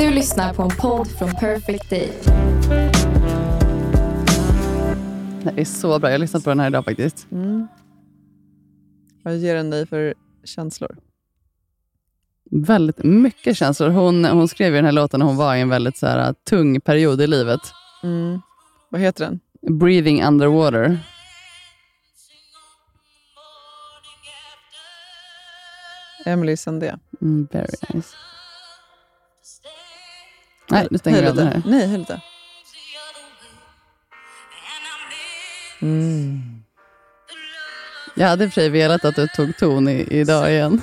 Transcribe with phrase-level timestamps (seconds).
[0.00, 2.12] Du lyssnar på en podd från Perfect Day.
[5.42, 6.08] Det är så bra.
[6.08, 7.26] Jag har lyssnat på den här idag faktiskt.
[9.22, 10.14] Vad ger den dig för
[10.44, 10.96] känslor?
[12.50, 13.88] Väldigt mycket känslor.
[13.88, 16.34] Hon, hon skrev ju den här låten när hon var i en väldigt så här,
[16.50, 17.60] tung period i livet.
[18.02, 18.40] Mm.
[18.88, 19.40] Vad heter den?
[19.78, 20.98] Breathing underwater.
[26.26, 26.94] Emily Sandé.
[27.20, 28.16] Mm, very nice.
[30.70, 31.62] Nej, nu stänger vi av den här.
[31.66, 32.20] Nej, hej lite.
[35.82, 36.40] Mm.
[38.14, 40.82] Jag hade i och för sig velat att du tog ton i, idag igen.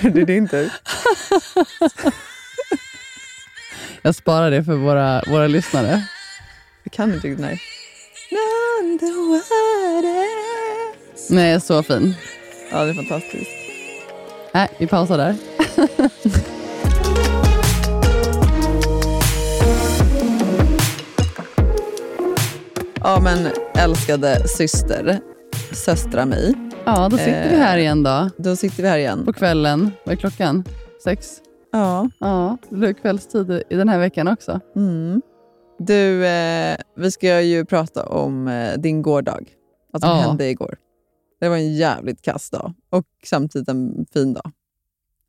[0.00, 0.72] det är din tur.
[4.02, 6.02] Jag sparar det för våra, våra lyssnare.
[6.82, 7.60] Jag kan inte riktigt nej.
[11.30, 12.14] Nej, så fin.
[12.70, 13.50] Ja, det är fantastiskt.
[14.54, 15.36] Nej, vi pausar där.
[23.02, 25.20] Ja, men älskade syster,
[25.72, 26.54] söstra mig.
[26.84, 27.60] Ja, då sitter vi Eh.
[27.60, 28.30] här igen då.
[28.36, 29.24] Då sitter vi här igen.
[29.24, 29.90] På kvällen.
[30.04, 30.64] Vad är klockan?
[31.04, 31.40] Sex?
[31.72, 32.10] Ja.
[32.20, 34.60] Ja, det blir kvällstid i den här veckan också.
[34.76, 35.22] Mm.
[35.78, 39.48] Du, eh, vi ska ju prata om eh, din gårdag.
[39.92, 40.16] Vad som Ja.
[40.16, 40.76] hände igår.
[41.40, 44.52] Det var en jävligt kass dag och samtidigt en fin dag.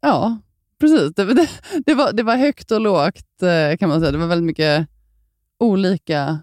[0.01, 0.37] Ja,
[0.79, 1.13] precis.
[1.15, 1.47] Det, det,
[1.85, 4.11] det, var, det var högt och lågt eh, kan man säga.
[4.11, 4.87] Det var väldigt mycket
[5.59, 6.39] olika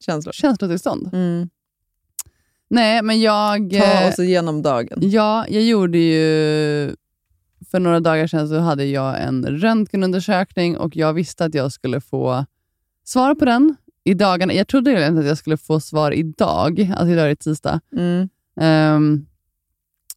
[0.00, 0.32] Känslor.
[0.32, 1.10] känslotillstånd.
[1.12, 1.48] Mm.
[2.70, 3.70] Nej, men jag...
[3.70, 4.98] Ta eh, oss igenom dagen.
[5.02, 6.94] Ja, jag gjorde ju...
[7.70, 12.00] För några dagar sedan så hade jag en röntgenundersökning och jag visste att jag skulle
[12.00, 12.46] få
[13.04, 14.52] svar på den i dagarna.
[14.52, 17.80] Jag trodde egentligen att jag skulle få svar idag, alltså idag är det tisdag.
[17.96, 18.28] Mm.
[18.60, 19.26] Ehm,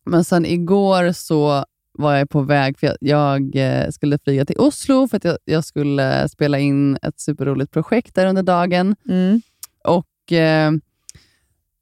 [0.05, 4.59] men sen igår så var jag på väg, för jag, jag eh, skulle flyga till
[4.59, 8.95] Oslo för att jag, jag skulle spela in ett superroligt projekt där under dagen.
[9.09, 9.41] Mm.
[9.83, 10.71] Och eh,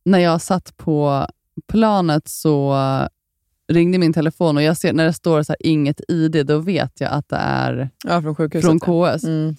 [0.05, 1.27] när jag satt på
[1.67, 2.75] planet så
[3.67, 7.01] ringde min telefon och jag ser när det står så här, inget ID, då vet
[7.01, 8.65] jag att det är Ja, från sjukhuset.
[8.65, 8.79] från.
[8.79, 9.23] KS.
[9.23, 9.55] Mm.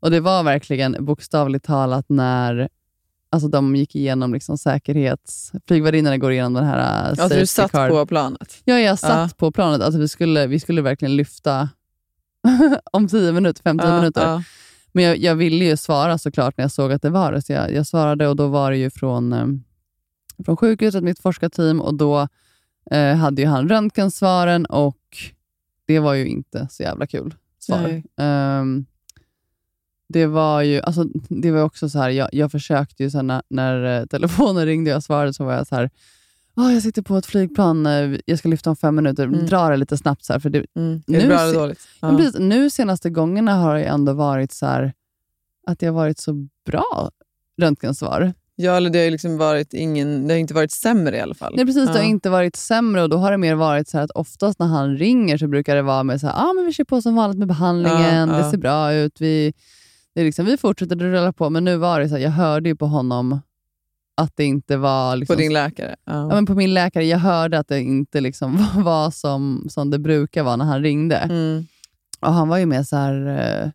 [0.00, 2.68] Och det var verkligen bokstavligt talat när
[3.30, 5.52] alltså de gick igenom liksom säkerhets...
[5.66, 7.90] Flygvärdinnorna går igenom den här uh, Alltså du satt card.
[7.90, 8.56] på planet?
[8.64, 9.36] Ja, jag satt Ja.
[9.36, 9.80] på planet.
[9.82, 11.68] Alltså vi, skulle, vi skulle verkligen lyfta
[12.92, 14.44] om 10 minuter, 5-10 Ja, minuter.
[14.92, 17.42] Men jag, jag ville ju svara såklart när jag såg att det var det.
[17.42, 19.46] Så jag, jag svarade och då var det ju från, eh,
[20.44, 21.80] från sjukhuset, mitt forskarteam.
[21.80, 22.28] Och då
[22.90, 25.16] eh, hade ju han röntgensvaren och
[25.86, 28.02] det var ju inte så jävla kul svar.
[28.16, 28.86] Ehm,
[30.08, 33.42] det var ju alltså, det var också så här, jag, jag försökte ju sen när,
[33.48, 35.90] när eh, telefonen ringde och jag svarade så var jag så här,
[36.54, 39.46] "Ah, jag sitter på ett flygplan, eh, jag ska lyfta om fem minuter, Mm.
[39.46, 40.24] dra det lite snabbt.
[40.24, 40.92] Så här, för det, Mm.
[40.94, 41.80] Är Nu det bra eller dåligt?
[42.00, 44.92] precis, nu senaste gångerna har det ändå varit så här,
[45.66, 47.10] att det har varit så bra
[47.60, 48.32] röntgensvar.
[48.56, 51.52] Ja, eller det har liksom varit ingen, det har inte varit sämre i alla fall.
[51.56, 52.04] Nej, precis, Det har Ja.
[52.04, 55.38] inte varit sämre och då har det mer varit så att oftast när han ringer
[55.38, 57.48] så brukar det vara med så här, ah, men vi kör på som vanligt med
[57.48, 58.44] behandlingen, Ja, ja.
[58.44, 59.52] det ser bra ut, vi,
[60.14, 61.50] det är liksom, vi fortsätter att rulla på.
[61.50, 63.40] Men nu var det så här, jag hörde ju på honom
[64.16, 65.16] att det inte var...
[65.16, 65.96] Liksom, På din läkare?
[66.04, 66.12] Ja.
[66.12, 69.98] ja, men på min läkare, jag hörde att det inte liksom var som, som det
[69.98, 71.16] brukar vara när han ringde.
[71.16, 71.66] Mm.
[72.20, 73.70] Och han var ju med så här, eh,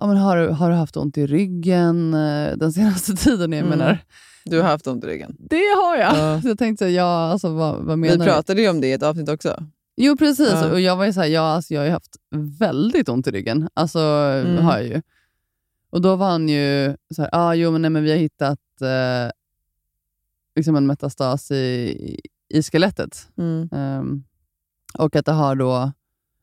[0.00, 3.52] ja, men har, du, har du haft ont i ryggen eh, den senaste tiden?
[3.52, 3.78] Jag Mm.
[3.78, 3.98] menar,
[4.44, 5.36] Du har haft ont i ryggen.
[5.38, 6.16] det har jag.
[6.18, 6.40] Ja.
[6.42, 8.24] Så jag tänkte, så här, ja, alltså, vad, vad menar Vi du?
[8.24, 9.62] pratade ju om det i ett avsnitt också.
[9.96, 10.52] Jo, precis.
[10.52, 10.70] Ja.
[10.70, 12.16] Och jag var ju så här, ja, alltså, jag har ju haft
[12.58, 13.68] väldigt ont i ryggen.
[13.74, 14.64] Alltså, Mm.
[14.64, 15.02] har jag ju.
[15.90, 18.58] Och då var han ju så här, ah, jo, men, nej, men vi har hittat
[18.80, 19.30] eh,
[20.58, 23.28] liksom en metastas i, i skelettet.
[23.36, 23.68] Mm.
[23.72, 24.24] Ehm,
[24.98, 25.92] och att det har då,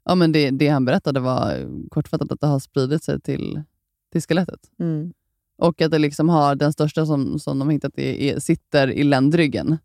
[0.06, 3.64] ja, men det, det han berättade var kortfattat att det har spridit sig till,
[4.12, 4.60] till skelettet.
[4.80, 5.14] Mm.
[5.58, 9.04] Och att det liksom har den största som, som de hittat är, är, sitter i
[9.04, 9.78] ländryggen.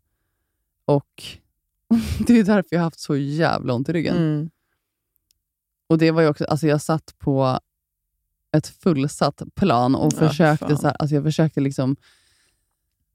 [0.85, 1.23] Och
[2.27, 4.17] det är därför jag har haft så jävla ont i ryggen.
[4.17, 4.49] Mm.
[5.87, 7.59] Och det var ju också, alltså jag satt på
[8.51, 10.77] ett fullsatt plan och Ja, försökte, fan.
[10.77, 11.95] så här, alltså jag försökte liksom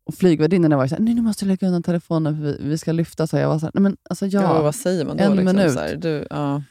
[0.06, 2.78] och flygvärdinnorna var ju såhär, nej nu måste jag lägga undan telefonen för vi, vi
[2.78, 3.26] ska lyfta.
[3.26, 4.42] Så jag var såhär, nej men alltså Ja.
[4.42, 4.62] ja.
[4.62, 5.24] vad säger man då?
[5.24, 5.72] en liksom, minut.
[5.72, 6.62] Så här, du, ja.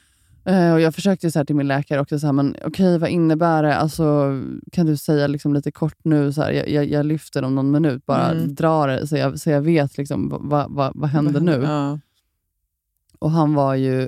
[0.46, 3.76] Eh, och jag försökte så till min läkare också, så men okej vad innebär det?
[3.76, 4.32] Alltså,
[4.72, 8.06] kan du säga liksom lite kort nu, så jag, jag, jag lyfter om någon minut,
[8.06, 8.56] bara Mm.
[8.56, 11.62] dra det så jag, så jag vet liksom, vad, vad, vad, händer nu.
[11.64, 12.00] Ja.
[13.20, 14.08] Och han var ju,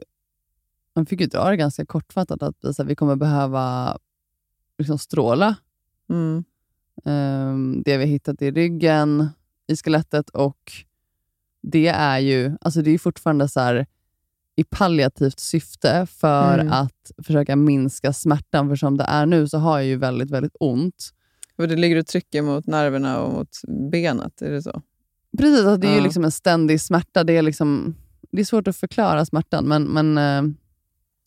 [0.96, 3.98] han fick ju dra det ganska kortfattat, att så vi kommer behöva
[4.78, 5.56] liksom stråla
[6.10, 6.44] Mm.
[7.06, 9.30] Ehm, det vi har hittat i ryggen,
[9.68, 10.72] i skelettet och
[11.62, 13.86] det är ju alltså det är fortfarande så här,
[14.56, 16.74] i palliativt syfte för Mm.
[16.74, 18.70] att försöka minska smärtan.
[18.70, 21.10] För som det är nu så har jag ju väldigt, väldigt ont.
[21.58, 23.50] Och det ligger och trycker mot nerverna och mot
[23.92, 24.82] benet, är det så?
[25.38, 26.04] Precis, alltså det är ju Ja.
[26.04, 27.24] liksom en ständig smärta.
[27.24, 27.96] Det är, liksom,
[28.32, 30.54] det är svårt att förklara smärtan, men, men eh,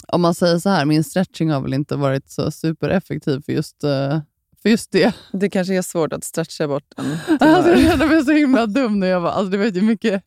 [0.09, 3.85] om man säger så här, min stretching har väl inte varit så supereffektiv för just,
[3.85, 4.21] eh,
[4.65, 5.15] just det.
[5.33, 9.01] Det kanske är svårt att stretcha bort en Alltså, jag kände mig så himla dum
[9.01, 9.31] när jag var...
[9.31, 10.23] Alltså, det vet ju mycket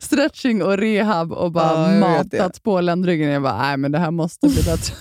[0.00, 3.30] stretching och rehab och bara Ja, matat på ländryggen.
[3.30, 4.94] Jag bara, nej men det här måste bli bättre.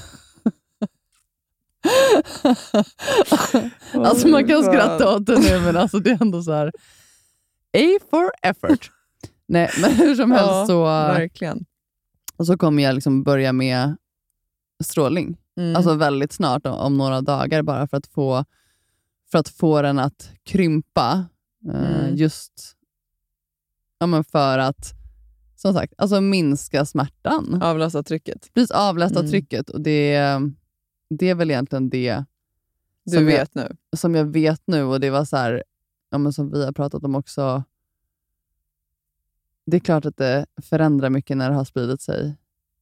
[3.93, 6.67] alltså man kan skratta åt det nu, men alltså, det är ändå så här...
[7.77, 8.91] A for effort.
[9.47, 11.65] nej, men hur som helst Ja, så, Verkligen.
[12.37, 13.95] och så kommer jag liksom börja med
[14.83, 15.37] strålning.
[15.57, 15.75] Mm.
[15.75, 18.45] Alltså väldigt snart, om, några dagar, bara för att få,
[19.31, 21.25] för att få den att krympa.
[21.73, 22.15] Eh, Mm.
[22.15, 22.75] Just
[23.99, 24.91] ja, men för att
[25.55, 27.61] som sagt, alltså minska smärtan.
[27.63, 28.53] Avlasta trycket.
[28.53, 29.31] Precis, avlasta Mm.
[29.31, 29.69] trycket.
[29.69, 30.19] Och det,
[31.09, 32.23] det är väl egentligen det
[33.05, 33.75] Du Som jag- vet nu.
[33.95, 34.83] som jag vet nu.
[34.83, 35.63] Och det var så här,
[36.09, 37.63] ja, men som vi har pratat om också.
[39.65, 42.37] Det är klart att det förändrar mycket när det har spridit sig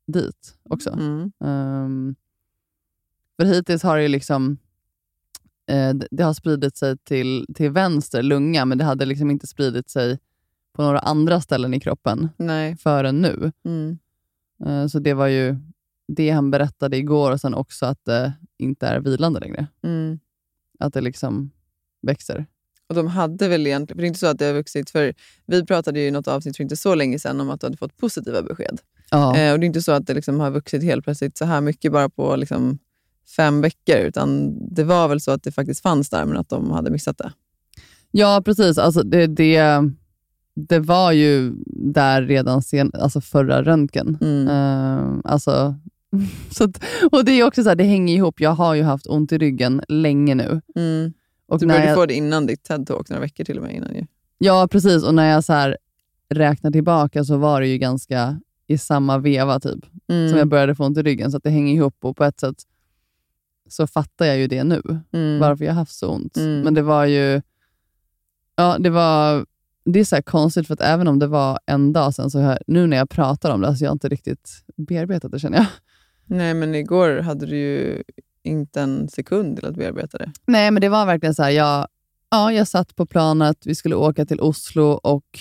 [0.08, 0.90] dit också.
[0.90, 1.32] Mm.
[1.40, 2.16] Um,
[3.42, 4.58] för hittills har det liksom
[5.70, 9.90] eh, det har spridit sig till, till vänster lunga, men det hade liksom inte spridit
[9.90, 10.20] sig
[10.74, 12.78] på några andra ställen i kroppen Nej.
[12.78, 13.52] förrän nu.
[13.66, 13.98] Mm.
[14.66, 15.56] Eh, så det var ju
[16.08, 19.68] det han berättade igår och sen också att det inte är vilande längre.
[19.84, 20.20] Mm.
[20.80, 21.52] Att det liksom
[22.02, 22.46] växer.
[22.90, 25.14] Och de hade väl egentligen, för det är inte så att det har vuxit, för
[25.46, 27.78] vi pratade ju i något avsnitt för inte så länge sedan om att du hade
[27.78, 28.82] fått positiva besked.
[29.12, 29.38] Ja.
[29.38, 31.62] Eh, och det är inte så att det liksom har vuxit helt plötsligt så här
[31.62, 32.80] mycket bara på liksom
[33.36, 36.72] fem veckor, utan det var väl så att det faktiskt fanns där, men att de
[36.72, 37.32] hade missat det.
[38.12, 38.78] Ja, precis.
[38.78, 39.64] Alltså det, det,
[40.56, 44.18] det var ju där redan sen, alltså förra röntgen.
[44.22, 44.48] Mm.
[44.48, 45.76] Eh, alltså,
[46.52, 48.42] så att, och det är också så här, det hänger ihop.
[48.42, 50.62] Jag har ju haft ont i ryggen länge nu.
[50.76, 51.14] Mm.
[51.48, 53.96] Och Du började jag, få det innan ditt TED-talk, några veckor till och med innan
[53.96, 54.06] ju.
[54.38, 55.04] Ja, precis.
[55.04, 55.78] Och när jag så här
[56.30, 60.30] räknar tillbaka så var det ju ganska i samma veva typ, Mm.
[60.30, 61.32] som jag började få ont i ryggen.
[61.32, 62.56] Så det hänger ihop och på ett sätt
[63.72, 64.82] så fattar jag ju det nu,
[65.14, 65.40] mm.
[65.40, 66.38] varför jag haft så ont.
[66.38, 66.62] Mm.
[66.62, 67.42] Men det var ju...
[68.56, 69.46] Ja, det var...
[69.86, 72.40] Det är så här konstigt, för att även om det var en dag sedan, så
[72.40, 75.40] har jag, nu när jag pratar om det, alltså jag har inte riktigt bearbetat det
[75.40, 75.68] känner jag.
[76.26, 78.04] Nej, men igår hade du ju
[78.44, 80.32] inte en sekund till att bearbeta det.
[80.46, 81.88] Nej, men det var verkligen så här, jag,
[82.30, 85.40] ja, jag satt på planet, vi skulle åka till Oslo och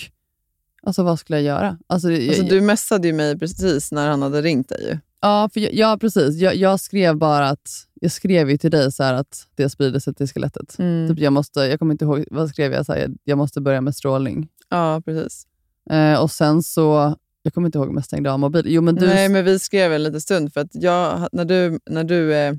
[0.83, 1.77] alltså vad skulle jag göra?
[1.87, 4.99] Alltså, jag, Alltså, du messade ju mig precis när han hade ringt dig.
[5.21, 6.35] Ja, för jag, ja precis.
[6.35, 7.69] Jag, jag skrev bara att,
[8.03, 10.79] jag skrev ju till dig så att det sprider sig till skelettet.
[10.79, 11.09] Mm.
[11.09, 12.85] Typ jag, måste, jag kommer inte ihåg, vad skrev jag?
[12.85, 14.47] Så här, jag, jag måste börja med strålning.
[14.69, 15.47] Ja, precis.
[15.89, 18.73] Eh, och sen så, jag kommer inte ihåg om jag stängde av mobilen.
[18.73, 21.79] Jo, men du, Nej, men vi skrev en liten stund för att jag, när du,
[21.85, 22.53] när du eh,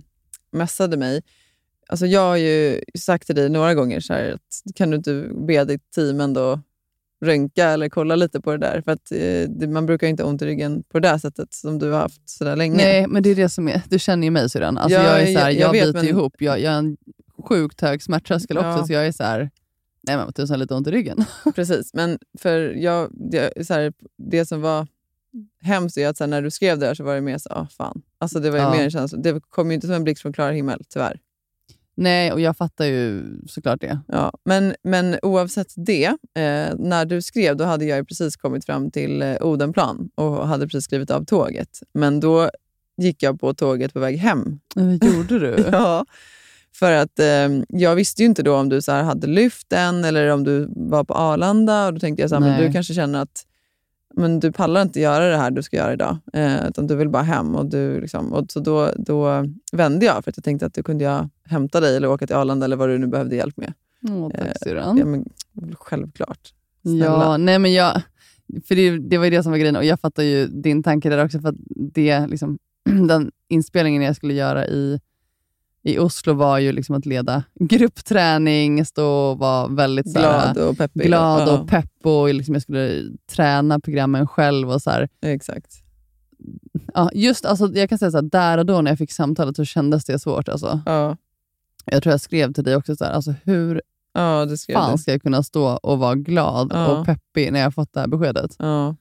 [0.52, 1.22] messade mig,
[1.88, 5.30] alltså jag har ju sagt till dig några gånger så här, att kan du inte
[5.46, 6.60] be ditt team ändå
[7.22, 8.80] röntga eller kolla lite på det där?
[8.84, 9.12] För att
[9.62, 11.98] eh, man brukar inte ha ont i ryggen på det där sättet som du har
[12.00, 12.76] haft så där länge.
[12.76, 14.78] nej, men det är det som är, du känner ju mig syrran.
[14.78, 16.34] Alltså Ja, jag är så här, jag- jag, jag vet, biter men- ihop.
[16.38, 16.96] Jag, jag har en
[17.48, 18.86] sjukt hög smärttröskel också, Ja.
[18.86, 19.50] så jag är så här,
[20.02, 21.24] nej men tusan lite ont i ryggen.
[21.54, 24.86] Precis, men för jag, det, så här, det som var
[25.62, 27.48] hemskt är att så här, när du skrev det där så var det mer så
[27.50, 28.02] ah, fan.
[28.18, 28.70] Alltså det var ju Ja.
[28.74, 29.18] mer en känsla.
[29.18, 31.20] Det kom ju inte som en blixt från klar himmel, tyvärr.
[31.94, 34.00] Nej, och jag fattar ju såklart det.
[34.08, 38.90] Ja, men, men oavsett det, eh, när du skrev då hade jag precis kommit fram
[38.90, 41.80] till eh, Odenplan och hade precis skrivit av tåget.
[41.94, 42.50] Men då
[42.96, 44.60] gick jag på tåget på väg hem.
[44.74, 45.64] Men gjorde du?
[45.72, 46.06] Ja,
[46.74, 50.28] för att eh, jag visste ju inte då om du så hade lyft den eller
[50.28, 51.86] om du var på Arlanda.
[51.86, 53.46] Och Då tänkte jag så här, men du kanske känner att
[54.14, 57.08] men du pallar inte göra det här du ska göra idag, eh, utan du vill
[57.08, 57.54] bara hem.
[57.54, 60.82] Och du, liksom, och så då, då vände jag för att jag tänkte att du
[60.82, 63.72] kunde jag hämta dig eller åka till Arlanda eller vad du nu behövde hjälp med.
[64.10, 64.98] Åh, Eh, tack syrran.
[64.98, 65.24] Ja, men,
[65.74, 66.52] självklart.
[66.82, 67.04] Snälla.
[67.04, 68.02] Ja, nej men jag,
[68.68, 71.08] för det, det var ju det som var grejen och jag fattar ju din tanke
[71.08, 71.40] där också.
[71.40, 71.54] för
[71.94, 72.58] det, liksom,
[73.08, 75.00] Den inspelningen jag skulle göra i,
[75.84, 80.78] i Oslo var ju liksom att leda gruppträning, stå och vara väldigt så Glad och
[80.78, 81.02] peppig.
[81.06, 84.70] glad och pepp och liksom jag skulle träna programmen själv.
[84.70, 85.08] och så här.
[85.22, 85.72] Exakt.
[86.94, 89.56] Ja, just alltså, Jag kan säga så här, där och då när jag fick samtalet
[89.56, 90.48] så kändes det svårt.
[90.48, 90.80] Alltså.
[90.86, 91.16] Ja,
[91.84, 93.82] Jag tror jag skrev till dig också, så här, alltså, hur
[94.14, 96.86] ja fan ska jag kunna stå och vara glad Ja.
[96.86, 98.56] och peppig när jag fått det här beskedet?
[98.58, 98.96] Ja.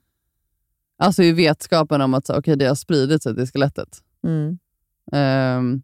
[0.98, 3.98] Alltså i vetskapen om att så, okay, det har spridit sig till skelettet.
[4.24, 4.58] Mm.
[5.12, 5.82] Ehm,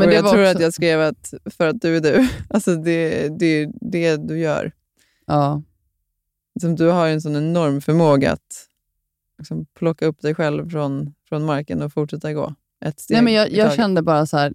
[0.00, 2.28] Men det jag tror också, att jag skrev att för att du är du.
[2.48, 4.72] Alltså det, det är det du gör.
[5.26, 5.62] Ja,
[6.60, 8.66] Som du har en sån enorm förmåga att
[9.38, 12.54] liksom, plocka upp dig själv från, från marken och fortsätta gå.
[12.84, 14.54] Ett steg Nej, men jag, jag kände bara så här,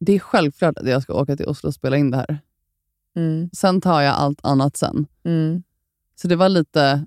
[0.00, 2.38] det är självklart att jag ska åka till Oslo och spela in det här.
[3.16, 3.50] Mm.
[3.52, 5.06] Sen tar jag allt annat sen.
[5.24, 5.62] Mm.
[6.14, 7.06] Så det var lite,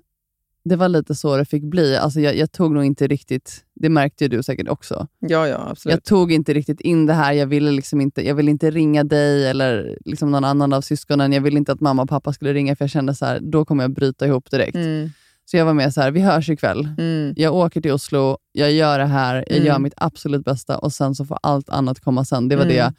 [0.64, 1.96] det var lite så det fick bli.
[1.96, 5.06] Alltså jag, jag tog nog inte riktigt, det märkte ju du säkert också.
[5.18, 5.94] Ja, ja, absolut.
[5.94, 7.32] Jag tog inte riktigt in det här.
[7.32, 11.32] Jag ville, liksom inte, jag ville inte ringa dig eller liksom någon annan av syskonen.
[11.32, 13.64] Jag ville inte att mamma och pappa skulle ringa för jag kände så här, då
[13.64, 14.74] kommer jag bryta ihop direkt.
[14.76, 15.10] Mm.
[15.44, 16.88] Så jag var med så här, vi hörs ikväll.
[16.98, 17.34] Mm.
[17.36, 19.66] Jag åker till Oslo, jag gör det här, jag Mm.
[19.66, 22.48] gör mitt absolut bästa och sen så får allt annat komma sen.
[22.48, 22.76] Det var Mm.
[22.76, 22.94] det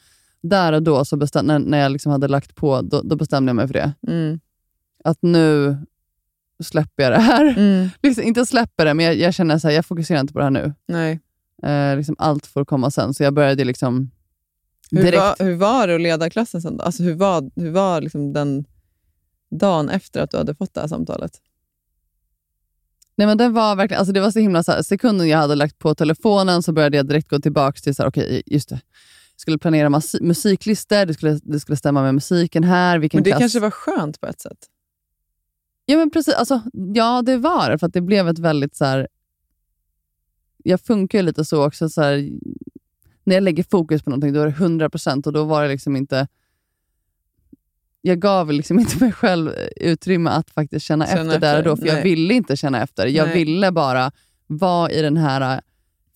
[0.50, 3.50] där och då, så bestäm, när, när jag liksom hade lagt på, då, då bestämde
[3.50, 3.94] jag mig för det.
[4.08, 4.40] Mm.
[5.04, 5.78] Att nu
[6.64, 7.46] släpper jag det här.
[7.58, 7.90] Mm.
[8.04, 10.52] Liksom, inte släpper det, men jag, jag känner här, jag fokuserar inte på det här
[10.52, 10.74] nu.
[10.88, 11.20] Nej.
[11.64, 13.14] Eh, liksom allt får komma sen.
[13.14, 14.12] Så jag började liksom
[14.92, 15.18] Hur, direkt.
[15.18, 16.78] var, hur var det att leda klassen sen?
[16.78, 16.84] då?
[16.84, 18.66] Alltså, hur var, hur var liksom den
[19.60, 21.32] dagen efter att du hade fått det här samtalet?
[23.16, 25.56] Nej, men det var verkligen, alltså det var så himla så här, sekunden jag hade
[25.56, 28.76] lagt på telefonen så började jag direkt gå tillbaka till så här, okej, just det.
[29.36, 33.00] Jag skulle planera musiklistor, det skulle, det skulle stämma med musiken här.
[33.00, 34.58] Vilken Men det klass- kanske var skönt på ett sätt?
[35.86, 36.34] Ja, men precis.
[36.34, 36.62] Alltså,
[36.94, 37.78] ja, det var det.
[37.78, 38.76] För det blev ett väldigt...
[38.76, 39.08] så här,
[40.64, 41.90] Jag funkar ju lite så också.
[41.90, 42.30] Så här,
[43.24, 45.70] när jag lägger fokus på någonting, då är det 100 procent och då var det
[45.70, 46.28] liksom inte...
[48.02, 51.70] Jag gav liksom inte mig själv utrymme att faktiskt känna, Känna efter, där och efter,
[51.70, 52.04] då, för jag nej.
[52.04, 53.08] ville inte känna efter.
[53.08, 53.36] Jag Nej.
[53.36, 54.12] ville bara
[54.48, 55.62] vara i den här...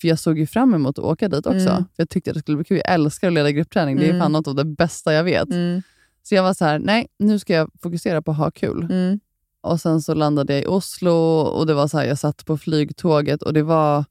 [0.01, 1.69] För jag såg ju fram emot att åka dit också.
[1.69, 1.75] Mm.
[1.77, 2.77] För Jag tyckte att det skulle bli kul.
[2.85, 3.95] Jag älskar att leda gruppträning.
[3.97, 4.21] Det är Mm.
[4.21, 5.49] fan något av det bästa jag vet.
[5.49, 5.81] Mm.
[6.23, 8.83] Så jag var så här, nej, nu ska jag fokusera på att ha kul.
[8.83, 9.19] Mm.
[9.67, 12.57] Och Sen så landade jag i Oslo och det var så här, jag satt på
[12.57, 14.05] flygtåget och det var...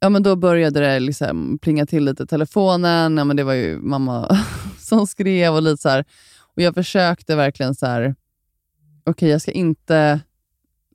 [0.00, 3.16] Ja, men då började det liksom plinga till lite i telefonen.
[3.16, 4.38] Ja, men det var ju mamma
[4.78, 6.04] som skrev och lite så här.
[6.54, 8.14] Och jag försökte verkligen så här,
[9.04, 10.20] okej jag ska inte...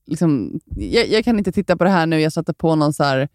[0.05, 2.21] Liksom, jag, jag kan inte titta på det här nu.
[2.21, 3.29] Jag satte på någon så här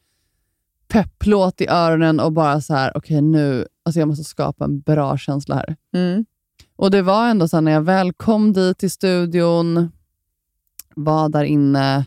[0.88, 5.18] pepplåt i öronen och bara så här, okej nu, alltså jag måste skapa en bra
[5.18, 5.76] känsla här.
[5.94, 6.24] Mm.
[6.76, 9.92] Och det var ändå så när jag väl kom dit till studion,
[10.94, 12.06] var där inne,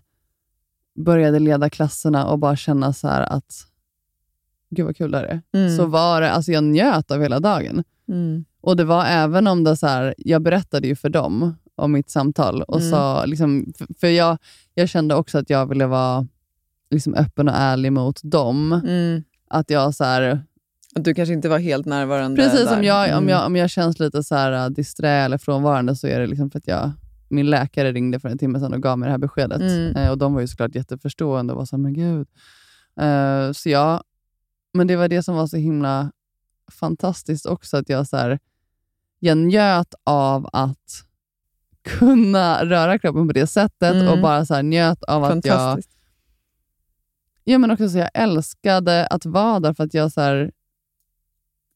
[0.96, 3.66] började leda klasserna och bara känna så att
[4.70, 5.42] gud vad kul det här är.
[5.54, 5.78] Mm.
[5.78, 7.84] Så var det, alltså jag njöt av hela dagen.
[8.08, 8.46] Mm.
[8.62, 12.10] Och det var även om det så här, jag berättade ju för dem om mitt
[12.10, 12.62] samtal.
[12.62, 12.92] och Mm.
[12.92, 14.38] sa, liksom, för, för jag,
[14.74, 16.28] jag kände också att jag ville vara
[16.92, 18.74] liksom öppen och ärlig mot dem.
[18.74, 19.24] Mm.
[19.48, 20.44] Att jag så här,
[20.96, 22.78] Att du kanske inte var helt närvarande Precis, där.
[22.78, 23.30] om jag, om, Mm.
[23.30, 26.52] jag, om jag känns lite så här uh, disträ eller frånvarande så är det liksom
[26.52, 26.92] för att jag,
[27.30, 29.62] min läkare ringde för en timme sedan och gav mig det här beskedet.
[29.62, 29.96] Mm.
[29.96, 32.28] Eh, och De var ju såklart jätteförstående och var så här, men gud.
[33.02, 34.04] Eh, så jag,
[34.74, 36.12] men det var det som var så himla
[36.72, 38.40] fantastiskt också, att jag, så här,
[39.20, 41.04] jag njöt av att
[41.84, 44.08] kunna röra kroppen på det sättet Mm.
[44.08, 45.82] och bara så här, njöt av att jag.
[47.44, 50.52] Ja, men också så jag älskade att vara där för att jag så här,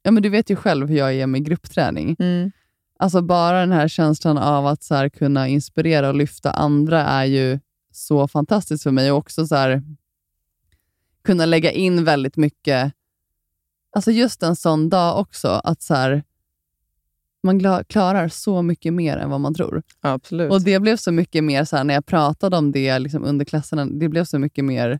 [0.03, 2.15] ja, men Du vet ju själv hur jag är med gruppträning.
[2.19, 2.51] Mm.
[2.97, 7.59] Alltså Bara den här känslan av att så kunna inspirera och lyfta andra är ju
[7.91, 9.11] så fantastiskt för mig.
[9.11, 9.83] Och också så här,
[11.23, 12.93] kunna lägga in väldigt mycket,
[13.95, 16.23] alltså just en sån dag också, att så här,
[17.43, 19.83] man klarar så mycket mer än vad man tror.
[20.01, 20.51] Absolut.
[20.51, 23.45] Och Det blev så mycket mer, så här, när jag pratade om det liksom under
[23.45, 24.99] klasserna, det blev så mycket mer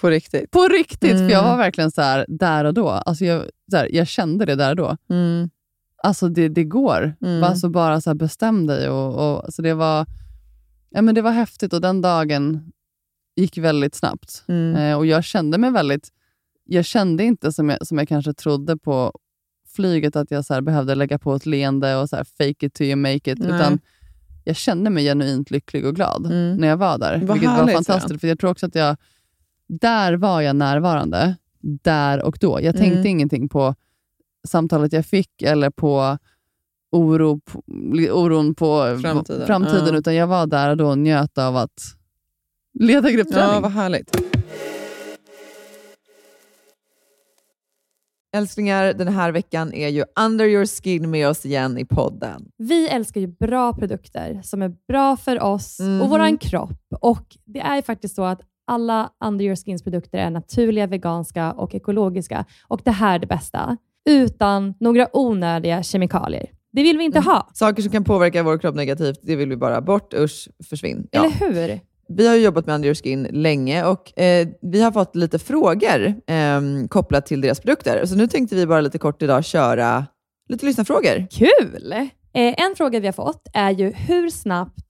[0.00, 0.50] På riktigt.
[0.50, 1.44] på riktigt, för jag Mm.
[1.50, 2.88] var verkligen så här, där och då.
[2.88, 4.96] Alltså jag, så här, jag kände det där och då.
[5.10, 5.50] Mm.
[6.02, 7.16] Alltså det, det går.
[7.22, 7.44] Mm.
[7.44, 8.88] Alltså bara så här, bestäm dig.
[8.88, 10.06] Och, och, alltså det, var,
[10.90, 12.72] ja, men det var häftigt och den dagen
[13.36, 14.44] gick väldigt snabbt.
[14.48, 14.76] Mm.
[14.76, 16.08] Eh, och Jag kände mig väldigt...
[16.64, 19.12] Jag kände inte som jag, som jag kanske trodde på
[19.76, 22.86] flyget, att jag så behövde lägga på ett leende och så här, fake it till
[22.86, 23.38] you make it.
[23.38, 23.48] Nej.
[23.48, 23.78] Utan
[24.44, 26.56] jag kände mig genuint lycklig och glad Mm.
[26.56, 27.12] när jag var där.
[27.24, 28.20] Vad vilket var härligt, fantastiskt.
[28.20, 28.96] För jag tror också att jag...
[29.80, 31.36] Där var jag närvarande.
[31.60, 32.58] Där och då.
[32.62, 33.06] Jag tänkte Mm.
[33.06, 33.74] ingenting på
[34.48, 36.18] samtalet jag fick eller på
[36.92, 37.62] oro på,
[38.12, 39.96] oron på Framtiden, framtiden ja.
[39.98, 41.80] utan jag var där och då och njöt av att
[42.78, 43.54] leda gruppträning.
[43.54, 44.16] Ja, vad härligt.
[48.36, 52.50] Älsklingar, den här veckan är ju Under your skin med oss igen i podden.
[52.56, 56.00] Vi älskar ju bra produkter som är bra för oss Mhm.
[56.02, 56.78] och vår kropp.
[57.00, 61.52] Och Det är ju faktiskt så att alla Under Your Skins produkter är naturliga, veganska
[61.52, 62.44] och ekologiska.
[62.68, 63.76] Och det här är det bästa.
[64.08, 66.50] Utan några onödiga kemikalier.
[66.72, 67.50] Det vill vi inte ha.
[67.54, 70.14] Saker som kan påverka vår kropp negativt, det vill vi bara bort.
[70.14, 71.08] Usch, försvinn.
[71.10, 71.24] Ja.
[71.24, 71.80] Eller hur?
[72.08, 76.06] Vi har jobbat med Under Your Skin länge och eh, vi har fått lite frågor
[76.26, 78.06] eh, kopplat till deras produkter.
[78.06, 80.06] Så nu tänkte vi bara lite kort idag köra
[80.48, 81.26] lite lyssnarfrågor.
[81.30, 81.92] Kul!
[82.32, 84.89] Eh, en fråga vi har fått är ju hur snabbt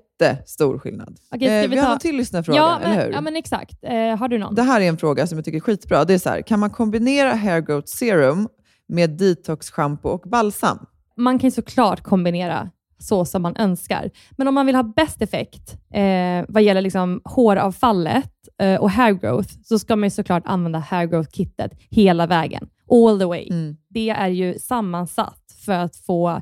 [0.25, 1.17] jättestor skillnad.
[1.35, 3.11] Okej, ska eh, vi vi har ta- någon till lyssnarfråga, Ja, eller men, hur?
[3.13, 3.77] ja, men exakt.
[3.81, 4.55] Eh, har du någon?
[4.55, 6.05] Det här är en fråga som jag tycker är skitbra.
[6.05, 8.47] Det är så här, kan man kombinera hair growth serum
[8.87, 10.85] med detox shampoo och balsam?
[11.17, 14.09] man kan såklart kombinera så som man önskar.
[14.37, 19.13] Men om man vill ha bäst effekt eh, vad gäller liksom håravfallet eh, och hair
[19.13, 22.67] growth, så ska man ju såklart använda hair growth-kittet hela vägen.
[22.91, 23.47] All the way.
[23.49, 23.77] Mm.
[23.89, 26.41] Det är ju sammansatt för att få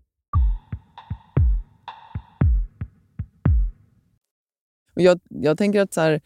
[4.93, 6.21] Och jag, jag tänker att så här,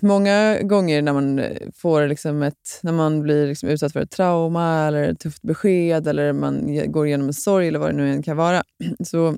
[0.00, 1.42] många gånger när man
[1.74, 6.08] får liksom ett, när man blir liksom utsatt för ett trauma eller ett tufft besked
[6.08, 8.62] eller man går igenom en sorg eller vad det nu än kan vara.
[9.04, 9.36] Så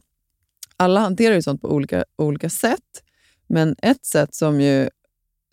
[0.76, 3.02] alla hanterar ju sånt på olika, olika sätt.
[3.46, 4.88] Men ett sätt som ju,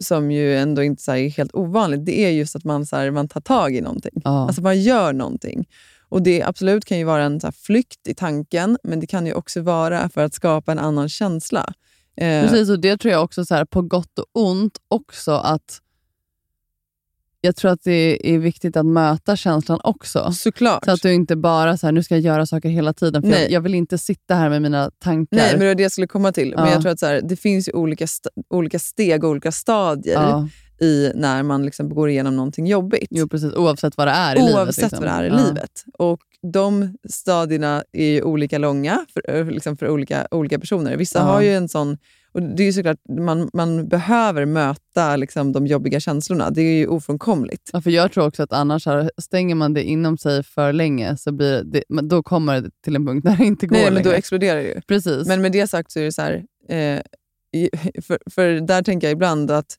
[0.04, 3.28] som ju ändå inte är helt ovanligt, det är just att man, så här, man
[3.28, 4.21] tar tag i någonting.
[4.23, 4.47] Ja.
[4.47, 5.67] Alltså man gör någonting.
[6.10, 9.34] Och Det absolut kan ju vara en så flykt i tanken, men det kan ju
[9.34, 11.73] också vara för att skapa en annan känsla.
[12.21, 15.82] Eh, Precis, och det tror jag också så här, på gott och ont också att
[17.41, 20.32] jag tror att det är viktigt att möta känslan också.
[20.32, 20.86] Såklart.
[20.86, 23.21] Så att du inte bara så här, nu ska jag göra saker hela tiden.
[23.21, 23.41] För Nej.
[23.41, 25.38] jag, jag vill inte sitta här med mina tankar.
[25.38, 26.53] Nej, men det var det jag skulle komma till.
[26.56, 26.71] Men Ja.
[26.71, 30.13] jag tror att så här, det finns ju olika, st- olika steg och olika stadier
[30.21, 30.47] ja,
[30.86, 33.08] i när man liksom går igenom någonting jobbigt.
[33.10, 34.56] jo, precis, oavsett vad det är i livet.
[34.56, 34.99] Oavsett liksom.
[34.99, 35.38] vad det är i Ja.
[35.47, 35.84] livet.
[35.97, 36.19] Och
[36.54, 40.97] De stadierna är ju olika långa för, eh, liksom för olika, olika personer.
[40.97, 41.26] Vissa Ja.
[41.26, 41.97] har ju en sån...
[42.32, 46.50] Och det är ju såklart, man, man behöver möta liksom, de jobbiga känslorna.
[46.50, 47.69] Det är ju ofrånkomligt.
[47.73, 51.17] Ja, för jag tror också att annars här, stänger man det inom sig för länge,
[51.17, 53.93] så blir det, då kommer det till en punkt där det inte går Nej, men
[53.93, 54.10] längre.
[54.10, 54.82] då exploderar det ju.
[54.82, 55.28] Precis.
[55.28, 57.02] Men med det sagt så är det så här, eh,
[58.02, 59.78] för, för där tänker jag ibland att,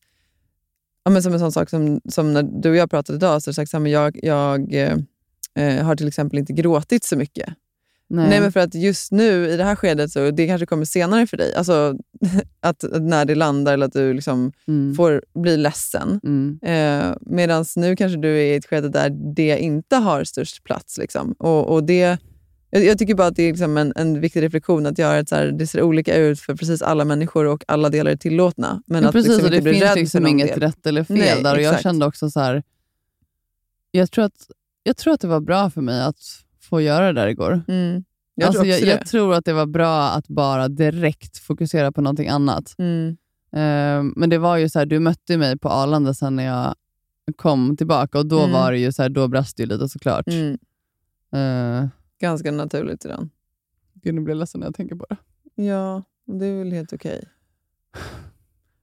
[1.04, 3.48] ja, men som en sån sak som, som när du och jag pratade idag, så
[3.48, 4.72] är det sagt, så här, men jag, jag
[5.58, 7.48] eh, har till exempel inte gråtit så mycket.
[8.10, 8.28] Nej.
[8.28, 8.40] Nej.
[8.40, 11.36] men för att just nu i det här skedet, så det kanske kommer senare för
[11.36, 11.96] dig, alltså
[12.60, 14.94] att, att när det landar eller att du liksom mm.
[14.94, 16.20] får bli ledsen.
[16.24, 16.58] Mm.
[16.62, 20.98] Eh, Medan nu kanske du är i ett skede där det inte har störst plats.
[20.98, 21.32] Liksom.
[21.32, 22.18] Och, och det,
[22.70, 25.28] jag, jag tycker bara att det är liksom en, en viktig reflektion att göra att
[25.28, 28.82] så här, det ser olika ut för precis alla människor och alla delar är tillåtna.
[28.86, 30.60] Men ja, att precis, liksom och det inte finns liksom inget del.
[30.60, 31.54] rätt eller fel Nej, där.
[31.54, 31.82] Och jag exakt.
[31.82, 32.62] kände också så här,
[33.90, 34.50] jag tror, att,
[34.88, 36.18] jag tror att det var bra för mig att
[36.60, 37.62] få göra det där igår.
[37.68, 38.04] Mm.
[38.34, 42.00] Jag alltså, tror jag, jag tror att det var bra att bara direkt fokusera på
[42.00, 42.74] någonting annat.
[42.78, 43.08] Mm.
[43.52, 46.74] Eh, men det var ju så här, du mötte mig på Arlanda sen när jag
[47.36, 48.52] kom tillbaka och då Mm.
[48.52, 50.26] var det ju så här, då brast det ju lite såklart.
[50.28, 50.58] Mm.
[51.32, 51.88] Eh,
[52.20, 53.30] Ganska naturligt i den.
[53.94, 55.16] gud, nu blir jag ledsen när jag tänker på det.
[55.62, 57.24] Ja, det är väl helt okej.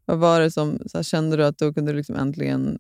[0.06, 2.80] Vad var det som, så här, kände du att då kunde du liksom äntligen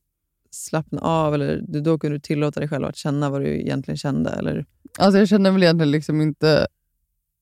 [0.56, 1.34] slappna av?
[1.34, 4.30] Eller då kunde du tillåta dig själv att känna vad du egentligen kände?
[4.30, 4.66] Eller?
[4.98, 6.68] Alltså jag kände väl egentligen liksom inte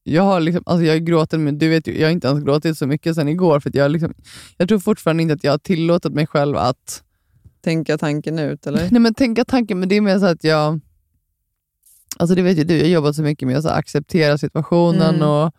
[0.06, 2.78] jag har liksom, alltså jag gråtit, men du vet ju, jag har inte ens gråtit
[2.78, 3.60] så mycket sen igår.
[3.60, 4.14] För jag, liksom,
[4.58, 7.04] jag tror fortfarande inte att jag har tillåtit mig själv att
[7.64, 8.92] Tänka tanken ut, eller?
[8.92, 10.80] Nej, men tänka tanken, men det är mer så att jag...
[12.18, 15.16] Alltså det vet ju du, jag har jobbat så mycket med att acceptera situationen.
[15.16, 15.28] Mm.
[15.28, 15.52] och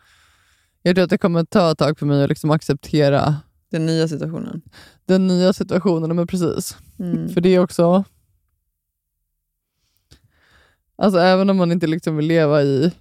[0.82, 3.36] Jag tror att det kommer ta ett tag för mig att liksom acceptera
[3.74, 4.62] Den nya situationen.
[5.04, 6.16] den nya situationen.
[6.16, 6.76] Men precis.
[6.98, 7.28] Mm.
[7.28, 8.04] För det är också...
[10.96, 12.92] Alltså även om man inte liksom vill leva i,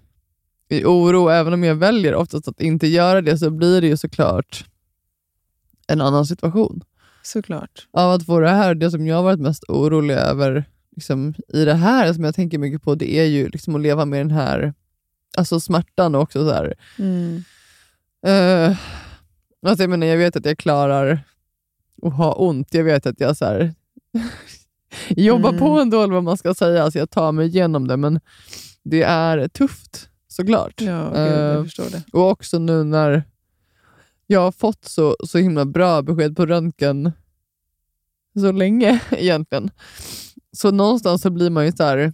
[0.70, 3.98] i oro, även om jag väljer oftast att inte göra det, så blir det ju
[3.98, 4.66] såklart
[5.88, 6.84] en annan situation.
[7.24, 7.88] Såklart.
[7.92, 11.66] av att få det här, det som jag har varit mest orolig över liksom, i
[11.66, 14.32] det här, som jag tänker mycket på, det är ju liksom att leva med den
[14.32, 14.74] här
[15.38, 17.44] alltså smärtan och också så här, Mm.
[18.26, 18.78] eh,
[19.70, 21.20] alltså jag, menar, jag vet att jag klarar
[22.02, 22.74] att ha ont.
[22.74, 23.74] Jag vet att jag så här,
[25.10, 25.60] jobbar Mm.
[25.62, 26.84] på ändå, eller vad man ska säga.
[26.84, 28.20] Alltså jag tar mig igenom det, men
[28.84, 30.82] det är tufft såklart.
[30.82, 32.04] Ja, gud, jag förstår det.
[32.14, 33.24] och också nu när
[34.28, 37.12] jag har fått så, så himla bra besked på röntgen
[38.40, 39.72] så länge egentligen.
[40.52, 42.14] Så någonstans så blir man ju så här,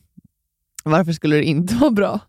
[0.83, 2.19] varför skulle det inte vara bra?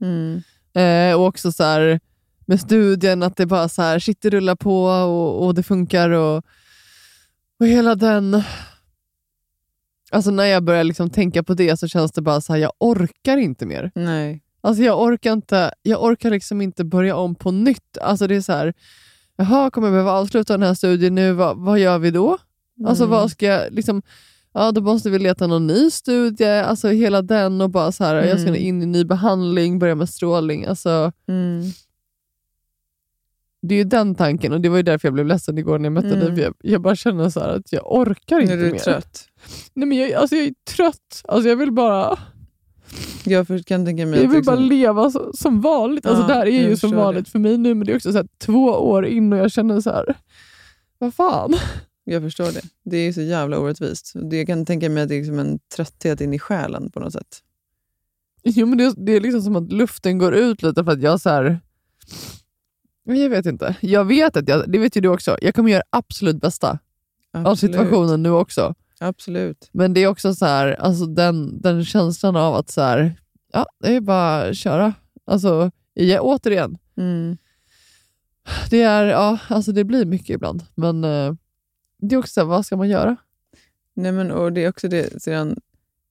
[0.00, 0.42] Mm.
[0.74, 2.00] Eh, och också så här,
[2.48, 6.10] med studien, att det bara så här, shit det rullar på och, och det funkar.
[6.10, 6.36] Och,
[7.60, 8.42] och hela den...
[10.10, 12.72] Alltså när jag börjar liksom tänka på det så känns det bara så här, jag
[12.78, 13.90] orkar inte mer.
[13.94, 14.42] Nej.
[14.60, 17.98] Alltså jag orkar inte, jag orkar liksom inte börja om på nytt.
[18.00, 18.74] Alltså det är så här,
[19.36, 21.32] jaha, kommer jag behöva avsluta den här studien nu?
[21.32, 22.38] Vad, vad gör vi då?
[22.86, 23.10] Alltså Mm.
[23.18, 24.02] vad ska jag, liksom,
[24.54, 28.14] ja då måste vi leta någon ny studie, alltså hela den och bara så här,
[28.14, 28.62] jag ska Mm.
[28.62, 30.64] in i ny behandling, börja med strålning.
[30.64, 31.62] Alltså, Mm.
[33.62, 35.84] Det är ju den tanken och det var ju därför jag blev ledsen igår när
[35.86, 36.22] jag mötte dig.
[36.22, 36.34] Mm.
[36.36, 38.78] för Jag, jag bara känner så här att jag orkar Nu inte är du mer.
[38.78, 39.28] trött.
[39.74, 41.22] Nej, men jag, alltså jag är trött.
[41.28, 42.18] Alltså jag vill bara,
[43.24, 46.06] Jag kan tänka mig jag vill liksom, bara leva så, som vanligt.
[46.06, 48.12] Alltså Ja, det här är ju som vanligt för mig nu, men det är också
[48.12, 50.14] så här, två år in och jag känner så här,
[50.98, 51.54] vad fan?
[52.04, 52.60] jag förstår det.
[52.84, 54.12] Det är så jävla orättvist.
[54.30, 57.00] Det- Jag kan tänka mig att det är liksom en trötthet in i själen på
[57.00, 57.38] något sätt.
[58.44, 61.20] Jo, men det, det är liksom som att luften går ut lite för att jag
[61.20, 61.60] så här,
[63.16, 63.76] jag vet inte.
[63.80, 66.78] Jag vet att jag, det vet ju du också, jag kommer göra absolut bästa
[67.34, 67.74] av Absolut.
[67.76, 68.74] situationen nu också.
[69.00, 69.68] Absolut.
[69.72, 73.20] Men det är också så här, alltså den, den känslan av att så här,
[73.52, 74.94] ja, det är bara att köra.
[75.24, 77.36] Alltså, ja, återigen, Mm.
[78.70, 80.62] det, är, ja, alltså det blir mycket ibland.
[80.74, 81.34] Men eh,
[82.00, 83.16] det är också så här, vad ska man göra?
[83.94, 85.56] Nej, men, och det är också det, sedan,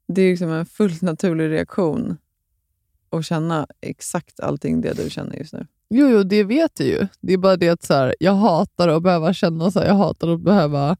[0.08, 2.18] det är liksom en fullt naturlig reaktion
[3.10, 5.68] att känna exakt allting det du känner just nu.
[5.90, 7.08] Jo, jo, det vet jag ju.
[7.22, 9.94] Det är bara det att så här, jag hatar att behöva känna så här, jag
[9.96, 10.98] hatar att behöva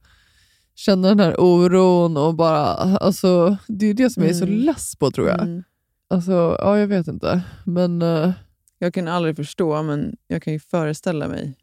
[0.76, 4.60] känna den här oron och bara, alltså, det är det som jag är så Mm.
[4.60, 5.42] less på tror jag.
[5.42, 5.64] Mm.
[6.10, 7.42] Alltså, ja, jag vet inte.
[7.66, 8.32] Men eh,
[8.80, 11.58] Jag kan aldrig förstå, men jag kan ju föreställa mig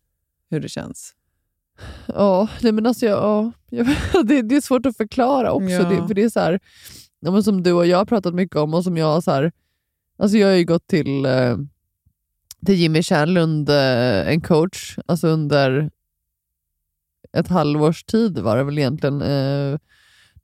[0.50, 1.14] hur det känns.
[2.06, 3.86] Ja, nej men alltså jag, ja, jag,
[4.26, 5.70] det, det är svårt att förklara också.
[5.70, 5.88] Ja.
[5.88, 6.60] Det, för det är så här,
[7.20, 9.52] ja, som du och jag har pratat mycket om och som jag har så här,
[10.18, 11.56] alltså jag har ju gått till, eh,
[12.66, 15.90] till Jimmy Kärnlund, eh, en coach, alltså under
[17.32, 19.22] ett halvårs tid var det väl egentligen.
[19.22, 19.78] Eh,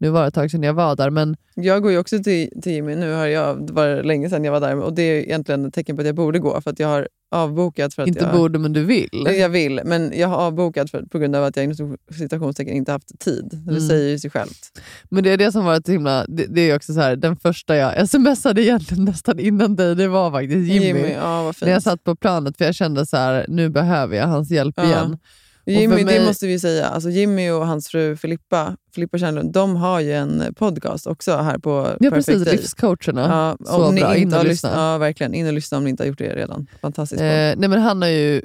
[0.00, 2.50] nu var det ett tag sedan jag var där, men Jag går ju också till,
[2.62, 2.94] till Jimmy.
[2.94, 5.74] Nu har jag, det var länge sedan jag var där och det är egentligen ett
[5.74, 8.32] tecken på att jag borde gå för att jag har avbokat för att inte jag,
[8.34, 9.26] borde men du vill.
[9.38, 9.80] jag vill.
[9.84, 13.48] Men jag har avbokat för, på grund av att jag inom citationstecken inte haft tid.
[13.52, 13.88] Det Mm.
[13.88, 14.80] säger ju sig självt.
[15.10, 17.76] Men det är det som varit himla, det, det är också så här, den första
[17.76, 21.12] jag smsade egentligen nästan innan dig, det var faktiskt Jimmy.
[21.12, 21.66] ja vad fint.
[21.66, 24.74] När jag satt på planet, för jag kände så här, nu behöver jag hans hjälp
[24.76, 24.84] Ja.
[24.84, 25.18] igen.
[25.66, 26.86] Jimmy, mig- det måste vi säga.
[26.88, 31.58] Alltså Jimmy och hans fru Filippa, Filippa Kärnlund, de har ju en podcast också här
[31.58, 32.44] på Ja, Perfect precis.
[32.44, 32.56] Day.
[32.56, 33.20] Livscoacherna.
[33.60, 34.70] Ja, Så om ni bra, in inte och lyssna.
[34.74, 35.34] Ja, verkligen.
[35.34, 36.66] In och lyssna om ni inte har gjort det redan.
[36.82, 38.42] Fantastiskt Eh, nej, men han har ju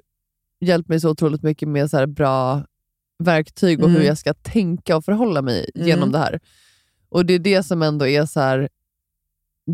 [0.62, 2.64] hjälpt mig så otroligt mycket med så bra
[3.24, 4.02] verktyg och Mm.
[4.02, 5.88] hur jag ska tänka och förhålla mig Mm.
[5.88, 6.40] genom det här.
[7.10, 8.70] Och Det är det som ändå är så här,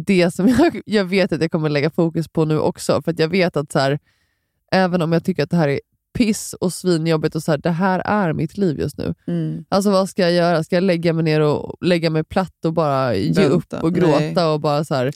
[0.06, 3.02] det som jag, jag vet att jag kommer lägga fokus på nu också.
[3.02, 4.00] För att jag vet att så här,
[4.72, 5.80] även om jag tycker att det här är
[6.14, 9.14] piss och svinjobbigt, och så här, det här är mitt liv just nu.
[9.28, 9.66] Mm.
[9.70, 10.64] Alltså vad ska jag göra?
[10.64, 13.50] Ska jag lägga mig ner och lägga mig platt och bara ge Vänta.
[13.78, 14.46] upp och gråta Nej.
[14.46, 15.12] och bara så här,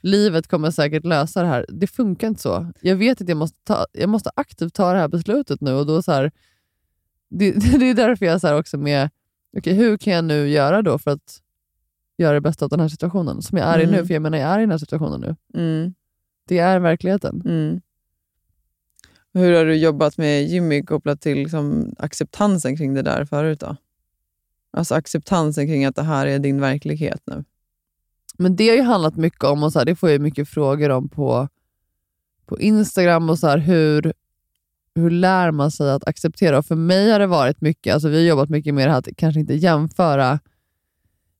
[0.00, 1.66] livet kommer säkert lösa det här.
[1.68, 2.72] Det funkar inte så.
[2.80, 5.86] Jag vet att jag måste, ta, jag måste aktivt ta det här beslutet nu och
[5.86, 6.30] då så här,
[7.30, 9.10] det, det är därför jag så här också med,
[9.56, 11.42] okay, hur kan jag nu göra då för att
[12.18, 13.94] göra det bästa av den här situationen som jag är i Mm.
[13.96, 14.06] nu?
[14.06, 15.36] För jag menar, jag är i den här situationen nu.
[15.60, 15.94] Mm.
[16.48, 17.42] Det är verkligheten.
[17.44, 17.80] Mm.
[19.36, 23.60] Hur har du jobbat med Jimmy kopplat till liksom, acceptansen kring det där förut?
[23.60, 23.76] då?
[24.70, 27.44] Alltså acceptansen kring att det här är din verklighet nu.
[28.38, 30.90] Men det har ju handlat mycket om, och så här, det får jag mycket frågor
[30.90, 31.48] om på,
[32.46, 34.12] på Instagram och så här, hur,
[34.94, 36.58] hur lär man sig att acceptera?
[36.58, 38.98] Och för mig har det varit mycket, alltså vi har jobbat mycket med det här
[38.98, 40.38] att kanske inte jämföra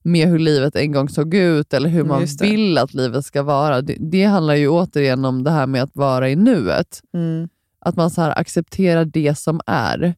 [0.03, 3.81] med hur livet en gång såg ut eller hur man vill att livet ska vara.
[3.81, 7.01] Det, det handlar ju återigen om det här med att vara i nuet.
[7.13, 7.49] Mm.
[7.87, 10.15] Att man så här accepterar det som är.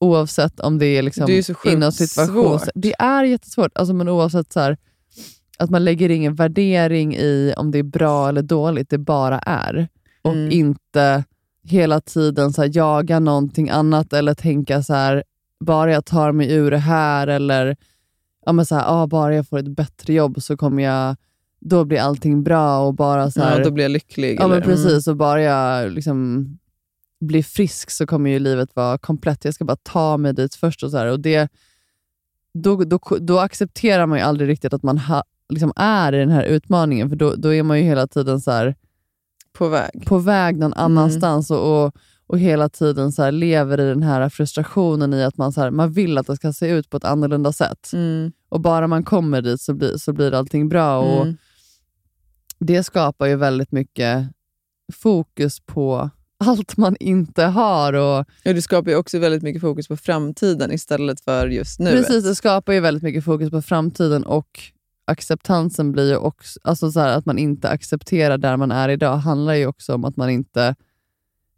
[0.00, 2.62] Oavsett om det är, liksom Det är så inom situations...
[2.62, 2.68] svårt.
[2.74, 3.78] Det är jättesvårt.
[3.78, 4.76] Alltså, men oavsett så här,
[5.58, 8.90] att man lägger ingen värdering i om det är bra eller dåligt.
[8.90, 9.88] Det bara är.
[10.22, 10.50] Och Mm.
[10.52, 11.24] inte
[11.62, 15.24] hela tiden så här, jaga någonting annat eller tänka så här,
[15.64, 17.76] bara jag tar mig ur det här eller
[18.46, 21.16] ja, men så här, ah, bara jag får ett bättre jobb så kommer jag,
[21.60, 24.36] då blir allting bra och bara så här, Ja, då blir jag lycklig.
[24.40, 24.66] Ja, men eller?
[24.66, 24.76] Mm.
[24.76, 25.06] precis.
[25.06, 26.48] Och bara jag liksom
[27.20, 29.44] blir frisk så kommer ju livet vara komplett.
[29.44, 30.82] Jag ska bara ta mig dit först.
[30.82, 31.06] och så här.
[31.06, 31.52] Och det,
[32.54, 36.30] då, då, då accepterar man ju aldrig riktigt att man ha, liksom är i den
[36.30, 38.74] här utmaningen, för då, då är man ju hela tiden så här,
[39.52, 40.06] På väg.
[40.06, 40.84] på väg någon Mm.
[40.84, 41.94] annanstans och, och,
[42.26, 45.70] och hela tiden så här lever i den här frustrationen i att man, så här,
[45.70, 47.90] man vill att det ska se ut på ett annorlunda sätt.
[47.92, 48.32] Mm.
[48.48, 50.98] Och bara man kommer dit så blir, så blir allting bra.
[50.98, 51.36] Och Mm.
[52.60, 54.28] Det skapar ju väldigt mycket
[54.92, 56.10] fokus på
[56.44, 57.92] allt man inte har.
[57.92, 61.96] Och Ja, det skapar ju också väldigt mycket fokus på framtiden istället för just nuet.
[62.06, 64.60] Precis, det skapar ju väldigt mycket fokus på framtiden och
[65.04, 69.16] acceptansen blir ju också, alltså så här, att man inte accepterar där man är idag
[69.16, 70.74] handlar ju också om att man inte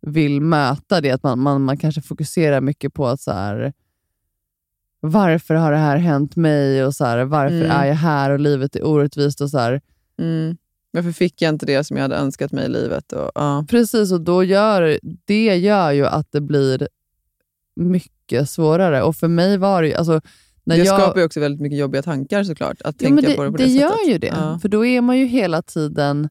[0.03, 1.11] vill möta det.
[1.11, 3.73] Att man, man, man kanske fokuserar mycket på att så här,
[5.01, 7.71] varför har det här hänt mig och så här, varför Mm.
[7.71, 9.41] är jag här och livet är orättvist.
[9.41, 9.81] och så här.
[10.19, 10.57] Mm.
[10.91, 13.13] Varför fick jag inte det som jag hade önskat mig i livet?
[13.13, 13.65] Och, ja.
[13.69, 16.89] Precis, och då gör, det gör ju att det blir
[17.77, 19.03] mycket svårare.
[19.03, 19.95] Och för mig var det ju...
[19.95, 20.21] Alltså,
[20.65, 23.35] när det jag, skapar ju också väldigt mycket jobbiga tankar såklart, att Ja, tänka det,
[23.37, 24.09] på det på det, det, gör sättet.
[24.09, 24.27] ju det.
[24.27, 24.59] Ja.
[24.63, 26.29] För då är man ju hela tiden...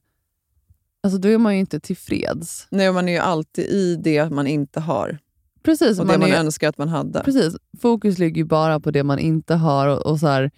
[1.02, 2.66] Alltså då är man ju inte tillfreds.
[2.70, 5.18] Nej, man är ju alltid i det man inte har
[5.62, 7.20] Precis, och det man man är, önskar att man hade.
[7.24, 7.56] precis.
[7.80, 10.50] Fokus ligger ju bara på det man inte har och, och så här,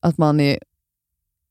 [0.00, 0.58] att man är,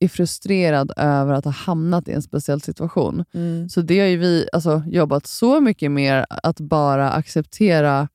[0.04, 3.24] är frustrerad över att ha hamnat i en speciell situation.
[3.34, 3.68] Mm.
[3.68, 8.08] Så det har ju vi alltså, jobbat så mycket mer att bara acceptera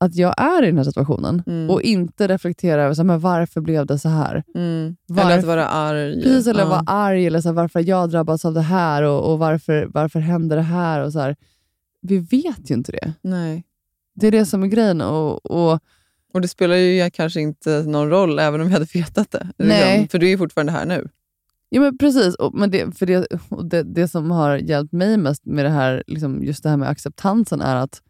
[0.00, 1.70] att jag är i den här situationen Mm.
[1.70, 4.42] och inte reflektera över så här, men varför blev det så här.
[4.54, 4.96] Mm.
[5.06, 6.22] Varför- Eller att vara arg.
[6.22, 6.68] Precis, eller Ja.
[6.68, 10.20] vara arg, eller så här, varför jag drabbats av det här och, och varför, varför
[10.20, 11.00] händer det här?
[11.00, 11.36] Och så här.
[12.00, 13.12] Vi vet ju inte det.
[13.22, 13.64] Nej.
[14.14, 15.00] Det är det som är grejen.
[15.00, 15.80] Och, och,
[16.32, 19.48] Och det spelar ju kanske inte någon roll även om vi hade vetat det.
[19.56, 19.98] Nej.
[19.98, 20.08] Liksom.
[20.08, 21.08] För du är ju fortfarande här nu.
[21.68, 23.26] ja, men precis, och, men det, för det,
[23.64, 26.88] det, det som har hjälpt mig mest med det här, liksom just det här med
[26.88, 28.02] acceptansen är att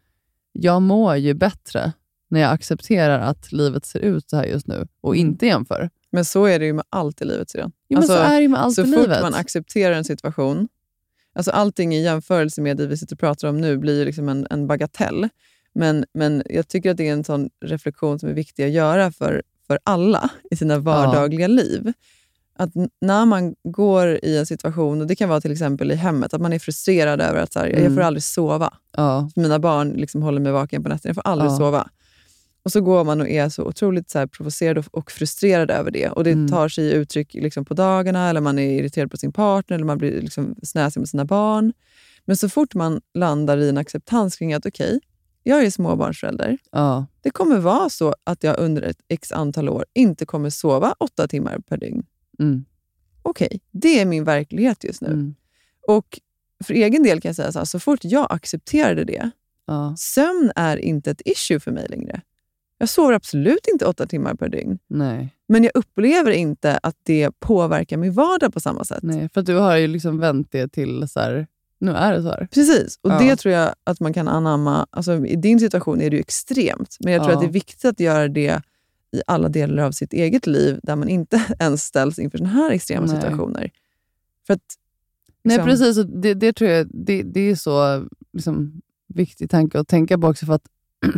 [0.51, 1.91] jag mår ju bättre
[2.29, 5.27] när jag accepterar att livet ser ut så här just nu och Mm.
[5.27, 5.89] inte jämför.
[6.11, 7.71] Men så är det ju med allt i livet sedan.
[7.89, 9.21] Jo, men så är det ju med allt så fort livet.
[9.21, 10.67] man accepterar en situation,
[11.35, 14.29] alltså allting i jämförelse med det vi sitter och pratar om nu blir ju liksom
[14.29, 15.29] en, en bagatell.
[15.75, 19.11] Men, men jag tycker att det är en sån reflektion som är viktig att göra
[19.11, 21.93] för, för alla i sina vardagliga liv.
[22.55, 22.69] Att
[23.01, 26.41] när man går i en situation, och det kan vara till exempel i hemmet, att
[26.41, 27.95] man är frustrerad över att så här, jag Mm.
[27.95, 28.73] får aldrig sova.
[28.97, 29.29] ja.
[29.35, 31.57] Mina barn liksom håller mig vaken på nätterna, jag får aldrig Ja.
[31.57, 31.89] sova.
[32.65, 35.91] Och så går man och är så otroligt så här provocerad och, och frustrerad över
[35.91, 36.09] det.
[36.09, 36.49] Och Det Mm.
[36.49, 39.97] tar sig uttryck liksom på dagarna, eller man är irriterad på sin partner, eller man
[39.97, 41.73] blir liksom snäsig med sina barn.
[42.25, 44.99] Men så fort man landar i en acceptans kring att okej,
[45.43, 46.57] jag är småbarnsförälder.
[46.71, 47.05] Ja.
[47.21, 51.27] Det kommer vara så att jag under ett x antal år inte kommer sova åtta
[51.27, 52.05] timmar per dygn.
[52.39, 52.65] Mm.
[53.21, 55.07] Okej, det är min verklighet just nu.
[55.07, 55.35] Mm.
[55.87, 56.19] Och
[56.63, 59.29] för egen del kan jag säga så här, så fort jag accepterade det,
[59.65, 59.95] Ja.
[59.97, 62.21] sömn är inte ett issue för mig längre.
[62.77, 64.79] Jag sover absolut inte åtta timmar per dygn.
[64.87, 65.29] Nej.
[65.47, 69.03] Men jag upplever inte att det påverkar min vardag på samma sätt.
[69.03, 71.47] Nej, för du har ju liksom vänt det till så här,
[71.83, 72.47] nu är det så här.
[72.51, 73.19] Precis, och Ja.
[73.19, 74.87] det tror jag att man kan anamma.
[74.89, 77.37] Alltså, I din situation är det ju extremt, men jag tror Ja.
[77.37, 78.61] att det är viktigt att göra det
[79.11, 82.71] i alla delar av sitt eget liv där man inte ens ställs inför såna här
[82.71, 83.15] extrema Nej.
[83.15, 83.69] situationer.
[84.47, 84.61] För att,
[85.43, 85.97] Nej, liksom- precis.
[85.97, 90.27] och Det, det tror jag det, det är så liksom, viktig tanke att tänka på
[90.27, 90.67] också för att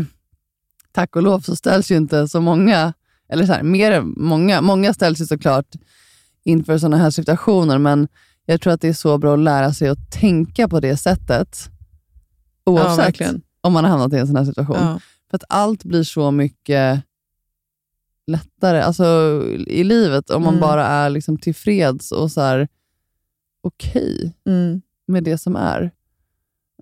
[0.92, 2.94] tack och lov så ställs ju inte så många,
[3.30, 5.68] eller så här, mer många, många ställs ju såklart
[6.44, 8.08] inför sådana här situationer, men
[8.46, 11.70] jag tror att det är så bra att lära sig att tänka på det sättet
[12.64, 13.42] ja, oavsett verkligen.
[13.62, 14.76] om man har hamnat i en sån här situation.
[14.80, 15.00] Ja.
[15.30, 17.02] För att allt blir så mycket
[18.28, 19.06] lättare alltså,
[19.68, 20.62] i livet om man Mm.
[20.62, 22.68] bara är liksom tillfreds och så här
[23.64, 24.82] okej Mm.
[25.08, 25.92] med det som är.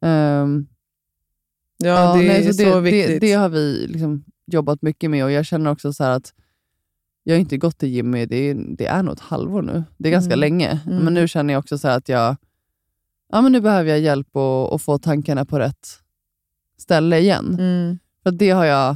[0.02, 0.68] Ehm,
[1.78, 3.22] Ja, det nej, är så, det, viktigt.
[3.22, 6.34] Det, det har vi liksom jobbat mycket med och jag känner också så här att
[7.24, 9.84] jag har inte gått till i, det, är- det är nog ett halvår nu.
[9.98, 10.40] Det är ganska Mm.
[10.40, 10.80] länge.
[10.86, 11.04] Mm.
[11.04, 12.36] Men nu känner jag också så här att jag
[13.32, 15.88] ja, men nu behöver jag hjälp att, få tankarna på rätt
[16.78, 17.56] ställe igen.
[17.60, 18.00] Mm.
[18.24, 18.96] För det har jag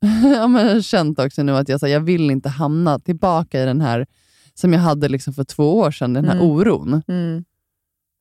[0.36, 3.64] ja, men känt också nu, att jag, så här, jag vill inte hamna tillbaka i
[3.66, 4.06] den här
[4.54, 6.46] som jag hade liksom för två år sedan, den här Mm.
[6.46, 7.02] oron.
[7.08, 7.44] Mm.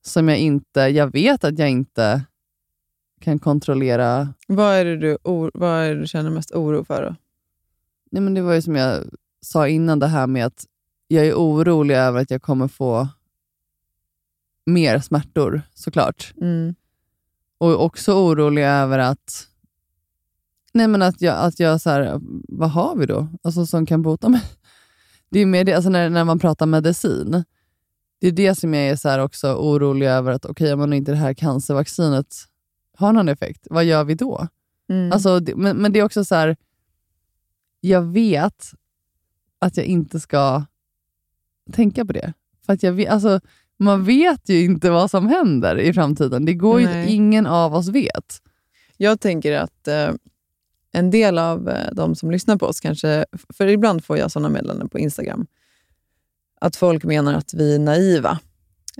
[0.06, 2.22] Som jag inte, jag vet att jag inte
[3.22, 4.34] kan kontrollera.
[4.48, 7.04] Vad, är det du, or- vad är du känner mest oro för?
[7.06, 7.16] Då?
[8.12, 9.04] Nej, men det var ju som jag
[9.42, 10.66] sa innan, det här med att
[11.08, 13.08] jag är orolig över att jag kommer få
[14.66, 16.34] mer smärtor, såklart.
[16.42, 16.76] Mm.
[17.58, 19.48] Och också orolig över att
[20.74, 24.02] Nej men att jag, att jag så här, vad har vi då alltså, som kan
[24.02, 24.42] bota mig?
[25.30, 27.44] Det är mer det, alltså när, när man pratar medicin,
[28.20, 31.12] det är det som jag är så här också orolig över, att okej, om inte
[31.12, 32.36] det här cancervaccinet
[32.98, 34.48] har någon effekt, vad gör vi då?
[34.90, 35.12] Mm.
[35.12, 36.58] Alltså, det, men, men det är också så här,
[37.80, 38.72] jag vet
[39.62, 40.66] att jag inte ska
[41.72, 42.34] tänka på det.
[42.66, 43.40] För att jag alltså,
[43.80, 46.46] man vet ju inte vad som händer i framtiden.
[46.46, 47.14] Det går ju, Nej.
[47.14, 48.42] ingen av oss vet.
[48.98, 50.12] Jag tänker att eh,
[50.92, 54.50] en del av eh, de som lyssnar på oss kanske, för ibland får jag sådana
[54.50, 55.48] meddelanden på Instagram,
[56.62, 58.40] att folk menar att vi är naiva.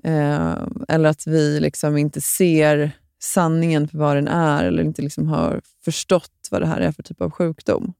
[0.04, 5.28] Eh, eller att vi liksom inte ser sanningen för vad den är eller inte liksom
[5.28, 7.94] har förstått vad det här är för typ av sjukdom.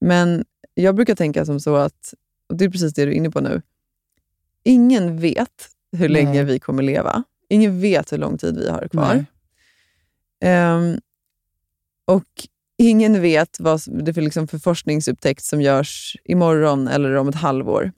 [0.00, 0.44] Men
[0.82, 2.14] jag brukar tänka som så att,
[2.48, 3.62] och det är precis det du är inne på nu,
[4.64, 6.44] ingen vet hur länge Nej.
[6.44, 7.24] vi kommer leva.
[7.48, 9.24] Ingen vet hur lång tid vi har kvar.
[10.40, 11.00] Ehm,
[12.04, 17.28] och ingen vet vad det är för, liksom för forskningsupptäckt som görs imorgon eller om
[17.28, 17.92] ett halvår.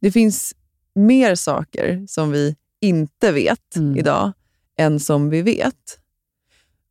[0.00, 0.54] Det finns
[0.94, 3.96] mer saker som vi inte vet Mm.
[3.96, 4.32] idag
[4.76, 5.98] än som vi vet.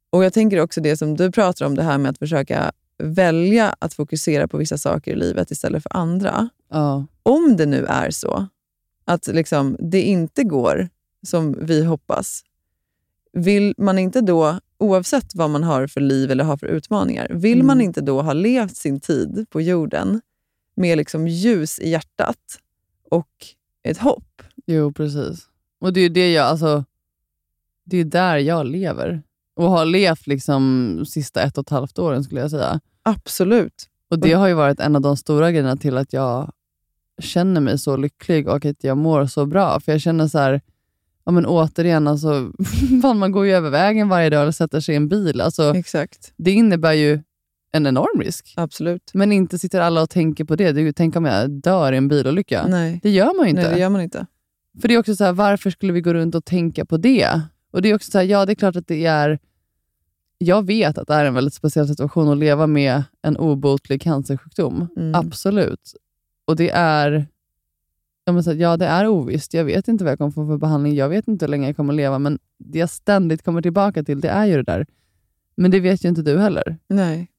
[0.10, 3.76] Och Jag tänker också det som du pratar om, det här med att försöka välja
[3.80, 6.50] att fokusera på vissa saker i livet istället för andra.
[6.72, 7.06] Ja.
[7.24, 8.48] Om det nu är så
[9.06, 10.90] att liksom, det inte går
[11.28, 12.44] som vi hoppas,
[13.34, 17.54] vill man inte då, oavsett vad man har för liv eller har för utmaningar, vill
[17.58, 17.68] Mm.
[17.68, 20.22] man inte då ha levt sin tid på jorden
[20.76, 22.60] med liksom ljus i hjärtat
[23.10, 23.30] och
[23.84, 24.42] ett hopp?
[24.66, 25.48] Jo, precis.
[25.82, 26.86] Och det är det jag, alltså,
[27.84, 29.24] det är där jag lever.
[29.56, 32.80] Och har levt liksom sista ett och ett halvt åren skulle jag säga.
[33.04, 33.88] Absolut.
[34.10, 36.52] Och Det har ju varit en av de stora grejerna till att jag
[37.20, 39.80] känner mig så lycklig och att jag mår så bra.
[39.80, 40.62] För jag känner så här,
[41.26, 42.52] ja men återigen, alltså,
[43.02, 45.42] fan, man går ju över vägen varje dag eller sätter sig i en bil.
[45.42, 46.34] Alltså, Exakt.
[46.38, 47.20] det innebär ju
[47.72, 48.54] en enorm risk.
[48.58, 49.12] Absolut.
[49.14, 50.94] Men inte sitter alla och tänker på det.
[50.94, 52.68] tänk om jag dör i en bilolycka.
[52.68, 53.00] Nej.
[53.04, 53.62] Det gör man ju inte.
[53.62, 54.26] Nej, det gör man inte.
[54.82, 57.42] För det är också så här, varför skulle vi gå runt och tänka på det?
[57.72, 59.40] Och det är också så här, ja det är klart att det är...
[60.41, 64.88] Jag vet att det är en väldigt speciell situation att leva med en obotlig cancersjukdom.
[64.97, 65.15] Mm.
[65.15, 65.93] Absolut.
[66.45, 67.28] Och det är...
[68.28, 69.54] Här, ja, det är ovisst.
[69.54, 70.95] Jag vet inte vad jag kommer få för behandling.
[70.95, 72.19] Jag vet inte hur länge jag kommer leva.
[72.19, 74.86] Men det jag ständigt kommer tillbaka till, det är ju det där.
[75.56, 76.78] Men det vet ju inte du heller.
[76.88, 77.32] Nej.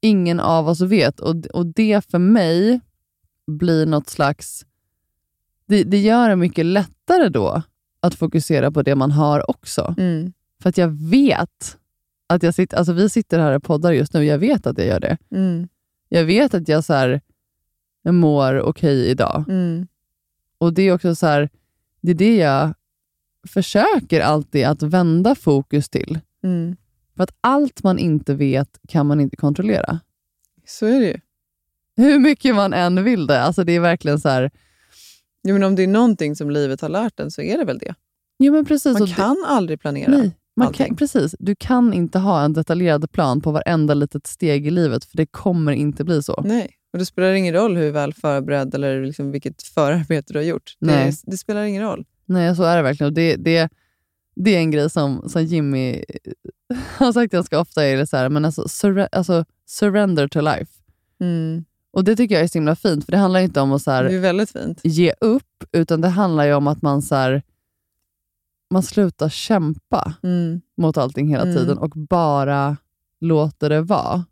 [0.00, 1.20] Ingen av oss vet.
[1.20, 2.80] Och, och det för mig
[3.46, 4.66] blir något slags...
[5.66, 7.62] Det, det gör det mycket lättare då
[8.00, 9.94] att fokusera på det man har också.
[9.98, 10.32] Mm.
[10.62, 11.78] För att jag vet
[12.34, 12.76] att jag sitter...
[12.76, 14.24] Alltså vi sitter här och poddar just nu.
[14.24, 15.18] Jag vet att jag gör det.
[15.30, 15.68] Mm.
[16.08, 17.20] Jag vet att jag, så här,
[18.02, 19.44] jag mår okej idag.
[19.48, 19.86] Mm.
[20.58, 21.48] Och det är också så här,
[22.00, 22.74] det är det jag
[23.48, 26.18] försöker alltid att vända fokus till.
[26.44, 26.76] Mm.
[27.16, 30.00] För att allt man inte vet kan man inte kontrollera.
[30.66, 31.20] Så är det ju.
[31.96, 33.42] Hur mycket man än vill det.
[33.42, 34.50] Alltså det är verkligen så här,
[35.44, 37.78] Jo, men om det är någonting som livet har lärt en så är det väl
[37.78, 37.94] det.
[38.38, 38.92] jo men precis.
[38.92, 40.10] Man och det- kan aldrig planera.
[40.10, 41.34] Nej, man kan, precis.
[41.38, 45.26] Du kan inte ha en detaljerad plan på varenda litet steg i livet, för det
[45.26, 46.42] kommer inte bli så.
[46.44, 50.44] Nej, och det spelar ingen roll hur väl förberedd eller liksom vilket förarbete du har
[50.44, 50.76] gjort.
[50.78, 51.10] Nej.
[51.10, 52.04] Det, det spelar ingen roll.
[52.26, 53.14] Nej, så är det verkligen.
[53.14, 53.70] Det, det,
[54.34, 56.04] det är en grej som, som Jimmy
[56.96, 60.72] har sagt ganska ofta, är det så här, men alltså, surre, alltså, surrender to life.
[61.20, 61.64] Mm.
[61.90, 63.90] Och Det tycker jag är så himla fint, för det handlar inte om att så
[63.90, 64.04] här,
[64.82, 67.42] ge upp, utan det handlar ju om att man, så här,
[68.72, 70.60] man slutar kämpa Mm.
[70.76, 71.56] mot allting hela Mm.
[71.56, 72.76] tiden och bara
[73.20, 74.24] låter det vara.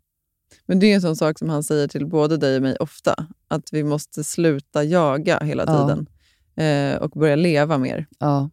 [0.65, 3.27] Men det är en sån sak som han säger till både dig och mig ofta.
[3.47, 5.87] Att vi måste sluta jaga hela Ja.
[5.87, 6.07] tiden
[6.55, 8.07] eh, och börja leva mer.
[8.19, 8.49] Ja.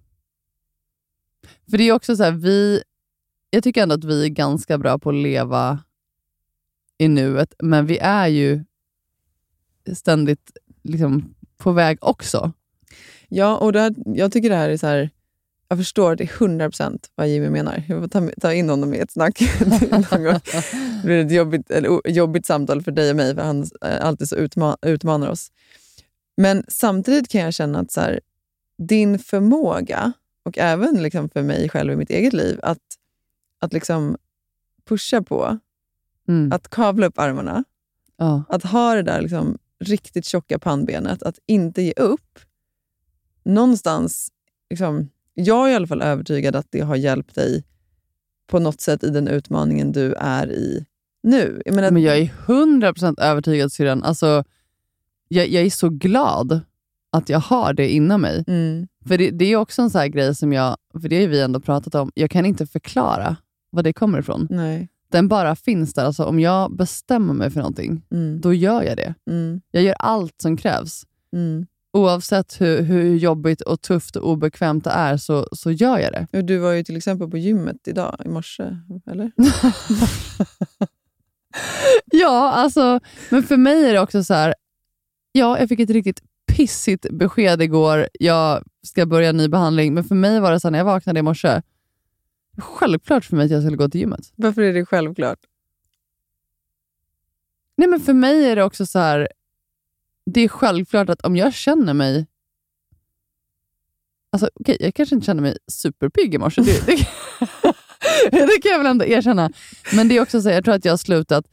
[1.71, 2.83] För det är också så här, vi,
[3.51, 5.79] jag tycker ändå att vi är ganska bra på att leva
[6.99, 8.65] i nuet, men vi är ju
[9.95, 10.51] ständigt
[10.83, 12.53] liksom på väg också.
[13.29, 15.11] Ja, och det här, jag tycker det här är så här...
[15.69, 17.83] Jag förstår det är 100% vad Jimmy menar.
[17.89, 19.41] Jag får ta, ta in honom i ett snack.
[19.91, 20.41] någon gång.
[21.03, 24.29] det blir ett jobbigt, eller, jobbigt samtal för dig och mig, för han eh, alltid
[24.29, 25.53] så utma, utmanar oss.
[26.37, 28.21] Men samtidigt kan jag känna att så här,
[28.79, 30.13] din förmåga
[30.43, 32.79] och även liksom för mig själv i mitt eget liv, att,
[33.59, 34.17] att liksom
[34.89, 35.59] pusha på,
[36.29, 36.53] Mm.
[36.53, 37.65] att kavla upp armarna,
[38.17, 38.43] Ja.
[38.49, 42.39] att ha det där liksom riktigt tjocka pannbenet, att inte ge upp.
[43.45, 44.33] Någonstans,
[44.71, 45.09] liksom,
[45.39, 47.65] jag är i alla fall övertygad att det har hjälpt dig
[48.47, 50.85] på något sätt i den utmaningen du är i
[51.23, 51.63] nu.
[51.65, 54.03] Jag menar, Men jag är 100% övertygad syrran.
[54.03, 54.45] Alltså,
[55.29, 56.61] jag, jag är så glad
[57.13, 58.45] att jag har det inom mig.
[58.47, 61.29] mm, För det, det är också en sån här grej som jag, för det har
[61.29, 63.37] vi ändå pratat om, jag kan inte förklara
[63.71, 64.47] var det kommer ifrån.
[64.51, 66.05] nej, Den bara finns där.
[66.05, 69.15] Alltså, om jag bestämmer mig för någonting, mm, då gör jag det.
[69.31, 71.03] mm, Jag gör allt som krävs.
[71.93, 76.43] Oavsett hur, hur jobbigt och tufft och obekvämt det är så, så gör jag det.
[76.43, 78.77] Du var ju till exempel på gymmet idag, i morse,
[79.07, 79.33] eller?
[82.05, 84.55] Ja, alltså, men för mig är det också så här.
[85.33, 88.09] Ja, jag fick ett riktigt pissigt besked igår.
[88.13, 90.85] Jag ska börja en ny behandling, men för mig var det så här, när jag
[90.85, 91.63] vaknade i morse,
[92.59, 94.33] självklart för mig att jag skulle gå till gymmet.
[94.37, 95.39] Varför är det självklart?
[97.77, 99.29] Nej, men för mig är det också så här.
[100.33, 102.27] Det är självklart att om jag känner mig...
[104.33, 106.63] Alltså, okej, jag kanske inte känner mig superpigg i morse.
[106.63, 106.97] Det, det,
[108.31, 109.51] det kan jag väl ändå erkänna.
[109.93, 111.45] Men det är också så jag tror att jag har slutat...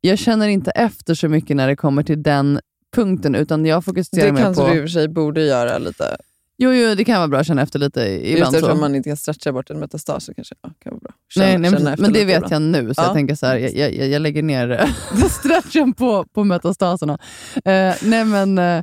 [0.00, 2.60] Jag känner inte efter så mycket när det kommer till den
[2.94, 4.68] punkten, utan jag fokuserar Det mer kanske på...
[4.68, 6.16] du i och för sig borde göra lite.
[6.62, 8.54] Jo, jo, det kan vara bra att känna efter lite Just ibland.
[8.54, 8.80] eftersom Så.
[8.80, 11.12] man inte kan stretcha bort en metastas så kanske ja, kan vara bra.
[11.28, 12.52] Känna- Nej, nej, känna men, det vet ibland.
[12.52, 13.04] jag nu, så Ja.
[13.06, 14.94] jag tänker så här, jag, jag, jag lägger ner
[15.30, 17.18] stretchen på, på metastaserna.
[17.56, 18.82] Eh, nej, men, eh,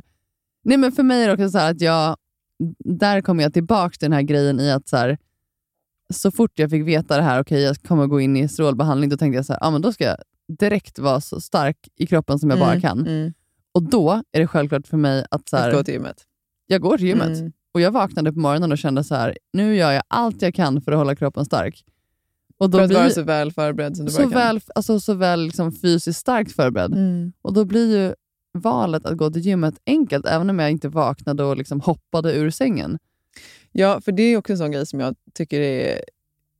[0.64, 2.16] nej, men för mig är det också så att jag,
[2.84, 5.18] där kommer jag tillbaka till den här grejen i att så, här,
[6.14, 9.16] så fort jag fick veta det här, okej jag kommer gå in i strålbehandling, då
[9.16, 10.16] tänkte jag så här, ah, men då ska jag
[10.58, 13.06] direkt vara så stark i kroppen som jag bara Mm, kan.
[13.06, 13.32] Mm,
[13.74, 16.16] Och då är det självklart för mig att så att här, gå till gymmet.
[16.66, 17.38] jag går till gymmet.
[17.38, 17.52] Mm.
[17.74, 20.82] Och Jag vaknade på morgonen och kände så här, nu gör jag allt jag kan
[20.82, 21.84] för att hålla kroppen stark.
[22.58, 24.38] Och då För att blir vara så väl förberedd som du bara så kan.
[24.38, 26.92] väl, alltså, så väl liksom fysiskt starkt förberedd.
[26.92, 27.32] Mm.
[27.42, 28.14] Och Då blir ju
[28.52, 32.50] valet att gå till gymmet enkelt, även om jag inte vaknade och liksom hoppade ur
[32.50, 32.98] sängen.
[33.72, 36.00] Ja, för det är också en sån grej som jag tycker är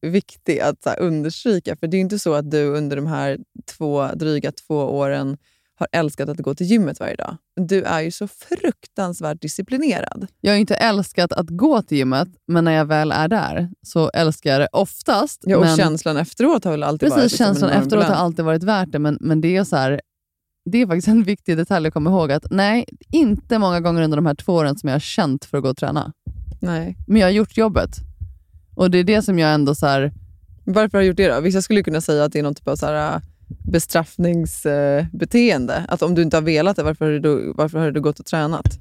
[0.02, 1.76] viktig att så här, understryka.
[1.76, 3.38] För det är inte så att du under de här
[3.76, 5.36] två, dryga två åren
[5.78, 7.36] har älskat att gå till gymmet varje dag.
[7.56, 10.26] Du är ju så fruktansvärt disciplinerad.
[10.40, 14.10] Jag har inte älskat att gå till gymmet, men när jag väl är där så
[14.10, 15.42] älskar jag det oftast.
[15.46, 18.44] Ja, och men känslan efteråt har väl alltid varit Precis, liksom känslan efteråt har alltid
[18.44, 20.00] varit värt det, men, men det är så här,
[20.70, 24.16] det är faktiskt en viktig detalj att komma ihåg att nej, inte många gånger under
[24.16, 26.12] de här två åren som jag har känt för att gå och träna.
[26.60, 26.96] Nej.
[27.06, 27.90] Men jag har gjort jobbet.
[28.74, 30.12] Och det är det som jag ändå så här,
[30.64, 31.40] Varför har du gjort det då?
[31.40, 35.84] Vissa skulle kunna säga att det är någon typ av så här, bestraffningsbeteende.
[35.88, 38.20] Att om du inte har velat det, varför har du, då, varför har du gått
[38.20, 38.78] och tränat?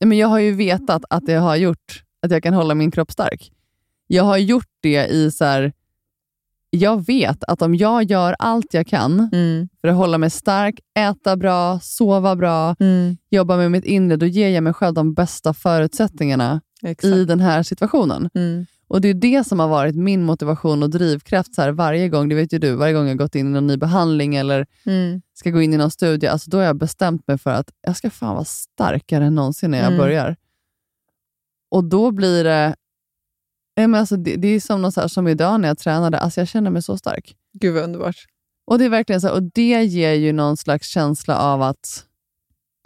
[0.00, 2.90] Nej, men jag har ju vetat att det har gjort att jag kan hålla min
[2.90, 3.52] kropp stark.
[4.06, 5.72] Jag har gjort det i så här,
[6.70, 9.68] jag vet att om jag gör allt jag kan Mm.
[9.80, 13.16] för att hålla mig stark, äta bra, sova bra, Mm.
[13.30, 17.04] jobba med mitt inre, då ger jag mig själv de bästa förutsättningarna Exakt.
[17.04, 18.30] i den här situationen.
[18.34, 18.66] Mm.
[18.88, 22.28] Och Det är det som har varit min motivation och drivkraft så här, varje gång.
[22.28, 25.22] Det vet ju du, varje gång jag gått in i någon ny behandling eller Mm.
[25.34, 27.96] ska gå in i någon studie, alltså då har jag bestämt mig för att jag
[27.96, 29.98] ska fan vara starkare än någonsin när jag Mm.
[29.98, 30.36] börjar.
[31.70, 32.74] Och då blir det...
[33.76, 36.40] Men alltså, det, det är som, någon så här, som idag när jag tränade, alltså
[36.40, 37.36] jag känner mig så stark.
[37.52, 38.16] Gud vad underbart.
[38.66, 42.04] Och det är verkligen så här, och det ger ju någon slags känsla av att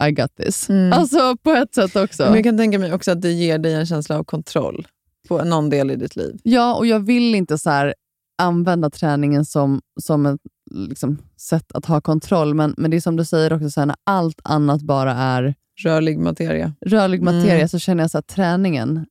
[0.07, 0.69] I got this.
[0.69, 0.93] Mm.
[0.93, 2.23] Alltså på ett sätt också.
[2.23, 4.87] Men jag kan tänka mig också att det ger dig en känsla av kontroll
[5.27, 6.39] på någon del i ditt liv.
[6.43, 7.93] Ja, och jag vill inte så här
[8.41, 10.39] använda träningen som, som ett
[10.71, 13.85] liksom, sätt att ha kontroll, men, men det är som du säger också, så här,
[13.87, 16.73] när allt annat bara är Rörlig materia.
[16.85, 17.67] rörlig materia Mm.
[17.67, 19.05] så känner jag så att träningen,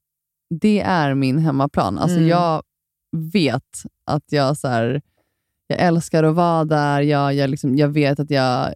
[0.61, 1.99] det är min hemmaplan.
[1.99, 2.29] Alltså Mm.
[2.29, 2.63] Jag
[3.33, 5.03] vet att jag, så här,
[5.67, 7.01] jag älskar att vara där.
[7.01, 8.75] Jag, jag, liksom, jag vet att jag,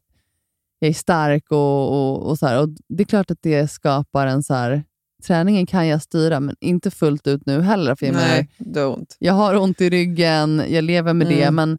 [0.79, 4.27] jag är stark och, och, och, så här, och Det är klart att det skapar
[4.27, 4.43] en...
[4.43, 4.85] så här,
[5.25, 7.95] Träningen kan jag styra, men inte fullt ut nu heller.
[7.95, 9.17] För jag, menar, Nej, ont.
[9.19, 11.55] jag har ont i ryggen, jag lever med det, Mm.
[11.55, 11.79] men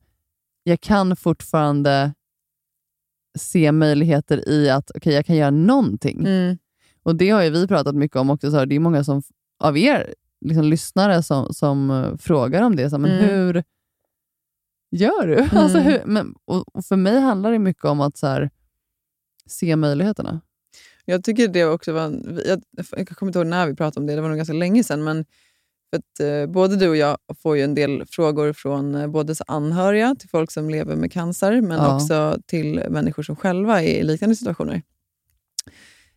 [0.63, 2.13] jag kan fortfarande
[3.39, 6.19] se möjligheter i att okay, jag kan göra någonting.
[6.19, 6.57] Mm.
[7.03, 8.51] Och Det har ju vi pratat mycket om också.
[8.51, 9.21] Så här, det är många som,
[9.59, 10.13] av er
[10.45, 12.89] liksom, lyssnare som, som eh, frågar om det.
[12.89, 13.25] Så här, men Mm.
[13.29, 13.63] Hur
[14.91, 15.47] gör du?
[15.57, 18.49] Alltså, hur, men, och, och För mig handlar det mycket om att så här,
[19.45, 20.41] se möjligheterna.
[21.09, 22.01] Jag tycker det också var...
[22.05, 22.61] En, jag,
[22.97, 25.03] jag kommer inte ihåg när vi pratade om det, det var nog ganska länge sedan.
[25.03, 25.25] Men
[25.89, 29.35] för att, eh, både du och jag får ju en del frågor från eh, både
[29.47, 31.95] anhöriga till folk som lever med cancer, men Ja.
[31.95, 34.81] också till människor som själva är i liknande situationer.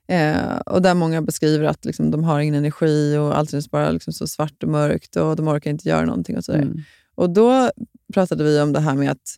[0.08, 3.90] Eh, och där många beskriver att liksom, de har ingen energi och allt är bara
[3.90, 6.36] liksom, så svart och mörkt och de orkar inte göra någonting.
[6.36, 6.62] och sådär.
[6.62, 6.78] Mm.
[7.14, 7.70] Och då
[8.14, 9.36] pratade vi om det här med att,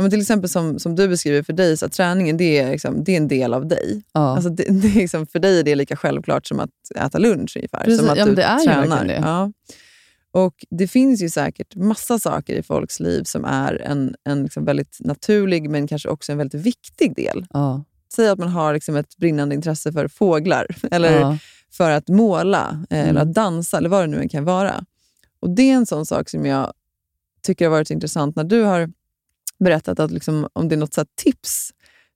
[0.00, 3.04] men till exempel som, som du beskriver för dig, så att träningen det är, liksom,
[3.04, 4.02] det är en del av dig.
[4.12, 4.20] Ja.
[4.20, 7.56] Alltså det, det är liksom, för dig är det lika självklart som att äta lunch
[7.56, 7.84] ungefär.
[7.84, 9.04] Precis, som att ja, du det är tränar.
[9.04, 9.14] det.
[9.22, 9.52] Ja.
[10.34, 14.64] Och det finns ju säkert massa saker i folks liv som är en, en liksom
[14.64, 17.46] väldigt naturlig men kanske också en väldigt viktig del.
[17.52, 17.84] ja.
[18.14, 21.38] Säg att man har liksom ett brinnande intresse för fåglar eller ja.
[21.72, 23.22] för att måla eh, eller Mm.
[23.28, 24.84] att dansa eller vad det nu än kan vara.
[25.40, 26.72] Och Det är en sån sak som jag
[27.42, 28.90] tycker har varit så intressant när du har
[29.64, 31.70] berättat att liksom, om det är något så tips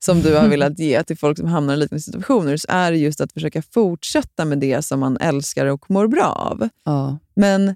[0.05, 2.99] som du har velat ge till folk som hamnar i liknande situationer så är det
[2.99, 6.69] just att försöka fortsätta med det som man älskar och mår bra av.
[6.85, 7.19] ja.
[7.35, 7.75] Men eh,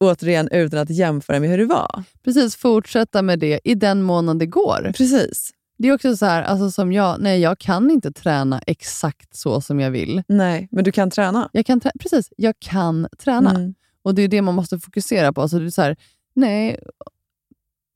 [0.00, 2.04] återigen utan att jämföra med hur det var.
[2.24, 4.92] Precis, fortsätta med det i den mån det går.
[4.96, 5.52] Precis.
[5.78, 9.60] Det är också så här, alltså som jag, nej jag kan inte träna exakt så
[9.60, 10.22] som jag vill.
[10.28, 11.48] Nej, men du kan träna.
[11.52, 13.50] Jag kan precis, jag kan träna.
[13.50, 13.74] Mm.
[14.02, 15.42] Och det är det man måste fokusera på.
[15.42, 15.96] Alltså det är så här,
[16.34, 16.80] nej,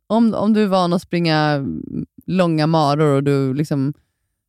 [0.07, 1.66] om, om du är van att springa
[2.26, 3.92] långa maror och du liksom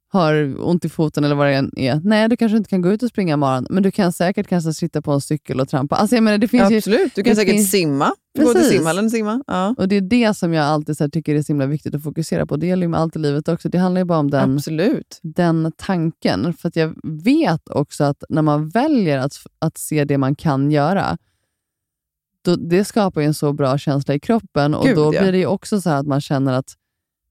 [0.10, 2.02] har ont i foten eller vad det än är.
[2.04, 4.74] Nej, du kanske inte kan gå ut och springa maran, men du kan säkert kanske
[4.74, 5.96] sitta på en cykel och trampa.
[5.96, 8.14] Alltså jag menar, det finns ju, Absolut, du kan säkert finns- simma.
[8.40, 9.44] Gå till simhallen och simma.
[9.48, 9.76] Ja.
[9.78, 12.04] och det är det som jag alltid så här, tycker är så himla viktigt att
[12.04, 12.56] fokusera på.
[12.58, 13.70] Det gäller ju med allt i livet också.
[13.70, 15.20] Det handlar ju bara om den, Absolut.
[15.24, 16.54] den tanken.
[16.54, 20.72] För att jag vet också att när man väljer att, att se det man kan
[20.72, 21.18] göra,
[22.52, 25.38] då, det skapar ju en så bra känsla i kroppen och Gud, då blir det
[25.38, 26.74] ju också så att man känner att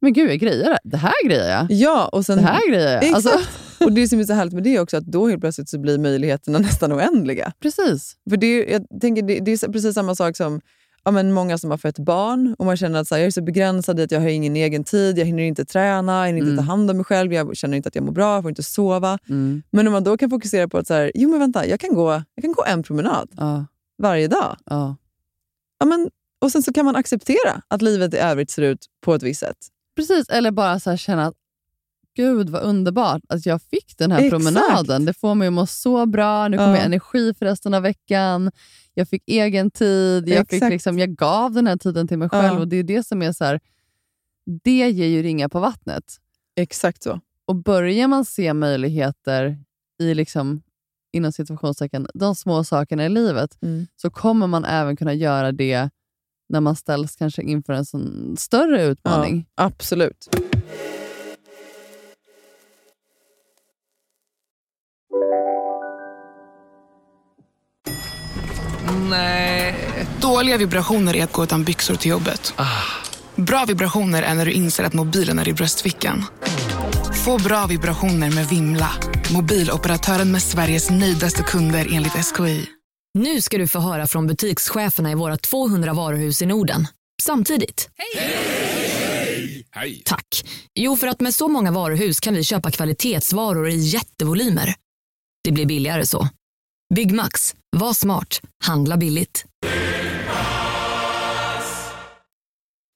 [0.00, 0.78] men gud, jag grejer det.
[0.84, 1.66] Det här grejer jag.
[1.70, 3.04] Ja, och sen Det här grejer jag.
[3.04, 3.26] Exakt.
[3.26, 5.68] Alltså, Och Det som är så härligt med det är också att då helt plötsligt
[5.68, 7.52] så blir möjligheterna nästan oändliga.
[7.60, 8.16] precis.
[8.30, 10.60] För det, är- jag tänker, det, det är precis samma sak som
[11.04, 13.30] ja, men många som har fått barn och man känner att så här, jag är
[13.30, 16.38] så begränsad i att jag har ingen egen tid, jag hinner inte träna, jag hinner
[16.38, 16.64] inte Mm.
[16.64, 18.62] ta hand om mig själv, jag känner inte att jag mår bra, jag får inte
[18.62, 19.18] sova.
[19.28, 19.62] Mm.
[19.70, 21.94] Men om man då kan fokusera på att så här, jo men vänta, jag kan,
[21.94, 23.66] gå, jag kan gå en promenad Ja,
[24.02, 24.56] varje dag.
[24.66, 24.96] ja.
[25.78, 29.14] Ja, men, och sen så kan man acceptera att livet i övrigt ser ut på
[29.14, 29.56] ett visst sätt.
[29.96, 31.34] Precis, eller bara så här känna att
[32.16, 34.30] gud vad underbart att jag fick den här Exakt.
[34.44, 35.04] promenaden.
[35.04, 36.48] Det får mig att må så bra.
[36.48, 36.76] Nu kommer Ja.
[36.76, 38.50] jag energi för resten av veckan.
[38.94, 40.28] Jag fick egen tid.
[40.28, 42.40] Jag, fick liksom, jag gav den här tiden till mig Ja.
[42.42, 42.60] själv.
[42.60, 43.60] och Det är det som är så här,
[44.64, 46.04] det ger ju ringar på vattnet.
[46.56, 47.20] Exakt så.
[47.44, 49.58] Och börjar man se möjligheter
[50.00, 50.62] i liksom,
[51.16, 53.86] inom situationstecken, de små sakerna i livet, Mm.
[53.96, 55.90] så kommer man även kunna göra det
[56.48, 59.46] när man ställs kanske inför en sån större utmaning.
[59.56, 60.28] Ja, absolut.
[70.20, 72.54] Dåliga vibrationer är att gå utan byxor till jobbet.
[73.34, 76.24] Bra vibrationer är när du inser att mobilen är i bröstfickan.
[77.26, 78.90] Få bra vibrationer med Vimla.
[79.34, 82.66] Mobiloperatören med Sveriges nöjdaste kunder enligt SKI.
[83.18, 86.86] Nu ska du få höra från butikscheferna i våra 200 varuhus i Norden.
[87.22, 87.90] Samtidigt.
[89.72, 90.02] Hej!
[90.04, 90.44] Tack.
[90.74, 94.74] Jo, för att med så många varuhus kan vi köpa kvalitetsvaror i jättevolymer.
[95.44, 96.28] Det blir billigare så.
[96.94, 97.54] Byggmax.
[97.76, 98.40] Var smart.
[98.64, 99.44] Handla billigt.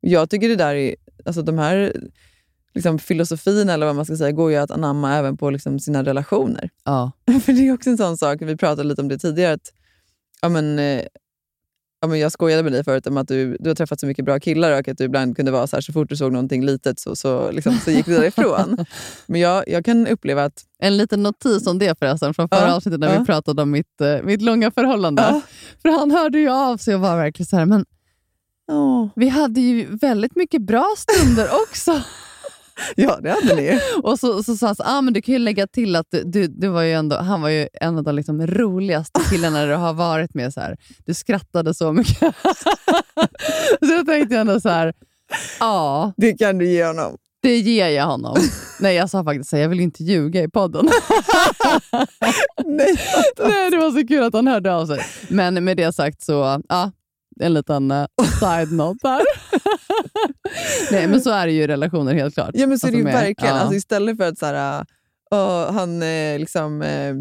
[0.00, 0.94] Jag tycker det där är,
[1.24, 1.92] alltså de här
[2.74, 6.04] liksom, filosofierna eller vad man ska säga, går ju att anamma även på liksom, sina
[6.04, 6.70] relationer.
[6.84, 7.12] Ja.
[7.44, 9.72] För det är också en sån sak, vi pratade lite om det tidigare, att
[10.42, 11.02] ja, men, eh,
[12.00, 14.24] ja, men jag skojade med dig förut om att du, du har träffat så mycket
[14.24, 16.64] bra killar och att du ibland kunde vara så här, så fort du såg någonting
[16.64, 18.84] litet så, så, liksom, så gick du därifrån.
[19.26, 22.74] Men jag, jag kan uppleva att En liten notis om det förresten från förra Ja,
[22.74, 23.18] avsnittet när ja.
[23.18, 25.22] vi pratade om mitt, eh, mitt långa förhållande.
[25.22, 25.42] Ja.
[25.82, 27.84] För han hörde ju av sig och var verkligen så här, men
[28.70, 32.02] åh, vi hade ju väldigt mycket bra stunder också.
[32.96, 33.80] ja, det hade ni.
[34.02, 36.22] och så, så sa han så, ah, men du kan ju lägga till att du,
[36.24, 39.74] du, du var ju ändå, han var ju en av de liksom roligaste killarna du
[39.74, 40.52] har varit med.
[40.54, 40.76] Så här.
[41.06, 42.34] Du skrattade så mycket.
[43.80, 44.92] så jag tänkte ändå så här,
[45.60, 47.16] ja, Det kan du ge honom.
[47.42, 48.36] det ger jag honom.
[48.80, 50.84] Nej, jag sa faktiskt här, jag vill inte ljuga i podden.
[52.64, 52.96] Nej.
[53.38, 55.00] Nej, det var så kul att han hörde av sig.
[55.28, 56.92] Men med det sagt så, ja,
[57.40, 58.06] en liten uh,
[58.40, 59.20] side-note där.
[60.92, 62.50] Nej, men så är det ju i relationer helt klart.
[62.54, 63.54] Ja, men så är det ju Alltså med- verkligen.
[63.54, 63.60] ja.
[63.60, 64.80] Alltså, istället för att så här,
[65.34, 66.82] uh, han eh, liksom...
[66.82, 67.14] eh,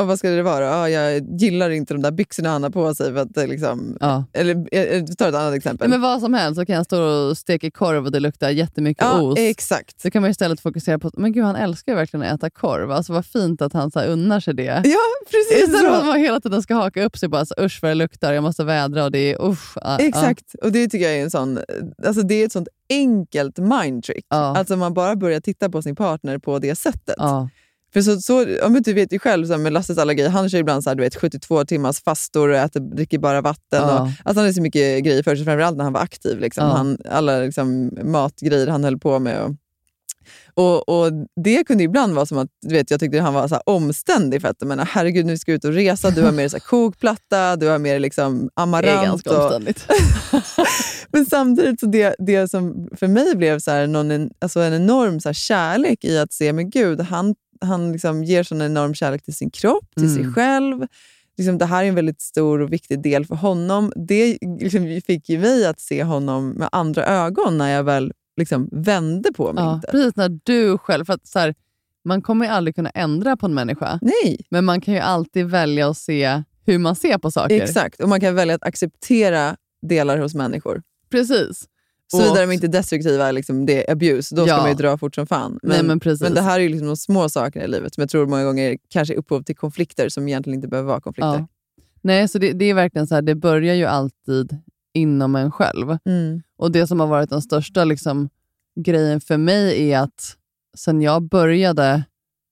[0.00, 0.64] ja, vad ska det vara?
[0.64, 3.12] Ja, jag gillar inte de där byxorna han har på sig.
[3.12, 4.24] För att, liksom, Ja.
[4.32, 5.88] Eller eh, vi tar ett annat exempel.
[5.88, 8.50] Nej, men vad som helst så kan jag stå och steka korv och det luktar
[8.50, 9.38] jättemycket ja, ost.
[9.38, 10.00] exakt.
[10.00, 12.90] Så kan man istället fokusera på men gud, han älskar verkligen att äta korv.
[12.90, 14.82] Alltså vad fint att han så här, unnar sig det.
[14.84, 14.98] Ja,
[15.30, 17.90] precis Istället för att man hela tiden ska haka upp sig på alltså, usch vad
[17.90, 19.76] det luktar, jag måste vädra och det är usch.
[19.76, 19.98] ah, ah.
[19.98, 20.54] Exakt.
[20.62, 21.58] Och det tycker jag är en sån,
[22.06, 24.26] alltså det är ett sånt enkelt mindtrick.
[24.28, 24.36] Ja.
[24.56, 27.14] Alltså man bara börjar titta på sin partner på det sättet.
[27.18, 27.48] Ja.
[27.92, 30.30] För så, så, ja, men du vet ju själv så här, med Lasses alla grejer,
[30.30, 33.82] han kör ibland så här, du vet, 72 timmars fastor och äter, dricker bara vatten.
[33.82, 33.94] Ja.
[33.94, 36.38] Och, alltså han hade så mycket grejer för sig, framförallt när han var aktiv.
[36.38, 36.64] Liksom.
[36.64, 36.72] Ja.
[36.76, 39.38] Han, alla liksom, matgrejer han höll på med.
[39.40, 39.56] Och,
[40.54, 41.12] och, och
[41.44, 44.40] Det kunde ibland vara som att du vet, jag tyckte han var så här omständig.
[44.40, 46.10] För att, menar, herregud, nu ska vi ut och resa.
[46.10, 49.06] Du har med dig så här kokplatta, du har med dig liksom Det är amarant.
[49.06, 49.86] ganska och, omständigt.
[51.12, 55.20] men samtidigt, så det, det som för mig blev så här, någon, alltså en enorm
[55.20, 59.22] så här, kärlek i att se, men gud, han, han liksom ger sån enorm kärlek
[59.22, 60.34] till sin kropp, till sig Mm.
[60.34, 60.86] själv.
[61.36, 63.92] Liksom, det här är en väldigt stor och viktig del för honom.
[63.96, 68.68] Det liksom, fick ju mig att se honom med andra ögon när jag väl liksom,
[68.72, 69.64] vände på mig.
[69.64, 71.54] Ja, precis när du själv, för att så här,
[72.04, 75.46] man kommer ju aldrig kunna ändra på en människa, Nej, men man kan ju alltid
[75.46, 77.62] välja att se hur man ser på saker.
[77.62, 78.00] exakt.
[78.00, 80.82] Och man kan välja att acceptera delar hos människor.
[81.10, 81.64] Precis.
[82.10, 84.60] Såvida de inte är destruktiva, liksom, det är abuse, då ska Ja.
[84.60, 85.58] man ju dra fort som fan.
[85.62, 86.22] Men, Nej, men precis.
[86.22, 88.44] men det här är ju liksom de små sakerna i livet som jag tror många
[88.44, 91.28] gånger kanske är upphov till konflikter som egentligen inte behöver vara konflikter.
[91.38, 91.46] Ja.
[92.02, 94.58] Nej, så det, det är verkligen så här, det börjar ju alltid
[94.94, 95.98] inom en själv.
[96.04, 96.42] Mm.
[96.58, 98.28] Och det som har varit den största liksom,
[98.80, 100.36] grejen för mig är att
[100.76, 102.04] sen jag började,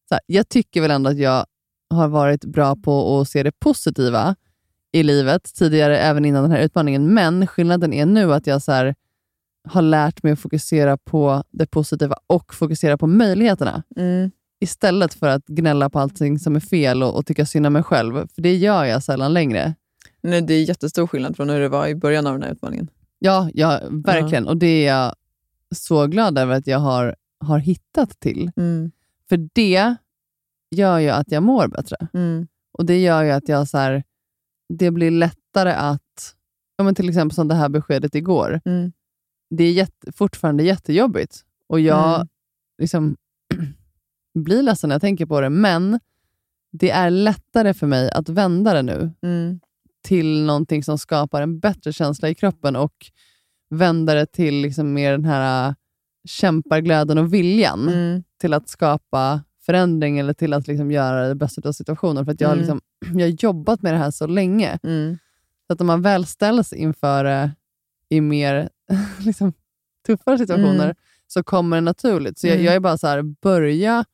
[0.08, 1.46] så här, jag tycker väl ändå att jag
[1.90, 4.34] har varit bra på att se det positiva
[4.92, 7.14] i livet tidigare, även innan den här utmaningen.
[7.14, 8.94] Men skillnaden är nu att jag så här,
[9.64, 13.82] har lärt mig att fokusera på det positiva och fokusera på möjligheterna.
[13.96, 14.30] Mm.
[14.60, 17.82] Istället för att gnälla på allting som är fel och, och tycka synd om mig
[17.82, 18.28] själv.
[18.34, 19.74] För det gör jag sällan längre.
[20.20, 22.90] Nej, det är jättestor skillnad från hur det var i början av den här utmaningen.
[23.18, 24.48] Ja, ja verkligen.
[24.48, 25.14] Och det är jag
[25.74, 28.50] så glad över att jag har, har hittat till.
[28.56, 28.90] Mm.
[29.28, 29.94] För det
[30.70, 31.96] gör ju att jag mår bättre.
[32.14, 32.46] Mm.
[32.72, 34.04] Och det gör ju att jag så här,
[34.68, 36.34] det blir lättare att,
[36.76, 38.60] ja, men till exempel som det här beskedet igår.
[38.64, 38.92] Mm.
[39.50, 41.40] Det är jätte, fortfarande jättejobbigt.
[41.66, 42.28] Och jag Mm.
[42.78, 43.16] liksom
[44.34, 46.00] blir ledsen när jag tänker på det, men
[46.72, 49.60] det är lättare för mig att vända det nu Mm.
[50.04, 52.94] till någonting som skapar en bättre känsla i kroppen och
[53.70, 55.74] vända det till liksom mer den här äh,
[56.28, 58.22] kämparglöden och viljan Mm.
[58.40, 62.24] till att skapa förändring eller till att liksom göra det bästa av situationen.
[62.24, 62.62] För att jag, har Mm.
[62.66, 62.80] liksom,
[63.20, 64.78] jag har jobbat med det här så länge.
[64.82, 65.18] Mm.
[65.66, 67.50] Så att om man väl ställs inför det
[68.08, 68.68] i mer
[69.18, 69.52] liksom,
[70.06, 70.96] tuffare situationer Mm.
[71.26, 72.38] så kommer det naturligt.
[72.38, 72.66] Så jag, Mm.
[72.66, 74.04] jag är bara så här, börja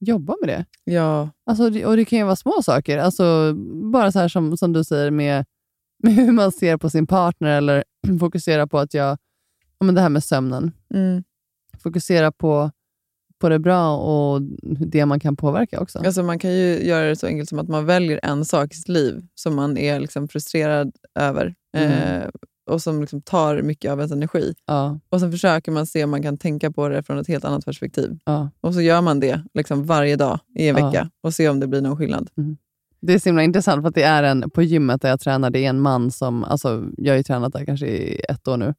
[0.00, 0.64] jobba med det.
[0.92, 1.30] Ja.
[1.46, 2.98] Alltså, det- och det kan ju vara små saker.
[2.98, 3.54] Alltså,
[3.92, 5.44] bara så här som, som du säger med,
[6.02, 7.84] med hur man ser på sin partner eller
[8.20, 9.18] fokusera på att jag,
[9.78, 10.72] ja, men det här med sömnen.
[10.94, 11.24] Mm.
[11.78, 12.70] Fokusera på,
[13.38, 15.98] på det bra och det man kan påverka också.
[15.98, 18.76] Alltså man kan ju göra det så enkelt som att man väljer en sak i
[18.76, 21.92] sitt liv som man är liksom frustrerad över Mm.
[21.92, 22.28] eh,
[22.66, 24.54] och som liksom tar mycket av ens energi.
[24.66, 27.44] Ja, Och Sen försöker man se om man kan tänka på det från ett helt
[27.44, 28.18] annat perspektiv.
[28.24, 28.50] ja.
[28.60, 30.86] Och så gör man det liksom varje dag i en Ja.
[30.86, 32.28] vecka och ser om det blir någon skillnad.
[33.00, 35.50] Det är så himla intressant för att det är en, på gymmet där jag tränar,
[35.50, 38.56] det är en man som, alltså, jag har ju tränat där kanske i ett år
[38.56, 38.74] nu.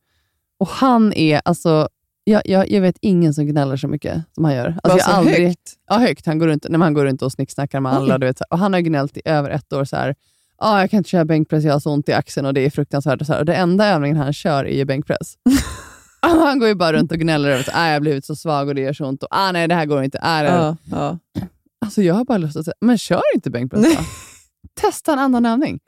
[0.59, 1.89] Och han är, alltså,
[2.23, 4.79] jag, jag, jag vet ingen som gnäller så mycket som han gör.
[4.83, 5.73] Alltså, så aldrig, högt.
[5.89, 6.25] Ja, högt.
[6.25, 8.17] Han går runt, nej, han går runt och snicksnackar med alla.
[8.17, 9.85] Du vet, och han har gnällt i över ett år.
[9.85, 10.15] så här,
[10.57, 12.69] ah, Jag kan inte köra bänkpress, jag har så ont i axeln och det är
[12.69, 13.21] fruktansvärt.
[13.21, 13.39] Och så här.
[13.39, 15.33] Och det enda övningen han kör är ju bänkpress.
[16.21, 18.67] han går ju bara runt och gnäller över att ah, jag har blivit så svag
[18.67, 19.23] och det gör så ont.
[19.23, 20.19] Och, ah, nej, det här går inte.
[20.21, 20.57] Ah, det här.
[20.57, 21.19] Ja, ja.
[21.85, 24.03] Alltså, jag har bara lust att säga, men kör inte bänkpress då.
[24.81, 25.79] Testa en annan övning.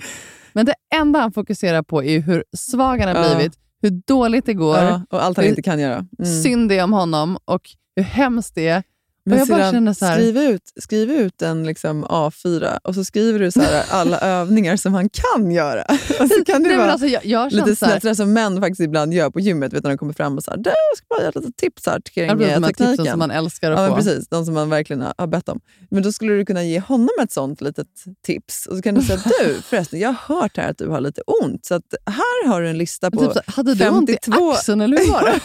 [0.53, 3.35] Men det enda han fokuserar på är hur svag han har Ja.
[3.35, 6.05] blivit, hur dåligt det går, och allt han inte kan göra.
[6.19, 6.41] Mm.
[6.43, 7.61] synd det om honom och
[7.95, 8.83] hur hemskt det är.
[9.29, 12.95] Men jag bara syrran, känner så här, skriv, ut, skriv ut en liksom A4 och
[12.95, 15.83] så skriver du så här, alla övningar som han kan göra.
[16.19, 19.13] Och så kan det nej, vara alltså, jag, jag lite sådär som män faktiskt ibland
[19.13, 19.73] gör på gymmet.
[19.73, 21.85] Vet när de kommer fram och så här, "Du, jag ska bara göra lite tips
[21.85, 23.05] här kring eh, de här tipsen tekniken.
[23.05, 23.95] som man älskar att Ja, få.
[23.95, 24.27] precis.
[24.27, 25.59] De som man verkligen har- bett om.
[25.91, 27.87] Men då skulle du kunna ge honom ett sånt litet
[28.25, 28.65] tips.
[28.65, 31.21] Och så kan du säga, du förresten, jag har hört här att du har lite
[31.21, 31.65] ont.
[31.65, 34.51] Så att här har du en lista på Typ så, hade du ont i 52
[34.51, 35.39] axeln eller hur var det?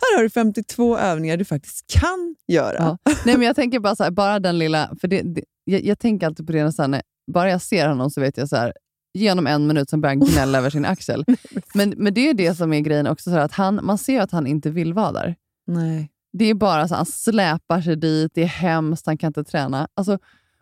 [0.00, 2.69] Här har du 52 övningar du faktiskt kan göra.
[2.78, 2.98] Ja.
[3.26, 4.90] Nej, men jag tänker bara så här, bara den lilla...
[5.00, 7.02] För det, det, jag, jag tänker alltid på det, när så här, när,
[7.32, 8.72] bara jag ser honom så vet jag så här,
[9.14, 11.24] genom en minut som börjar han gnälla över sin axel.
[11.74, 14.20] Men, men det är det som är grejen också, så här att han, man ser
[14.20, 15.36] att han inte vill vara där.
[15.66, 16.10] Nej.
[16.32, 19.88] Det är bara så han släpar sig dit, det är hemskt, han kan inte träna.
[19.94, 20.18] Alltså,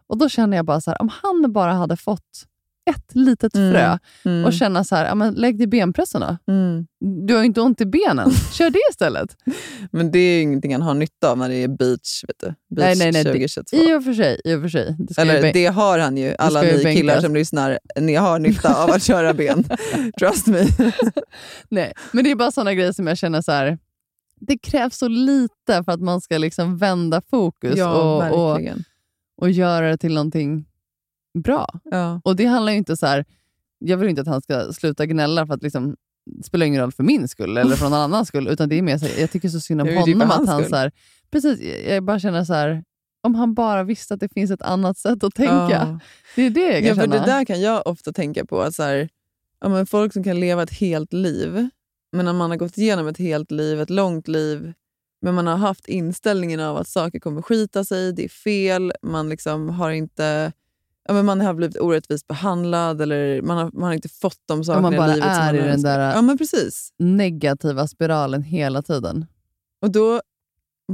[0.07, 2.48] och Då känner jag bara så här, om han bara hade fått
[2.89, 3.73] ett litet Mm.
[3.73, 4.45] frö Mm.
[4.45, 6.53] och känna så här, ja, men lägg dig i benpressen då.
[6.53, 6.87] Mm.
[7.27, 8.31] Du har ju inte ont i benen.
[8.53, 9.37] Kör det istället.
[9.93, 12.47] Men det är ju ingenting han har nytta av när det är beach, vet du.
[12.77, 13.77] beach Nej, nej, nej, det- 2022.
[13.77, 14.41] I och för sig.
[14.45, 14.97] I och för sig.
[14.99, 17.79] Det Eller det har han ju, alla ska ju ni killar som lyssnar.
[18.01, 19.65] Ni har nytta av att köra ben.
[20.21, 20.67] Trust me.
[21.69, 23.79] Nej, men det är bara sådana grejer som jag känner så här.
[24.41, 27.95] Det krävs så lite för att man ska liksom vända fokus Ja,
[28.31, 28.61] och, och,
[29.41, 30.65] och göra det till någonting
[31.43, 31.81] bra.
[31.85, 32.21] Ja.
[32.25, 33.25] Och det handlar ju inte så här.
[33.79, 36.93] Jag vill inte att han ska sluta gnälla för att liksom, det spelar ingen roll
[36.93, 38.49] för min skull eller för någon annans skull.
[38.49, 40.31] Utan det är mer så här, jag tycker så synd om för honom.
[40.31, 40.71] att han skull.
[40.71, 40.93] så här,
[41.31, 42.85] precis, jag- bara känner så här.
[43.23, 45.69] Om han bara visste att det finns ett annat sätt att tänka.
[45.71, 45.99] Ja.
[46.37, 47.19] Det är det jag kan Ja, för känna.
[47.19, 48.61] det där kan jag ofta tänka på.
[48.61, 49.09] Att så här,
[49.61, 51.69] ja, men folk som kan leva ett helt liv,
[52.13, 54.73] men när man har gått igenom ett helt liv, ett långt liv,
[55.23, 59.29] men man har haft inställningen av att saker kommer skita sig, det är fel, man
[59.29, 60.53] liksom har inte
[61.09, 64.65] ja, men man har blivit orättvist behandlad eller man har, man har inte fått de
[64.65, 66.93] sakerna man bara i livet är i den där- Ja, men precis.
[66.99, 69.27] Negativa spiralen hela tiden.
[69.83, 70.21] Och då,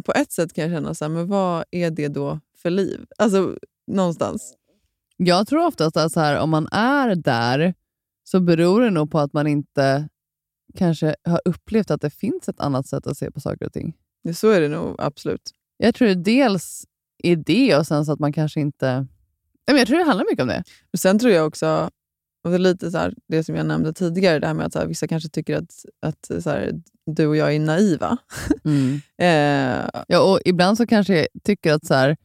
[0.04, 3.06] på ett sätt kan jag känna, så här, men vad är det då för liv?
[3.18, 3.56] Alltså,
[3.86, 4.54] någonstans.
[5.16, 7.74] Jag tror oftast att så här, om man är där
[8.24, 10.08] så beror det nog på att man inte
[10.76, 13.94] kanske har upplevt att det finns ett annat sätt att se på saker och ting.
[14.34, 15.50] Så är det nog absolut.
[15.76, 16.84] Jag tror dels
[17.22, 19.06] är det och sen så att man kanske inte...
[19.66, 20.62] Men Jag tror det handlar mycket om det.
[20.92, 21.90] Och Sen tror jag också,
[22.44, 24.74] och det är lite så här, det som jag nämnde tidigare, det här med att
[24.74, 26.72] här, vissa kanske tycker att, att så här,
[27.06, 28.18] du och jag är naiva.
[29.18, 32.16] Eh, Ja, och ibland så kanske jag tycker att så här,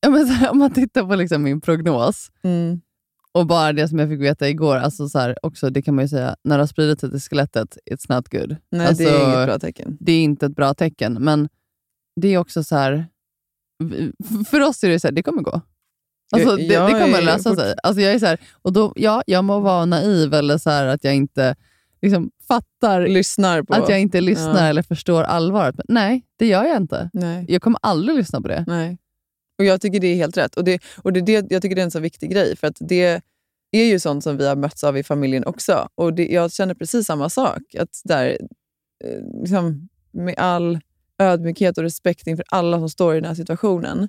[0.00, 2.80] ja, men så om man tittar på liksom min prognos mm,
[3.32, 6.08] och bara det som jag fick veta igår, alltså så också, det kan man ju
[6.08, 8.56] säga, när det har spridit sig till skelettet, it's not good.
[8.70, 9.96] nej, alltså, det är inget bra tecken.
[10.00, 11.48] det är inte ett bra tecken, men
[12.20, 13.06] det är också så här,
[14.50, 15.60] för oss är det så här, det kommer gå.
[16.32, 17.74] Alltså, det, det kommer är lösa sig.
[17.82, 20.86] Alltså, jag är så här, och då, ja, jag må vara naiv eller så här,
[20.86, 21.56] att jag inte
[22.02, 23.74] liksom, fattar Lyssnar på...
[23.74, 24.68] att jag inte lyssnar Ja.
[24.68, 25.74] eller förstår allvaret.
[25.76, 27.10] Men nej, det gör jag inte.
[27.12, 27.44] Nej.
[27.48, 28.64] Jag kommer aldrig lyssna på det.
[28.66, 28.98] Nej.
[29.58, 30.54] Och Jag tycker det är helt rätt.
[30.56, 32.56] Och det, och det, det, Jag tycker det är en så viktig grej.
[32.56, 33.20] För att det
[33.70, 35.88] är ju sånt som vi har mötts av i familjen också.
[35.94, 37.62] Och det, Jag känner precis samma sak.
[37.78, 38.38] Att där,
[39.04, 40.80] eh, liksom, med all
[41.18, 44.08] ödmjukhet och respekt inför alla som står i den här situationen.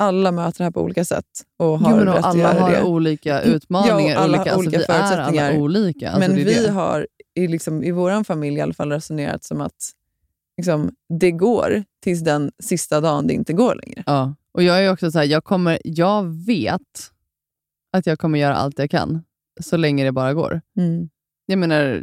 [0.00, 1.24] Alla möter det här på olika sätt
[1.56, 2.82] och har Jo, men rätt alla har det.
[2.82, 4.10] olika utmaningar.
[4.10, 5.58] Ja, alla olika, alltså, olika vi är alla förutsättningar.
[5.58, 6.10] olika.
[6.10, 6.70] Alltså, men vi det.
[6.70, 9.92] har i, liksom, i vår familj i alla fall resonerat som att
[10.56, 14.02] liksom, det går tills den sista dagen det inte går längre.
[14.06, 14.34] Ja.
[14.52, 17.10] Och jag är också så här, jag, kommer, jag vet
[17.92, 19.22] att jag kommer göra allt jag kan,
[19.60, 20.60] så länge det bara går.
[20.76, 21.08] Mm.
[21.46, 22.02] Jag menar,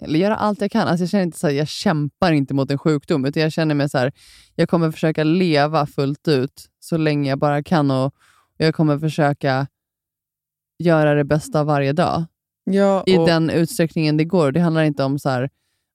[0.00, 0.88] eller göra allt jag kan.
[0.88, 3.74] Alltså jag känner inte så här, jag kämpar inte mot en sjukdom, utan jag känner
[3.74, 4.12] mig så här,
[4.54, 8.12] jag kommer försöka leva fullt ut så länge jag bara kan och, och
[8.56, 9.66] jag kommer försöka
[10.78, 12.24] göra det bästa varje dag.
[12.64, 14.52] Ja, I och- den utsträckningen det går.
[14.52, 15.50] Det handlar inte om så här,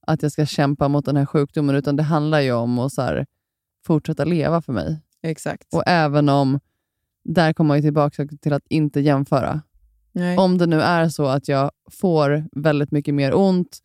[0.08, 3.26] att jag ska kämpa mot den här sjukdomen, utan det handlar ju om att så
[3.86, 5.02] fortsätta leva för mig.
[5.22, 5.74] Exakt.
[5.74, 6.60] Och även om,
[7.24, 9.62] där kommer ju tillbaka till att inte jämföra.
[10.14, 10.38] Nej.
[10.38, 13.80] Om det nu är så att jag får väldigt mycket mer ont,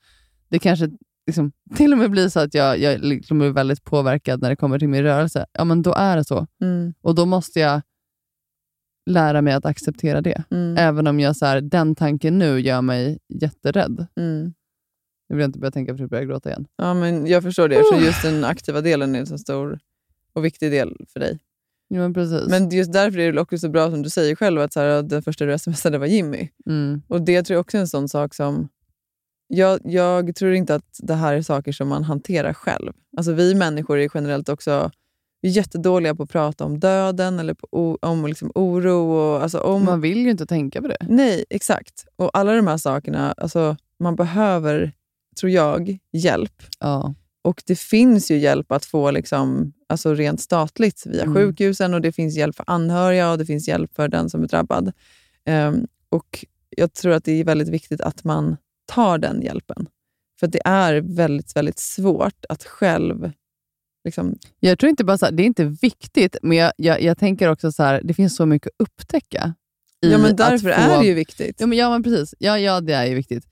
[0.48, 0.90] det kanske
[1.26, 4.56] liksom, till och med blir så att jag, jag liksom blir väldigt påverkad när det
[4.56, 6.46] kommer till min rörelse, ja men då är det så.
[6.62, 6.94] Mm.
[7.00, 7.82] Och då måste jag
[9.06, 10.44] lära mig att acceptera det.
[10.50, 10.76] Mm.
[10.78, 14.06] Även om jag så här, den tanken nu gör mig jätterädd.
[14.16, 14.54] Mm.
[15.28, 16.66] Nu vill jag inte börja tänka på att börja gråta igen.
[16.76, 19.78] Ja, men jag förstår det, eftersom just den aktiva delen är en så stor
[20.32, 21.38] och viktig del för dig.
[21.88, 22.48] Ja, men precis.
[22.48, 25.02] Men just därför är det också så bra som du säger själv att så här,
[25.02, 26.48] den första du smsade var Jimmy.
[26.66, 27.02] Mm.
[27.08, 28.68] Och det tror jag också är en sån sak som...
[29.48, 32.92] Jag, jag tror inte att det här är saker som man hanterar själv.
[33.16, 34.90] Alltså vi människor är generellt också
[35.40, 39.10] vi är jättedåliga på att prata om döden eller på, om liksom oro.
[39.10, 40.96] Och, alltså om, Man vill ju inte tänka på det.
[41.08, 42.06] Nej, exakt.
[42.16, 44.92] Och alla de här sakerna, alltså, man behöver,
[45.40, 46.62] tror jag, hjälp.
[46.80, 47.14] Ja.
[47.48, 51.34] Och det finns ju hjälp att få liksom, alltså rent statligt via Mm.
[51.34, 54.46] sjukhusen och det finns hjälp för anhöriga och det finns hjälp för den som är
[54.48, 54.92] drabbad.
[55.44, 56.44] Ehm, och
[56.76, 59.88] Jag tror att det är väldigt viktigt att man tar den hjälpen.
[60.40, 63.32] För det är väldigt, väldigt svårt att själv...
[64.04, 67.18] Liksom, Jag tror inte bara så här, det är inte viktigt, men jag, jag, jag
[67.18, 69.54] tänker också så här, det finns så mycket att upptäcka.
[70.00, 71.60] ja, men därför få- är det ju viktigt.
[71.60, 72.34] Ja, men, ja, men precis.
[72.38, 73.44] Ja, ja, det är ju viktigt.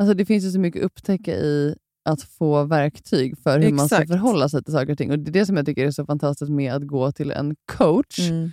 [0.00, 1.76] Alltså, det finns ju så mycket att upptäcka i
[2.08, 4.10] att få verktyg för hur man ska Exakt.
[4.10, 5.10] förhålla sig till saker och ting.
[5.10, 7.56] Och Det är det som jag tycker är så fantastiskt med att gå till en
[7.66, 8.18] coach.
[8.18, 8.52] Mm.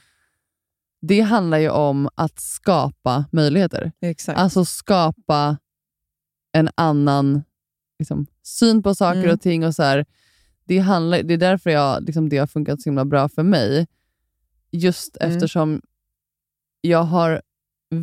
[1.01, 3.91] det handlar ju om att skapa möjligheter.
[4.01, 4.39] Exakt.
[4.39, 5.57] Alltså skapa
[6.51, 7.43] en annan
[7.99, 9.33] liksom, syn på saker Mm.
[9.33, 9.65] och ting.
[9.65, 10.05] och så här,
[10.65, 13.87] det, handlar, det är därför jag, liksom, det har funkat så himla bra för mig.
[14.71, 15.33] Just Mm.
[15.35, 15.81] eftersom
[16.81, 17.41] jag har,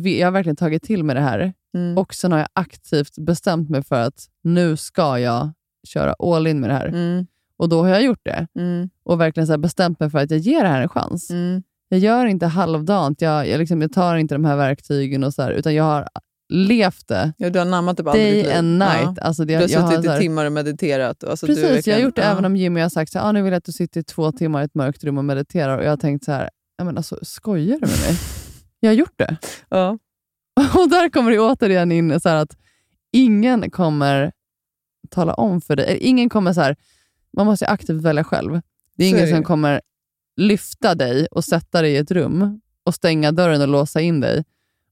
[0.01, 1.97] jag har verkligen tagit till mig det här Mm.
[1.97, 5.49] och sen har jag aktivt bestämt mig för att nu ska jag
[5.87, 6.85] köra all in med det här.
[6.87, 7.25] Mm.
[7.57, 8.89] Och då har jag gjort det Mm.
[9.03, 11.29] och verkligen så bestämt mig för att jag ger det här en chans.
[11.29, 11.63] Mm.
[11.89, 15.41] Jag gör inte halvdant, jag, jag, liksom, jag tar inte de här verktygen och så
[15.41, 16.07] här, utan jag har
[16.53, 17.33] levt det.
[17.37, 19.13] Ja, du har namnat det på Day and night.
[19.17, 19.21] Ja.
[19.23, 21.23] Alltså det, Du har jag suttit i timmar och mediterat.
[21.23, 22.31] Alltså, Precis, jag har verkligen- gjort det ja.
[22.31, 24.03] även om Jimmy har sagt så här, ah, nu vill jag att du sitter i
[24.03, 25.77] två timmar i ett mörkt rum och mediterar.
[25.77, 28.17] Och jag har tänkt så här, "Ja, men alltså, skojar du med mig?
[28.83, 29.37] Jag har gjort det.
[29.69, 29.97] Ja.
[30.75, 32.57] Och där kommer det återigen in så att
[33.11, 34.31] ingen kommer
[35.09, 35.97] tala om för dig.
[36.01, 36.75] Ingen kommer så här,
[37.37, 38.51] man måste ju aktivt välja själv.
[38.51, 39.81] Det är Så är ingen det som kommer
[40.35, 44.43] lyfta dig och sätta dig i ett rum och stänga dörren och låsa in dig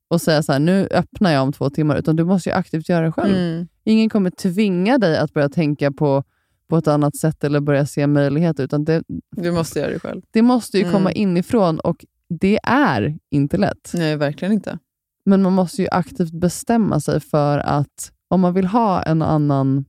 [0.07, 1.97] och säga så här, nu öppnar jag om två timmar.
[1.97, 3.35] Utan du måste ju aktivt göra det själv.
[3.35, 3.67] Mm.
[3.83, 6.23] Ingen kommer tvinga dig att börja tänka på,
[6.67, 8.63] på ett annat sätt eller börja se möjligheter.
[8.63, 10.21] Utan det, Du måste göra det själv.
[10.31, 10.93] det måste ju Mm.
[10.93, 12.05] komma inifrån och
[12.39, 13.91] det är inte lätt.
[13.93, 14.79] Nej, verkligen inte.
[15.25, 19.85] Men man måste ju aktivt bestämma sig för att om man vill ha en annan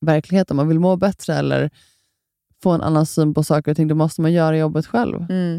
[0.00, 1.70] verklighet, om man vill må bättre eller
[2.62, 5.16] få en annan syn på saker och ting, då måste man göra jobbet själv.
[5.30, 5.54] Mm.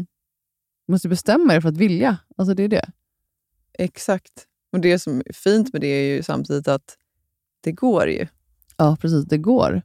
[0.86, 2.18] Man måste bestämma er för att vilja.
[2.36, 2.90] Alltså det är det.
[3.78, 4.46] Exakt.
[4.72, 6.96] Och Det som är fint med det är ju samtidigt att
[7.60, 8.26] det går ju.
[8.76, 9.24] Ja, precis.
[9.24, 9.82] Det går.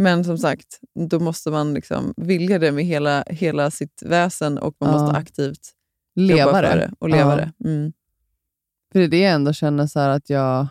[0.00, 0.80] Men som sagt,
[1.10, 4.98] då måste man liksom vilja det med hela, hela sitt väsen och man Ja.
[5.00, 5.72] måste aktivt
[6.14, 7.36] Leva jobba för det och leva Ja.
[7.36, 7.68] det.
[7.68, 7.92] Mm.
[8.92, 10.66] För det är det jag ändå känner så här att jag,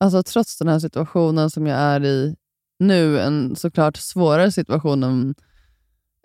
[0.00, 2.36] alltså trots den här situationen som jag är i
[2.78, 5.34] nu, en såklart svårare situation än,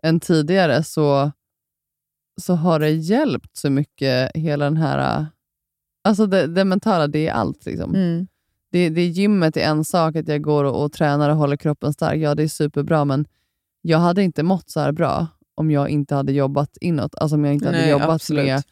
[0.04, 1.32] än tidigare, så,
[2.42, 5.28] så har det hjälpt så mycket, hela den här...
[6.04, 7.66] Alltså det, det mentala, det är allt.
[7.66, 7.96] Liksom.
[7.96, 8.28] Mm.
[8.72, 11.58] Det, det är gymmet är en sak, att jag går och, och tränar och håller
[11.58, 12.18] kroppen stark.
[12.18, 13.28] Ja, det är superbra, men
[13.82, 17.16] jag hade inte mått så här bra om jag inte hade jobbat inåt.
[17.16, 18.46] Alltså om jag inte hade Nej, jobbat absolut.
[18.46, 18.64] med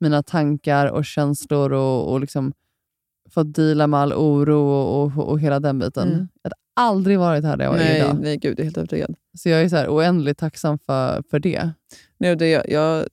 [0.00, 2.52] mina tankar och känslor och, och liksom
[3.30, 6.08] fått deala med all oro och, och, och hela den biten.
[6.08, 6.28] Mm.
[6.42, 8.18] Jag hade aldrig varit här där jag är Nej, idag.
[8.20, 9.14] nej, gud, jag är helt övertygad.
[9.38, 11.70] Så jag är så här oändligt tacksam för, för det.
[12.18, 13.06] Nej, det, jag, jag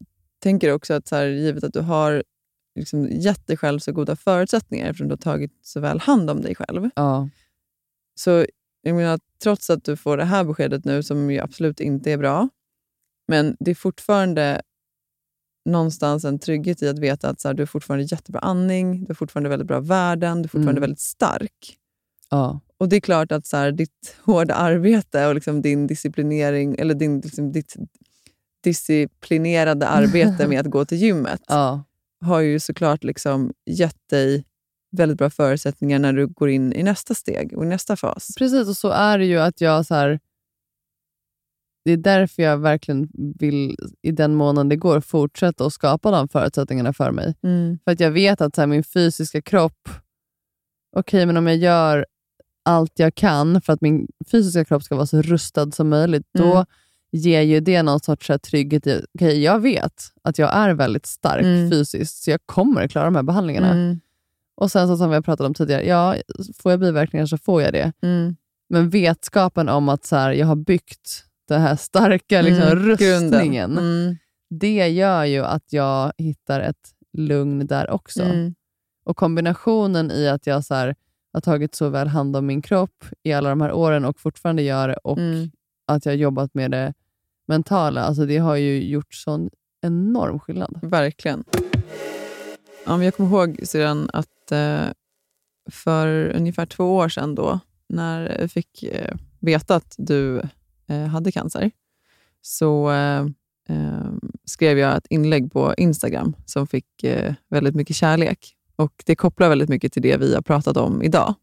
[0.44, 2.24] tänker också att så här, givet att du har
[2.76, 6.42] liksom gett dig själv så goda förutsättningar eftersom du har tagit så väl hand om
[6.42, 6.90] dig själv.
[6.96, 7.30] Ja.
[8.20, 8.46] Så
[8.82, 12.18] jag menar, trots att du får det här beskedet nu som ju absolut inte är
[12.18, 12.50] bra,
[13.28, 14.62] men det är fortfarande
[15.70, 19.06] någonstans en trygghet i att veta att så här, du har fortfarande jättebra andning, du
[19.10, 20.82] har fortfarande väldigt bra värden, du är fortfarande Mm.
[20.82, 21.78] väldigt stark.
[22.30, 22.60] Ja.
[22.78, 26.94] Och det är klart att så här, ditt hårda arbete och liksom din disciplinering, eller
[26.94, 27.76] din, liksom, ditt
[28.64, 31.84] disciplinerade arbete med att gå till gymmet Ja.
[32.26, 34.46] Har ju såklart liksom gett dig
[34.98, 38.36] väldigt bra förutsättningar när du går in i nästa steg och nästa fas.
[38.38, 40.20] Precis, och så är det ju att jag så här,
[41.86, 43.10] Det är därför jag verkligen
[43.40, 47.36] vill, i den månaden det går, fortsätta att skapa de förutsättningarna för mig.
[47.44, 47.80] Mm.
[47.84, 49.90] För att jag vet att så här, min fysiska kropp,
[50.98, 52.06] okej, men om jag gör
[52.66, 56.52] allt jag kan för att min fysiska kropp ska vara så rustad som möjligt, då
[56.52, 56.66] Mm.
[57.12, 61.44] Ger ju det någon sorts trygghet i, okej, jag vet att jag är väldigt stark
[61.44, 61.70] Mm.
[61.72, 63.72] fysiskt, så jag kommer klara de här behandlingarna.
[63.72, 64.00] Mm.
[64.58, 66.16] Och sen så som vi har pratat om tidigare, ja,
[66.58, 67.92] får jag biverkningar så får jag det.
[68.02, 68.36] Mm.
[68.70, 73.78] Men vetskapen om att så här, jag har byggt den här starka liksom, Mm, rustningen,
[73.78, 74.16] Mm.
[74.50, 78.24] det gör ju att jag hittar ett lugn där också.
[78.24, 78.56] Mm.
[79.06, 80.96] Och kombinationen i att jag så här,
[81.34, 84.62] har tagit så väl hand om min kropp i alla de här åren och fortfarande
[84.62, 85.52] gör det och Mm.
[85.86, 86.94] Att jag har jobbat med det
[87.48, 89.50] mentala, alltså det har ju gjort sån
[89.82, 90.80] enorm skillnad.
[90.82, 91.44] Verkligen.
[92.86, 94.86] Ja, jag kommer ihåg sedan att eh,
[95.72, 97.60] för ungefär två år sedan då,
[97.90, 100.42] när jag fick eh, veta att du
[100.88, 101.72] eh, hade cancer,
[102.42, 102.92] så
[104.46, 107.06] skrev jag ett inlägg på Instagram som fick
[107.50, 108.56] väldigt mycket kärlek.
[108.76, 111.36] Och Det kopplar väldigt mycket till det vi har pratat om idag.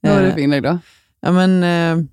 [0.00, 0.78] Vad var det för inlägg då?
[1.20, 2.08] Ja, men,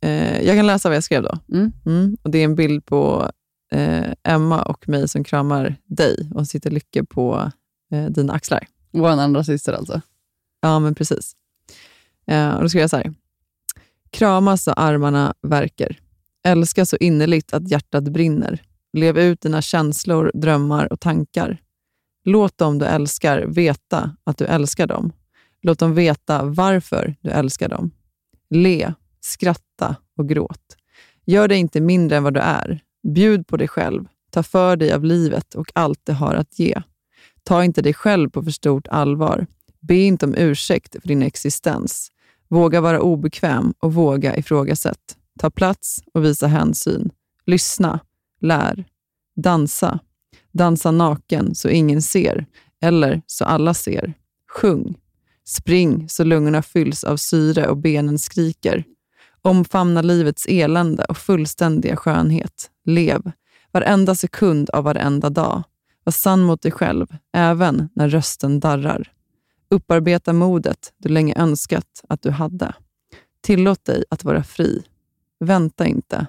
[0.00, 1.38] eh, jag kan läsa vad jag skrev då.
[1.52, 2.16] Mm.
[2.22, 3.30] och Det är en bild på
[3.72, 7.50] eh, Emma och mig som kramar dig och sitter Lycke på
[7.92, 8.66] eh, dina axlar.
[8.92, 10.00] Vår andra syster alltså.
[10.60, 11.36] Ja, men precis.
[12.26, 13.14] Eh, och då ska jag så här.
[14.10, 15.98] Kramas så armarna verkar.
[16.44, 18.62] Älska så innerligt att hjärtat brinner.
[18.92, 21.62] Lev ut dina känslor, drömmar och tankar.
[22.24, 25.12] Låt dem du älskar veta att du älskar dem.
[25.62, 27.90] Låt dem veta varför du älskar dem.
[28.50, 28.92] Le,
[29.26, 30.76] skratta och gråt.
[31.24, 32.80] Gör dig inte mindre än vad du är.
[33.14, 34.04] Bjud på dig själv.
[34.30, 36.82] Ta för dig av livet och allt det har att ge.
[37.42, 39.46] Ta inte dig själv på för stort allvar.
[39.80, 42.10] Be inte om ursäkt för din existens.
[42.48, 45.16] Våga vara obekväm och våga ifrågasätt.
[45.38, 47.10] Ta plats och visa hänsyn.
[47.46, 48.00] Lyssna.
[48.40, 48.84] Lär.
[49.36, 49.98] Dansa.
[50.52, 52.46] Dansa naken så ingen ser,
[52.82, 54.14] eller så alla ser.
[54.48, 54.94] Sjung.
[55.44, 58.84] Spring så lungorna fylls av syre och benen skriker.
[59.46, 62.70] Omfamna livets elände och fullständiga skönhet.
[62.84, 63.32] Lev.
[63.72, 65.62] Varenda sekund av varenda dag.
[66.04, 69.12] Var sann mot dig själv, även när rösten darrar.
[69.70, 72.74] Upparbeta modet du länge önskat att du hade.
[73.40, 74.82] Tillåt dig att vara fri.
[75.40, 76.26] Vänta inte.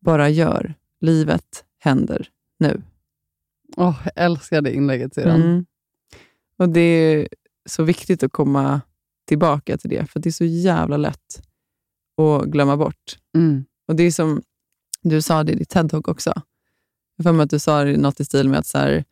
[0.00, 0.74] Bara gör.
[1.00, 2.28] Livet händer
[2.58, 2.82] nu.
[3.76, 5.16] Åh, jag älskar det inlägget.
[5.16, 5.66] Mm.
[6.58, 7.28] Och Det är
[7.66, 8.80] så viktigt att komma
[9.26, 11.40] tillbaka till det, för det är så jävla lätt
[12.18, 13.18] att glömma bort.
[13.36, 13.64] Mm.
[13.88, 14.42] Och Det är som
[15.02, 16.32] du sa det i ditt TED-talk också.
[17.16, 19.04] Jag får mig att du sa något i stil med att så här,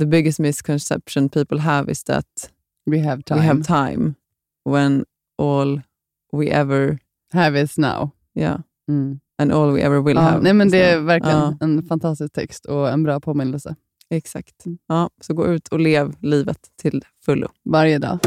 [0.00, 2.50] the biggest misconception people have is that
[2.86, 3.40] We have time.
[3.40, 4.14] we have time
[4.64, 5.04] when
[5.42, 5.80] all
[6.32, 6.98] we ever...
[7.32, 8.10] Have is now.
[8.34, 8.60] Yeah.
[8.88, 9.20] Mm.
[9.38, 10.42] And all we ever will Ja, have.
[10.42, 13.76] nej, men det är verkligen ja, en fantastisk text och en bra påminnelse.
[14.10, 14.64] exakt.
[14.86, 17.48] Ja, så gå ut och lev livet till fullo.
[17.64, 18.18] Varje dag.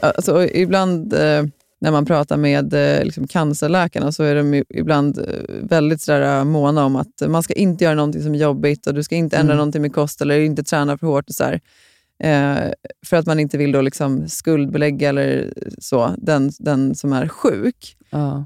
[0.00, 1.44] Alltså, och ibland eh,
[1.80, 5.24] när man pratar med eh, liksom cancerläkarna så är de ibland eh,
[5.62, 8.94] väldigt sådär, eh, måna om att man ska inte göra någonting som är jobbigt och
[8.94, 9.56] du ska inte ändra Mm.
[9.56, 11.28] någonting med kost eller inte träna för hårt.
[11.28, 11.60] Och så här.
[12.22, 12.72] Eh,
[13.06, 17.96] för att man inte vill då liksom skuldbelägga eller så, den, den som är sjuk.
[18.10, 18.44] Ja.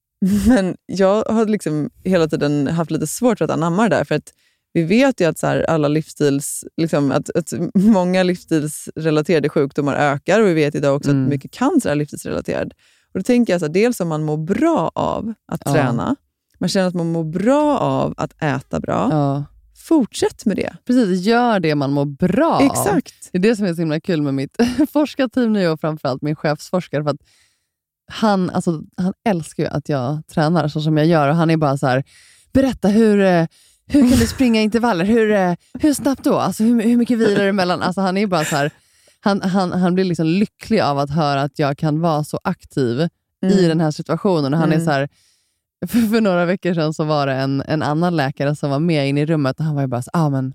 [0.48, 4.04] Men jag har liksom hela tiden haft lite svårt för att anamma det där.
[4.04, 4.32] För att
[4.72, 10.40] vi vet ju att så här, alla livsstils, liksom, att, att många livsstilsrelaterade sjukdomar ökar
[10.40, 11.22] och vi vet idag också Mm.
[11.24, 12.72] att mycket cancer är livsstilsrelaterad.
[13.14, 15.72] Och då tänker jag så här, dels om man mår bra av att Ja.
[15.72, 16.16] träna,
[16.58, 19.44] man känner att man mår bra av att äta bra, Ja.
[19.76, 20.76] fortsätt med det.
[20.86, 22.62] Precis, gör det man mår bra av.
[22.62, 23.28] Exakt.
[23.32, 24.56] Det är det som är så himla kul med mitt
[24.92, 27.02] forskarteam nu och framförallt min chefsforskare.
[27.02, 27.20] För att
[28.10, 31.56] han, alltså, han älskar ju att jag tränar så som jag gör och han är
[31.56, 32.04] bara så här,
[32.52, 33.46] berätta hur, eh,
[33.86, 35.04] hur kan du springa intervaller?
[35.04, 36.38] Hur, eh, hur snabbt då?
[36.38, 37.82] Alltså, hur, hur mycket vilar emellan?
[37.82, 38.70] Alltså, han är bara så här,
[39.20, 43.00] han, han, han blir liksom lycklig av att höra att jag kan vara så aktiv
[43.00, 43.68] i Mm.
[43.68, 44.54] den här situationen.
[44.54, 44.86] Och han är Mm.
[44.86, 45.08] så här,
[45.86, 49.08] för, för några veckor sedan så var det en, en annan läkare som var med
[49.08, 50.54] in i rummet och han var ju bara så, ah, men,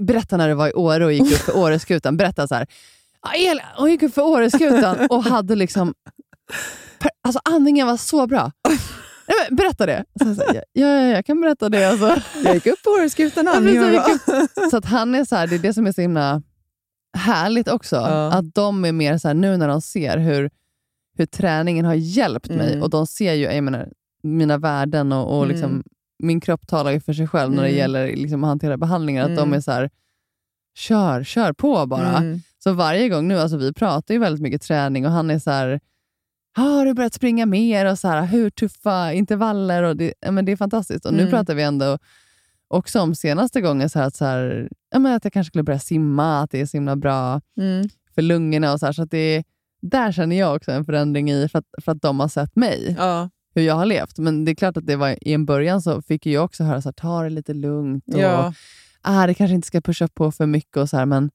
[0.00, 2.16] berätta när du var i Åre och gick upp för Åreskutan.
[2.16, 2.66] Berätta så här.
[3.22, 5.94] "Ja, Elin, hon gick upp för Åreskutan och hade liksom...
[6.98, 8.52] Per, alltså andningen var så bra.
[9.28, 10.04] Nej, berätta det.
[10.20, 11.84] Så jag, sa, ja, ja, jag kan berätta det.
[11.90, 12.16] Alltså.
[12.44, 13.46] Jag gick upp på Åreskutan
[14.70, 16.42] Så att han är så här, det är det som är så himla
[17.16, 17.96] härligt också.
[17.96, 18.32] Ja.
[18.32, 20.50] Att de är mer så här, nu när de ser hur,
[21.18, 22.82] hur träningen har hjälpt mig Mm.
[22.82, 23.88] och de ser ju jag menar,
[24.22, 25.54] mina värden och, och Mm.
[25.54, 25.82] liksom,
[26.18, 27.78] min kropp talar ju för sig själv när det Mm.
[27.78, 29.22] gäller liksom, att hantera behandlingar.
[29.22, 29.52] Att de Mm.
[29.52, 29.90] är så här,
[30.76, 32.16] kör, kör på bara.
[32.16, 32.40] Mm.
[32.64, 35.50] Så varje gång nu, alltså vi pratar ju väldigt mycket träning och han är så
[35.50, 35.78] här, "Ah,
[36.58, 37.86] har du börjat springa mer?
[37.86, 39.82] Och så här, hur tuffa intervaller?
[39.82, 41.06] Och det, men det är fantastiskt.
[41.06, 41.30] Och nu Mm.
[41.30, 41.98] pratar vi ändå
[42.68, 45.62] också om senaste gången så här, att, så här, ja, men att jag kanske skulle
[45.64, 47.88] börja simma, att det är så himla bra Mm.
[48.14, 48.72] för lungorna.
[48.72, 49.44] Och så här, så att det,
[49.82, 52.94] där känner jag också en förändring i, för att, för att de har sett mig,
[52.98, 53.30] Ja.
[53.54, 54.18] hur jag har levt.
[54.18, 56.82] Men det är klart att det var i en början så fick jag också höra,
[56.82, 58.04] så här, ta det lite lugnt.
[58.14, 58.52] Och, Ja.
[59.02, 60.76] ah, det kanske inte ska pusha på för mycket.
[60.76, 61.30] och så Men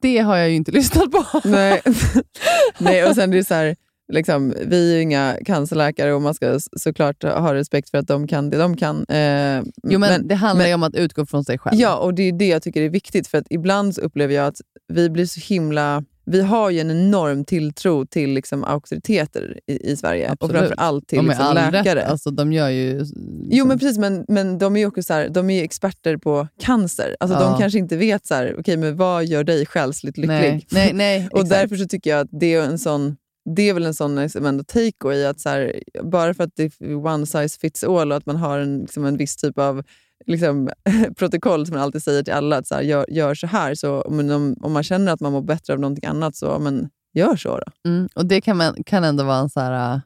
[0.00, 1.24] det har jag ju inte lyssnat på.
[1.44, 1.82] Nej.
[2.78, 3.76] Nej, och sen är det så här,
[4.12, 8.26] liksom, vi är ju inga cancerläkare och man ska såklart ha respekt för att de
[8.26, 9.04] kan det de kan.
[9.08, 11.80] Eh, Jo, men, det handlar men- ju om att utgå från sig själv.
[11.80, 13.26] Ja, och det är det jag tycker är viktigt.
[13.28, 14.60] För att ibland så upplever jag att
[14.92, 16.04] vi blir så himla...
[16.28, 20.30] Vi har ju en enorm tilltro till liksom, auktoriteter i, i Sverige.
[20.30, 20.54] Absolut.
[20.54, 22.00] Och framför allt till med liksom, läkare.
[22.00, 22.08] rätt.
[22.08, 23.04] Alltså, de gör ju...
[23.50, 23.98] Jo, men precis.
[23.98, 27.16] Men, men de är ju också så här, de är experter på cancer.
[27.20, 27.48] Alltså, Ja.
[27.50, 30.28] De kanske inte vet så här, okay, men vad gör dig själsligt lycklig.
[30.38, 33.16] Nej, nej, nej, och därför så tycker jag att det är en sån
[33.54, 36.56] det är väl en sån liksom ändå take i att så här, bara för att
[36.56, 39.58] det är one size fits all och att man har en, liksom en viss typ
[39.58, 39.82] av
[40.26, 40.70] liksom,
[41.16, 43.74] protokoll som man alltid säger till alla, att så här, gör, gör så här.
[43.74, 46.88] Så, men om, om man känner att man mår bättre av någonting annat, så men,
[47.14, 47.90] gör så då.
[47.90, 50.00] Mm, och Det kan, man, kan ändå vara en så här, äh,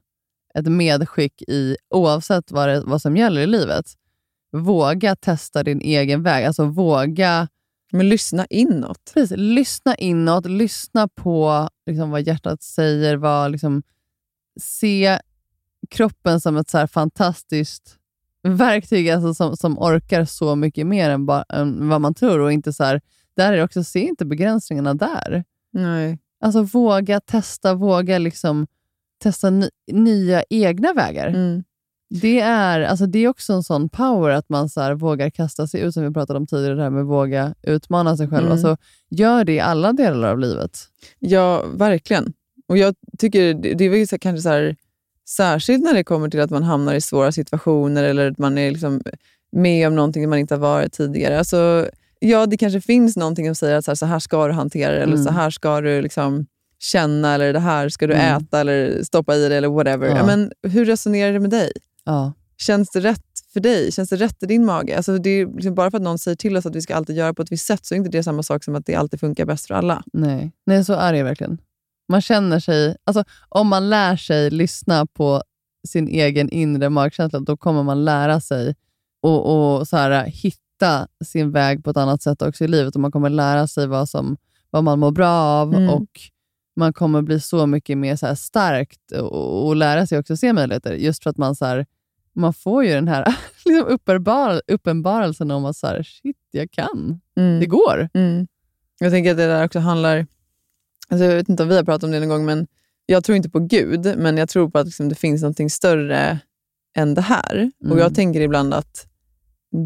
[0.55, 3.87] ett medskick i oavsett vad, det, vad som gäller i livet.
[4.53, 6.45] Våga testa din egen väg.
[6.45, 7.49] Alltså våga
[7.93, 9.11] men lyssna inåt.
[9.15, 13.17] precis, lyssna inåt, lyssna på liksom, vad hjärtat säger.
[13.17, 13.83] Vad, liksom,
[14.61, 15.21] se
[15.91, 17.97] kroppen som ett så fantastiskt
[18.43, 22.39] verktyg alltså som, som orkar så mycket mer än, ba, än vad man tror.
[22.39, 23.01] Och inte så här,
[23.37, 25.45] där är också, se inte begränsningarna där.
[25.73, 26.19] Nej.
[26.41, 28.67] Alltså våga testa, våga liksom
[29.23, 31.29] testa ny, nya egna vägar.
[31.29, 31.65] Mm.
[32.11, 35.81] Det är, alltså det är också en sån power att man så vågar kasta sig
[35.81, 38.41] ut, som vi pratade om tidigare, det här med våga utmana sig själv.
[38.47, 38.53] Mm.
[38.53, 38.77] Alltså,
[39.11, 40.79] gör det i alla delar av livet.
[41.19, 42.33] Ja, verkligen.
[42.69, 44.77] Och jag tycker det, det är kanske så här,
[45.29, 48.71] särskilt när det kommer till att man hamnar i svåra situationer eller att man är
[48.71, 49.03] liksom
[49.53, 51.39] med om någonting man inte har varit tidigare.
[51.39, 51.89] Alltså,
[52.21, 54.93] ja, det kanske finns någonting som säger att så här, så här ska du hantera
[54.93, 55.25] det, eller Mm.
[55.25, 56.47] så här ska du liksom
[56.79, 58.37] känna, eller det här ska du Mm.
[58.37, 60.07] äta eller stoppa i dig, eller whatever.
[60.07, 61.73] Ja, men hur resonerar det med dig?
[62.11, 62.33] Ja.
[62.57, 63.93] Känns det rätt för dig?
[63.93, 64.97] Känns det rätt i din mage?
[64.97, 67.17] Alltså det är liksom bara för att någon säger till oss att vi ska alltid
[67.17, 69.21] göra på ett visst sätt så är inte det samma sak som att det alltid
[69.21, 70.03] funkar bäst för alla.
[70.13, 70.53] Nej.
[70.67, 71.59] Nej, så är det verkligen.
[72.09, 75.43] Man känner sig, alltså, om man lär sig lyssna på
[75.89, 78.75] sin egen inre magkänsla, då kommer man lära sig
[79.23, 82.95] och, och så här, hitta sin väg på ett annat sätt också i livet.
[82.95, 84.37] Och Man kommer lära sig vad, som,
[84.71, 85.91] vad man mår bra av Mm.
[85.91, 86.09] och
[86.77, 90.95] man kommer bli så mycket mer så starkt och, och lära sig också se möjligheter.
[90.95, 91.87] Just för att man, så här,
[92.35, 97.21] man får ju den här liksom uppenbar, uppenbarelsen om att så här, shit, jag kan.
[97.37, 97.61] Mm.
[97.61, 98.09] Det går.
[98.15, 98.47] Mm.
[98.99, 100.27] Jag tänker att det där också handlar...
[101.09, 102.67] Alltså jag vet inte om vi har pratat om det någon gång, men
[103.07, 106.39] jag tror inte på Gud, men jag tror på att liksom det finns något större
[106.97, 107.57] än det här.
[107.57, 107.93] Mm.
[107.93, 109.07] Och Jag tänker ibland att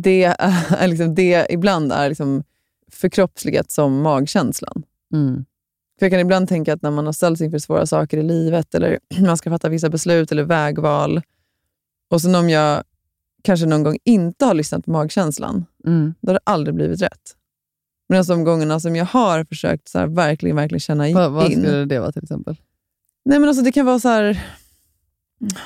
[0.03, 2.45] det, är liksom, det ibland är liksom
[2.92, 4.82] förkroppsligat som magkänslan.
[5.12, 5.45] Mm.
[5.99, 8.74] För Jag kan ibland tänka att när man har ställts inför svåra saker i livet,
[8.74, 11.22] eller man ska fatta vissa beslut eller vägval,
[12.14, 12.82] och sen om jag
[13.42, 16.14] kanske någon gång inte har lyssnat på magkänslan, Mm.
[16.20, 17.36] då har det aldrig blivit rätt.
[18.08, 21.14] Men de gångerna som jag har försökt så här, verkligen, verkligen känna in.
[21.14, 22.56] Vad, vad skulle det vara till exempel?
[23.24, 24.44] Nej, men alltså, det kan vara så här...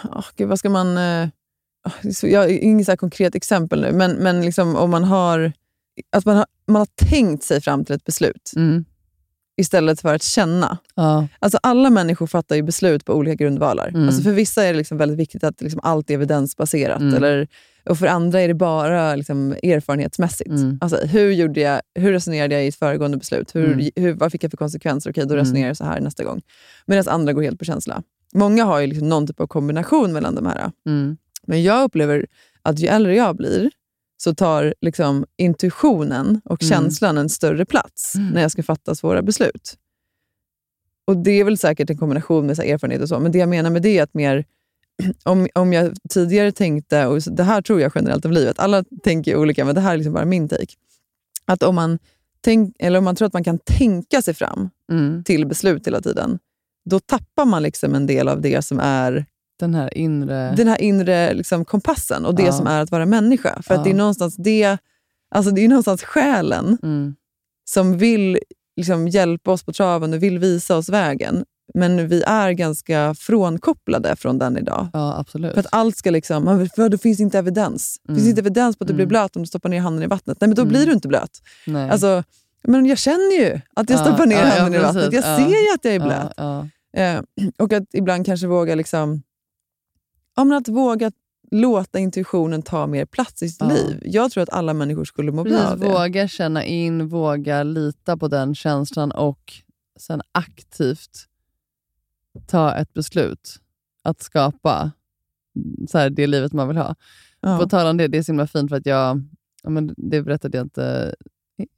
[0.04, 0.98] Oh, gud, vad ska man...
[0.98, 1.28] eh,
[2.22, 5.52] jag har inget så här konkret exempel nu, men, men liksom, om man har,
[6.12, 8.84] att man har, man har tänkt sig fram till ett beslut Mm.
[9.58, 10.78] Istället för att känna.
[10.94, 11.28] Ja.
[11.38, 13.88] Alltså alla människor fattar ju beslut på olika grundvalar.
[13.88, 14.06] Mm.
[14.06, 17.00] Alltså för vissa är det liksom väldigt viktigt att liksom allt är evidensbaserat.
[17.00, 17.14] Mm.
[17.14, 17.48] Eller,
[17.84, 20.50] och för andra är det bara liksom erfarenhetsmässigt.
[20.50, 20.78] Mm.
[20.80, 23.54] Alltså, hur, gjorde jag, hur resonerade jag i ett föregående beslut?
[23.54, 23.90] Hur, Mm.
[23.96, 25.10] hur, vad fick jag för konsekvenser?
[25.10, 25.44] Okej, då Mm.
[25.44, 26.40] resonerar jag så här nästa gång.
[26.86, 28.02] Medan andra går helt på känsla.
[28.34, 30.70] Många har ju liksom någon typ av kombination mellan de här.
[30.86, 31.16] Mm.
[31.46, 32.26] Men jag upplever
[32.62, 33.70] att ju äldre jag blir
[34.22, 36.70] så tar liksom intuitionen och Mm.
[36.70, 38.28] känslan en större plats Mm.
[38.28, 39.76] när jag ska fatta svåra beslut.
[41.06, 43.48] Och Det är väl säkert en kombination med så erfarenhet och så, men det jag
[43.48, 44.44] menar med det är att mer
[45.24, 49.36] om, om jag tidigare tänkte, och det här tror jag generellt om livet, alla tänker
[49.36, 50.74] olika, men det här är liksom bara min take.
[51.44, 51.98] Att om man,
[52.40, 55.24] tänk, eller om man tror att man kan tänka sig fram Mm.
[55.24, 56.38] till beslut hela tiden,
[56.90, 59.26] då tappar man liksom en del av det som är
[59.58, 60.54] Den här inre...
[60.56, 62.52] den här inre liksom, kompassen och det Ja.
[62.52, 63.62] som är att vara människa.
[63.62, 63.78] För Ja.
[63.78, 64.78] att det är någonstans det,
[65.34, 67.14] alltså det är någonstans själen Mm.
[67.64, 68.38] som vill
[68.76, 71.44] liksom, hjälpa oss på traven och vill visa oss vägen.
[71.74, 74.88] Men vi är ganska frånkopplade från den idag.
[74.92, 75.52] Ja, absolut.
[75.52, 77.98] För att allt ska liksom, "Men för det finns inte evidens.
[78.02, 78.30] Det finns Mm.
[78.30, 79.08] inte evidens på att du blir Mm.
[79.08, 80.38] blöt om du stoppar ner handen i vattnet.
[80.40, 80.68] Nej, men då Mm.
[80.72, 81.30] blir du inte blöt.
[81.66, 81.90] Nej.
[81.90, 82.24] Alltså,
[82.62, 85.12] men jag känner ju att jag Ja, stoppar ner ja, handen i vattnet.
[85.12, 85.36] Jag Ja.
[85.38, 86.38] ser ju att jag är blöt.
[86.96, 87.20] Eh,
[87.58, 89.22] och att ibland kanske våga liksom,
[90.44, 91.12] men att våga
[91.50, 93.68] låta intuitionen ta mer plats i sitt Ja.
[93.68, 94.02] liv.
[94.04, 95.86] Jag tror att alla människor skulle må bra av det.
[95.88, 99.52] våga känna in, våga lita på den känslan och
[99.98, 101.10] sen aktivt
[102.46, 103.56] ta ett beslut
[104.02, 104.90] att skapa
[105.90, 106.94] så här, det livet man vill ha.
[107.40, 107.58] Ja.
[107.58, 109.22] På tal om det, det är så himla fint för att jag,
[109.62, 111.14] ja, men det berättade jag inte,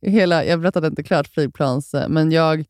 [0.07, 2.65] hela, jag berättade inte klart flygplans, men jag,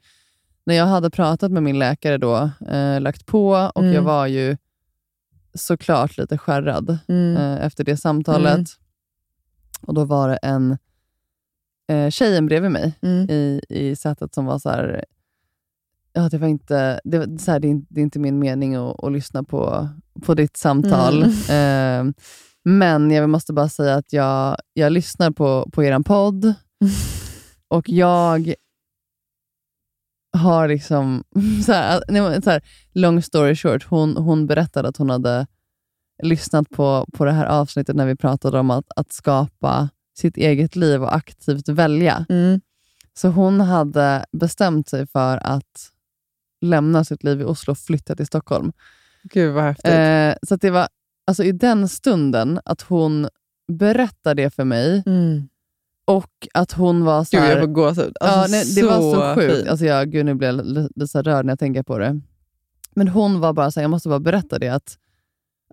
[0.64, 3.94] när jag hade pratat med min läkare då, eh, lagt på och Mm.
[3.94, 4.56] jag var ju
[5.54, 7.36] såklart lite skärrad Mm.
[7.36, 8.54] eh, efter det samtalet.
[8.54, 8.64] Mm.
[9.82, 10.78] Och Då var det en
[11.92, 13.30] eh, tjejen bredvid mig Mm.
[13.30, 15.04] i, i sättet som var så här,
[16.12, 18.74] ja, det var inte, det, var, så här, det, är, det är inte min mening
[18.74, 19.88] att, att lyssna på,
[20.22, 21.22] på ditt samtal.
[21.50, 22.04] Eh,
[22.64, 26.54] men jag måste bara säga att jag, jag lyssnar på, på er podd
[27.68, 28.54] och jag
[30.32, 31.24] har liksom,
[31.66, 32.62] så här, nej, så här,
[32.92, 35.46] long story short, hon, hon berättade att hon hade
[36.22, 39.88] lyssnat på, på det här avsnittet när vi pratade om att, att skapa
[40.18, 42.26] sitt eget liv och aktivt välja.
[42.28, 42.60] Mm.
[43.14, 45.90] Så hon hade bestämt sig för att
[46.60, 48.72] lämna sitt liv i Oslo och flytta till Stockholm.
[49.22, 49.90] Gud vad häftigt.
[49.90, 50.88] Eh, så det var
[51.26, 53.28] alltså i den stunden att hon
[53.72, 55.48] berättade det för mig Mm.
[56.16, 58.16] Och att hon var så Gud, här, jag får gåshud.
[58.20, 59.68] ja, Alltså, nej, det var så sjukt.
[59.68, 62.20] Alltså jag, gud, nu blir jag lite så rörd när jag tänker på det.
[62.94, 64.68] Men hon var bara så här, jag måste bara berätta det.
[64.68, 64.98] att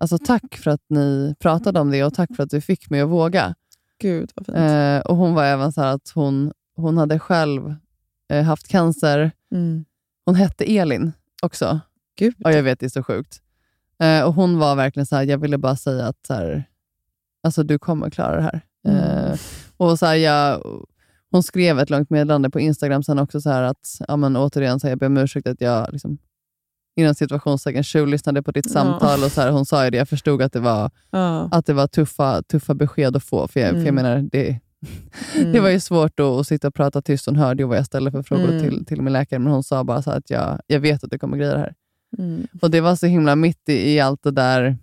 [0.02, 3.00] alltså, Tack för att ni pratade om det och tack för att du fick mig
[3.00, 3.54] att våga.
[4.00, 4.58] Gud vad fint.
[4.58, 7.74] Eh, och Hon var även så här att hon, hon hade själv
[8.32, 9.30] eh, haft cancer.
[9.54, 9.84] Mm.
[10.24, 11.12] Hon hette Elin
[11.42, 11.80] också.
[12.18, 12.34] Gud.
[12.38, 13.40] Ja, jag vet, det är så sjukt.
[14.02, 16.64] Eh, och Hon var verkligen så här, jag ville bara säga att så här,
[17.42, 18.60] alltså, du kommer klara det här.
[18.88, 19.36] Mm.
[19.78, 20.62] Och så här, jag,
[21.30, 24.80] hon skrev ett långt meddelande på Instagram sen också, så här att ja, men, återigen,
[24.80, 26.18] så här, jag ber om ursäkt att jag liksom,
[26.96, 28.72] inom situationstecken tjuvlyssnade på ditt Ja.
[28.72, 29.24] samtal.
[29.24, 31.48] Och så här, hon sa ju det, jag förstod att det var, Ja.
[31.52, 33.48] att det var tuffa, tuffa besked att få.
[33.48, 33.94] För jag, för jag Mm.
[33.94, 34.58] menar, det,
[35.36, 35.52] Mm.
[35.52, 37.26] det var ju svårt att, att sitta och prata tyst.
[37.26, 38.60] Hon hörde ju vad jag ställde för frågor Mm.
[38.60, 41.18] till, till min läkare, men hon sa bara så att jag, jag vet att du
[41.18, 41.74] kommer greja det här.
[42.18, 42.46] Mm.
[42.62, 44.76] Och Det var så himla mitt i, i allt det där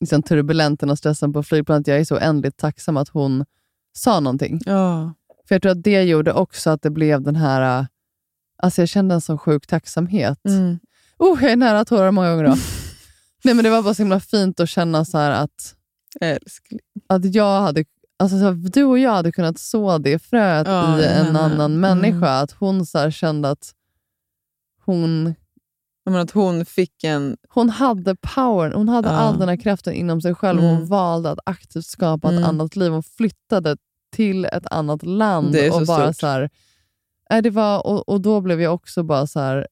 [0.00, 1.86] liksom turbulensen och stressen på flygplanet.
[1.86, 3.44] Jag är så oändligt tacksam att hon
[3.96, 4.60] sa någonting.
[4.66, 5.14] Ja.
[5.48, 7.78] För jag tror att det gjorde också att det blev den här...
[7.80, 7.86] äh,
[8.62, 10.38] Alltså jag kände en sån sjuk tacksamhet.
[10.48, 10.78] Mm.
[11.18, 12.44] Oh, jag är nära tårar många gånger.
[12.44, 12.54] Då.
[13.44, 15.74] Nej, men det var bara så himla fint att känna så här att,
[16.20, 16.80] Älskling.
[17.08, 17.84] att jag hade,
[18.18, 21.40] alltså så du och jag hade kunnat så det fröet Ja, i en henne.
[21.40, 22.16] annan människa.
[22.16, 22.42] Mm.
[22.42, 23.72] Att hon så kände att
[24.84, 25.34] hon,
[26.06, 27.36] menar att hon fick en...
[27.48, 29.14] hon hade power, hon hade Ja.
[29.14, 30.60] all den här kraften inom sig själv.
[30.60, 30.86] Hon Mm.
[30.86, 32.44] valde att aktivt skapa ett Mm.
[32.48, 32.92] annat liv.
[32.92, 33.76] Hon flyttade
[34.16, 35.56] till ett annat land.
[35.56, 36.20] Och så bara stort.
[36.20, 36.50] så här,
[37.30, 39.66] nej, det var, och, och då blev jag också bara så här,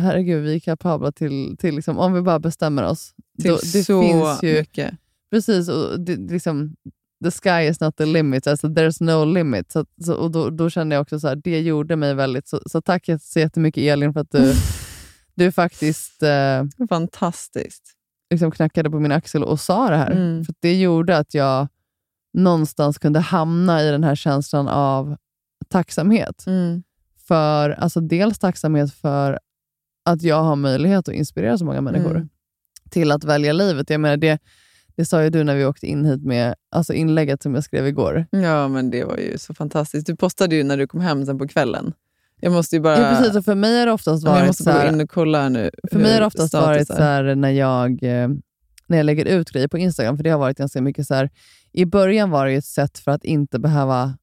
[0.00, 3.14] herregud, vi är kapabla till, till liksom, om vi bara bestämmer oss.
[3.42, 4.94] Till då, det så finns ju, mycket.
[5.30, 6.76] Precis, och det liksom,
[7.24, 9.72] the sky is not the limit, alltså there's no limit.
[9.72, 12.48] Så, så, och då, då kände jag också så här, det gjorde mig väldigt...
[12.48, 14.54] Så, så tack så jättemycket Elin för att du,
[15.34, 17.82] du faktiskt eh, Fantastiskt.
[18.30, 20.10] liksom knackade på min axel och sa det här.
[20.10, 20.44] Mm.
[20.44, 21.68] För det gjorde att jag
[22.32, 25.16] någonstans kunde hamna i den här känslan av
[25.68, 26.44] tacksamhet.
[26.46, 26.82] Mm.
[27.28, 29.38] För, alltså dels tacksamhet för
[30.04, 32.28] att jag har möjlighet att inspirera så många människor Mm.
[32.90, 33.90] till att välja livet.
[33.90, 34.38] Jag menar, det,
[34.96, 37.86] det sa ju du när vi åkte in hit med alltså inlägget som jag skrev
[37.86, 38.26] igår.
[38.30, 40.06] Ja, men det var ju så fantastiskt.
[40.06, 41.92] Du postade ju när du kom hem sen på kvällen.
[42.40, 42.98] Jag måste ju bara...
[42.98, 45.10] Ja, precis, och för mig har det oftast men jag varit måste gå in och
[45.10, 45.70] kolla nu.
[45.92, 48.28] För mig har det oftast varit så här när jag, eh,
[48.86, 51.30] när jag lägger ut grejer på Instagram, för det har varit ganska mycket så här,
[51.72, 54.14] i början var det ett sätt för att inte behöva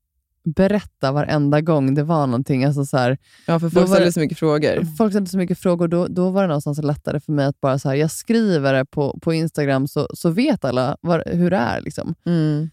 [0.44, 2.66] berätta varenda gång det var någonting.
[2.66, 3.18] Alltså så här,
[3.48, 4.96] Ja, för folk var ställer det- så mycket frågor.
[4.98, 7.80] Folk ställde så mycket frågor, då, då var det någonstans lättare för mig att bara
[7.80, 11.58] så här, jag skriver det på, på Instagram så, så vet alla vad, hur det
[11.58, 11.82] är.
[11.82, 12.16] Liksom.
[12.26, 12.70] Mm.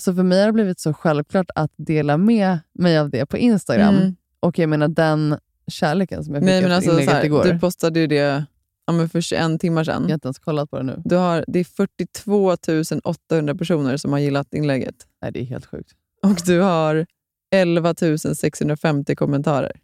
[0.00, 3.36] Så för mig har det blivit så självklart att dela med mig av det på
[3.38, 3.96] Instagram.
[3.96, 4.16] Mm.
[4.40, 5.36] Och jag menar den
[5.68, 7.44] kärleken som jag fick Nej, men alltså, så inlägget här, igår.
[7.44, 8.44] du postade ju det
[8.86, 10.02] ja, men för 21 timmar sedan.
[10.02, 11.02] Jag har inte ens kollat på det nu.
[11.04, 12.56] Du har, det är 42
[13.04, 14.94] 800 personer som har gillat inlägget.
[15.22, 15.92] Nej, det är helt sjukt.
[16.22, 17.06] Och du har
[17.50, 17.94] 11
[18.34, 19.80] 650 kommentarer.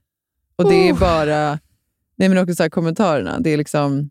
[0.57, 1.01] Och det är Oh.
[1.01, 1.59] bara...
[2.17, 3.41] Nej, men också så kommentarerna.
[3.41, 4.11] Det är liksom...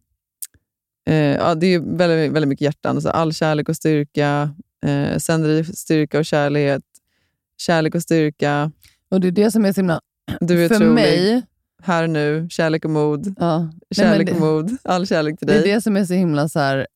[1.07, 3.01] Eh, ja, det är väldigt, väldigt mycket hjärtan.
[3.01, 4.55] Så all kärlek och styrka.
[4.85, 6.83] Eh, sänder styrka och kärlek.
[7.57, 8.71] Kärlek och styrka.
[9.09, 10.01] Och det är det som är så himla...
[10.39, 10.93] Du är för otrolig.
[10.93, 11.43] mig...
[11.83, 12.47] Här och nu.
[12.49, 13.35] Kärlek och mod.
[13.39, 14.77] Ja, nej, Kärlek men och mod.
[14.83, 15.71] All kärlek till Det dig.
[15.71, 16.87] är det som är så himla så här,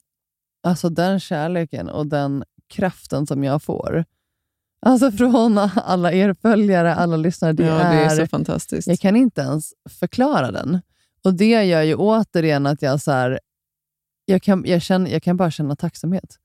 [0.64, 4.06] alltså den kärleken och den kraften som jag får.
[4.86, 7.54] Alltså från alla er följare, alla lyssnare.
[7.54, 8.88] Det, ja, det är, är så fantastiskt.
[8.88, 10.82] jag kan inte ens förklara den.
[11.24, 13.40] Och Det gör ju återigen att jag, så här,
[14.26, 16.36] jag, kan, jag, känner, jag kan bara känna tacksamhet.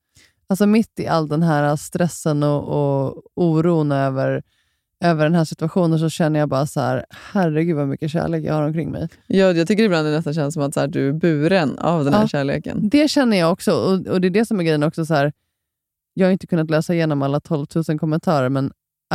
[0.47, 4.43] Alltså mitt i all den här stressen och, och oron över,
[5.01, 8.53] över den här situationen så känner jag bara så här, herregud vad mycket kärlek jag
[8.53, 9.09] har omkring mig.
[9.27, 12.03] Ja, jag tycker ibland det nästan känns som att så här, du är buren av
[12.05, 12.27] den här Ja.
[12.27, 12.89] kärleken.
[12.89, 13.71] Det känner jag också.
[13.71, 15.05] Och, och det är det som är grejen också.
[15.05, 15.33] Så här,
[16.13, 18.71] jag har inte kunnat läsa igenom alla 12 000 kommentarer, men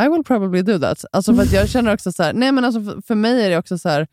[0.07, 1.05] I will probably do that.
[1.13, 3.59] Alltså för jag känner också så här, nej men alltså för, för mig är det
[3.59, 4.07] också så här,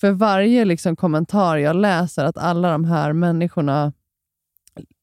[0.00, 3.92] för varje liksom kommentar jag läser, att alla de här människorna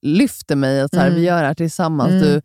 [0.02, 0.82] lyfter mig.
[0.82, 1.20] Att så här, Mm.
[1.20, 2.12] Vi gör det här tillsammans.
[2.12, 2.22] Mm.
[2.24, 2.42] Du,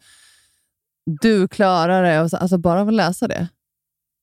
[1.21, 2.21] du klarar det.
[2.21, 3.49] Och så, alltså bara av att läsa det,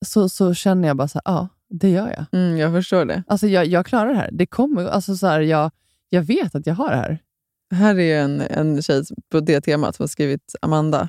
[0.06, 2.40] så, så känner jag bara så här, ja, det gör jag.
[2.40, 3.22] Mm, jag förstår det.
[3.26, 4.30] Alltså jag, jag klarar det här.
[4.32, 5.70] Det kommer, alltså så här, jag,
[6.08, 7.18] jag vet att jag har det här.
[7.70, 11.08] Här är en, en tjej på det temat som har skrivit Amanda.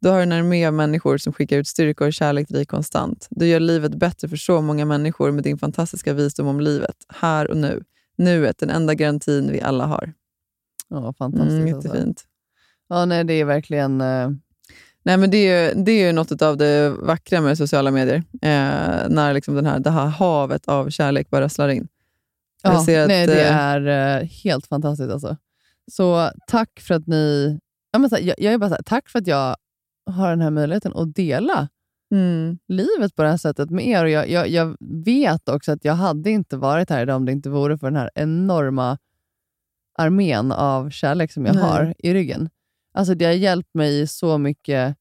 [0.00, 3.26] Du har en armé av människor som skickar ut styrka och kärlek till dig konstant.
[3.30, 7.50] Du gör livet bättre för så många människor med din fantastiska visdom om livet, här
[7.50, 7.84] och nu.
[8.16, 10.12] Nuet, den enda garantin vi alla har.
[10.88, 11.52] Ja, fantastiskt.
[11.52, 11.88] Mm, alltså.
[11.88, 12.24] jättefint.
[12.88, 14.00] Ja, nej, det är verkligen...
[15.04, 18.16] Nej, men det, är, ju- det är ju något av det vackra med sociala medier.
[18.42, 21.88] Eh, när liksom den här, det här havet av kärlek bara rasslar in.
[22.62, 23.86] Ja, att, nej, det eh, är
[24.20, 25.12] eh, helt fantastiskt.
[25.12, 25.36] Alltså.
[25.92, 27.58] Så tack för att ni...
[27.92, 29.56] Ja, men så här, jag, jag är bara så här, tack för att jag
[30.10, 31.68] har den här möjligheten att dela
[32.14, 34.04] Mm, livet på det här sättet med er.
[34.04, 37.32] Och jag, jag, jag vet också att jag hade inte varit här idag om det
[37.32, 38.98] inte vore för den här enorma
[39.98, 41.64] armén av kärlek som jag Nej.
[41.64, 42.48] har i ryggen.
[42.94, 44.96] Alltså Det har hjälpt mig i så mycket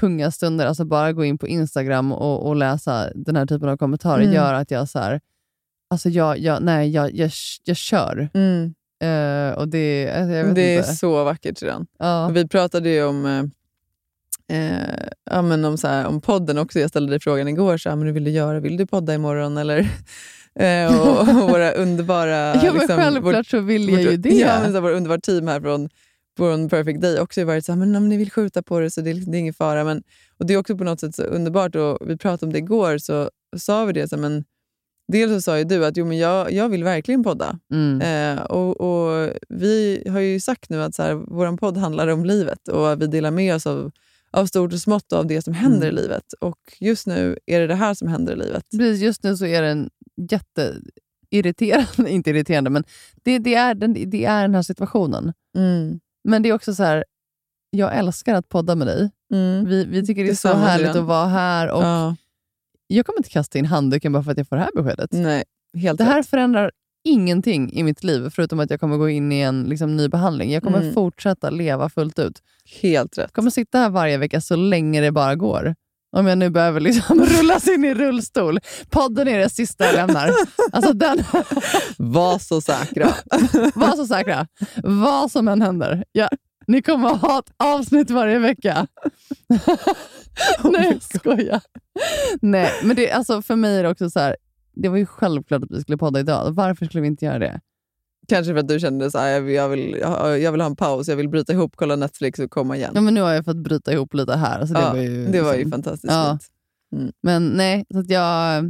[0.00, 0.66] tunga stunder.
[0.66, 4.34] Alltså Bara gå in på Instagram och, och läsa den här typen av kommentarer Mm.
[4.34, 5.20] gör att jag så här,
[5.90, 7.30] alltså jag, jag, nej, jag, jag,
[7.64, 8.28] jag kör.
[8.34, 8.74] mm.
[9.00, 10.92] Eh, och det, alltså, Det är inte.
[10.94, 11.86] så vackert redan.
[11.98, 12.28] Ja.
[12.28, 16.80] Vi pratade ju om, eh, eh, ja, men om, så här, om podden också.
[16.80, 18.60] Jag ställde dig frågan igår, så här, men hur vill du göra?
[18.60, 19.56] Vill du podda imorgon?
[19.56, 19.78] Eller,
[20.60, 22.30] eh, och, och våra underbara...
[22.54, 24.28] Ja, men liksom, självklart vårt- så vill jag vårt- ju det.
[24.28, 25.88] Ja, men så här, våra underbara team här från,
[26.36, 29.00] från Perfect Day också varit så här, men om ni vill skjuta på det så
[29.00, 29.84] det är, liksom- det är ingen fara.
[29.84, 30.02] Men,
[30.38, 31.74] och Det är också på något sätt så underbart.
[31.76, 34.08] Och vi pratade om det igår, så sa vi det.
[34.08, 34.44] Så, här, men,
[35.12, 37.58] dels så sa ju du att jo, men jag, jag vill verkligen podda.
[37.72, 38.00] Mm.
[38.38, 42.24] Eh, och, och Vi har ju sagt nu att så här, vår podd handlar om
[42.24, 43.90] livet och vi delar med oss av,
[44.30, 45.98] av stort och smått av det som händer Mm.
[45.98, 46.32] i livet.
[46.40, 48.64] Och just nu är det det här som händer i livet.
[48.70, 49.90] Precis, just nu så är det en
[51.30, 52.84] jätteirriterande, inte irriterande, men
[53.22, 55.32] det, det, är den, det är den här situationen.
[55.56, 56.00] Mm.
[56.26, 57.04] Men det är också så här,
[57.70, 59.10] jag älskar att podda med dig.
[59.32, 59.64] Mm.
[59.64, 61.02] Vi, vi tycker det är så härligt Adrian.
[61.02, 61.70] att vara här.
[61.70, 62.16] Och Ja,
[62.86, 65.12] Jag kommer inte kasta in handduken bara för att jag får det här beskedet.
[65.12, 65.44] nej,
[65.76, 66.26] helt Det här rätt.
[66.28, 66.70] förändrar
[67.04, 70.52] ingenting i mitt liv, förutom att jag kommer gå in i en liksom, ny behandling.
[70.52, 70.94] Jag kommer Mm.
[70.94, 72.42] fortsätta leva fullt ut.
[72.82, 73.22] Helt rätt.
[73.24, 75.74] Jag kommer sitta här varje vecka så länge det bara går.
[76.16, 78.58] Om jag nu behöver liksom rullas in i rullstol.
[78.90, 80.30] Podden är det sista jag lämnar.
[80.72, 81.18] Alltså den,
[81.96, 83.06] Var så säkra.
[83.74, 84.46] var så säkra.
[84.82, 86.04] Vad som än händer.
[86.12, 86.28] Ja,
[86.66, 88.86] ni kommer att ha ett avsnitt varje vecka.
[90.64, 91.60] Nej, jag skojar.
[92.40, 94.36] Nej, men det, alltså, för mig är det också så här.
[94.74, 96.52] Det var ju självklart att vi skulle podda idag.
[96.52, 97.60] Varför skulle vi inte göra det?
[98.28, 99.96] Kanske för att du kände så här, jag vill, jag, vill,
[100.42, 102.92] jag vill ha en paus, jag vill bryta ihop, kolla Netflix och komma igen.
[102.94, 104.58] Ja, men nu har jag fått bryta ihop lite här.
[104.60, 106.38] Alltså, det, Ja, var ju, det var ju liksom- fantastiskt Ja.
[106.90, 107.14] fint.
[107.22, 108.64] Men nej, så att jag,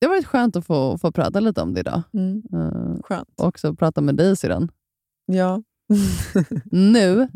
[0.00, 2.02] det har varit skönt att få, få prata lite om det idag.
[2.14, 2.42] Mm.
[2.54, 3.28] Uh, Skönt.
[3.36, 4.68] och också prata med dig syrran.
[5.26, 5.62] Ja.
[6.64, 7.28] Nu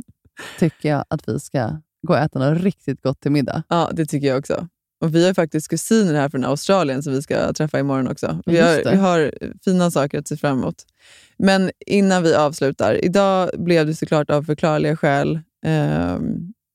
[0.59, 1.68] tycker jag att vi ska
[2.06, 3.62] gå och äta något riktigt gott till middag.
[3.68, 4.68] ja, det tycker jag också.
[5.02, 8.42] Och Vi har faktiskt kusiner här från Australien som vi ska träffa imorgon också.
[8.46, 9.32] Vi har, vi har
[9.64, 10.86] fina saker att se fram emot.
[11.36, 13.04] Men innan vi avslutar.
[13.04, 16.18] Idag blev det såklart av förklarliga skäl eh,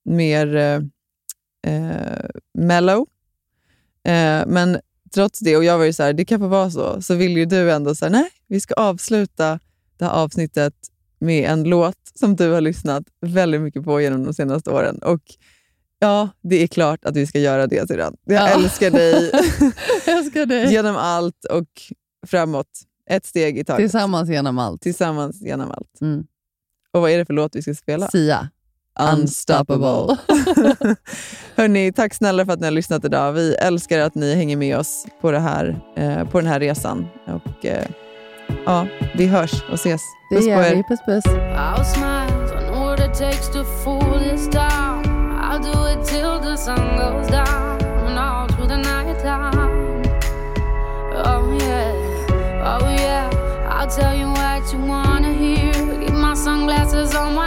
[0.06, 0.56] mer
[1.68, 3.06] eh, mellow.
[4.04, 4.80] Eh, men
[5.14, 7.38] trots det, och jag var ju så här, det kan få vara så, så vill
[7.38, 9.60] ju du ändå säga nej, vi ska avsluta
[9.98, 10.74] det här avsnittet
[11.20, 14.98] med en låt som du har lyssnat väldigt mycket på genom de senaste åren.
[14.98, 15.22] Och
[16.00, 18.16] ja, det är klart att vi ska göra det sedan.
[18.26, 18.48] Jag Ja.
[18.48, 19.32] älskar dig
[20.06, 20.72] Jag älskar dig.
[20.74, 21.68] genom allt och
[22.28, 22.68] framåt.
[23.10, 23.84] Ett steg i taget.
[23.84, 24.82] Tillsammans genom allt.
[24.82, 26.02] Tillsammans genom allt.
[26.02, 26.24] Mm.
[26.94, 28.08] Och vad är det för låt vi ska spela?
[28.08, 28.50] Sia.
[29.14, 30.18] Unstoppable.
[31.56, 33.34] Hörni, tack snälla för att ni har lyssnat idag.
[33.34, 37.08] Vi älskar att ni hänger med oss på, det här, eh, på den här resan.
[37.26, 37.86] Och, eh,
[38.66, 40.02] ja, vi hörs och ses.
[40.30, 40.76] Det Puss på gör er.
[40.76, 40.84] vi.
[40.84, 41.24] Puss puss.
[57.18, 57.47] Someone.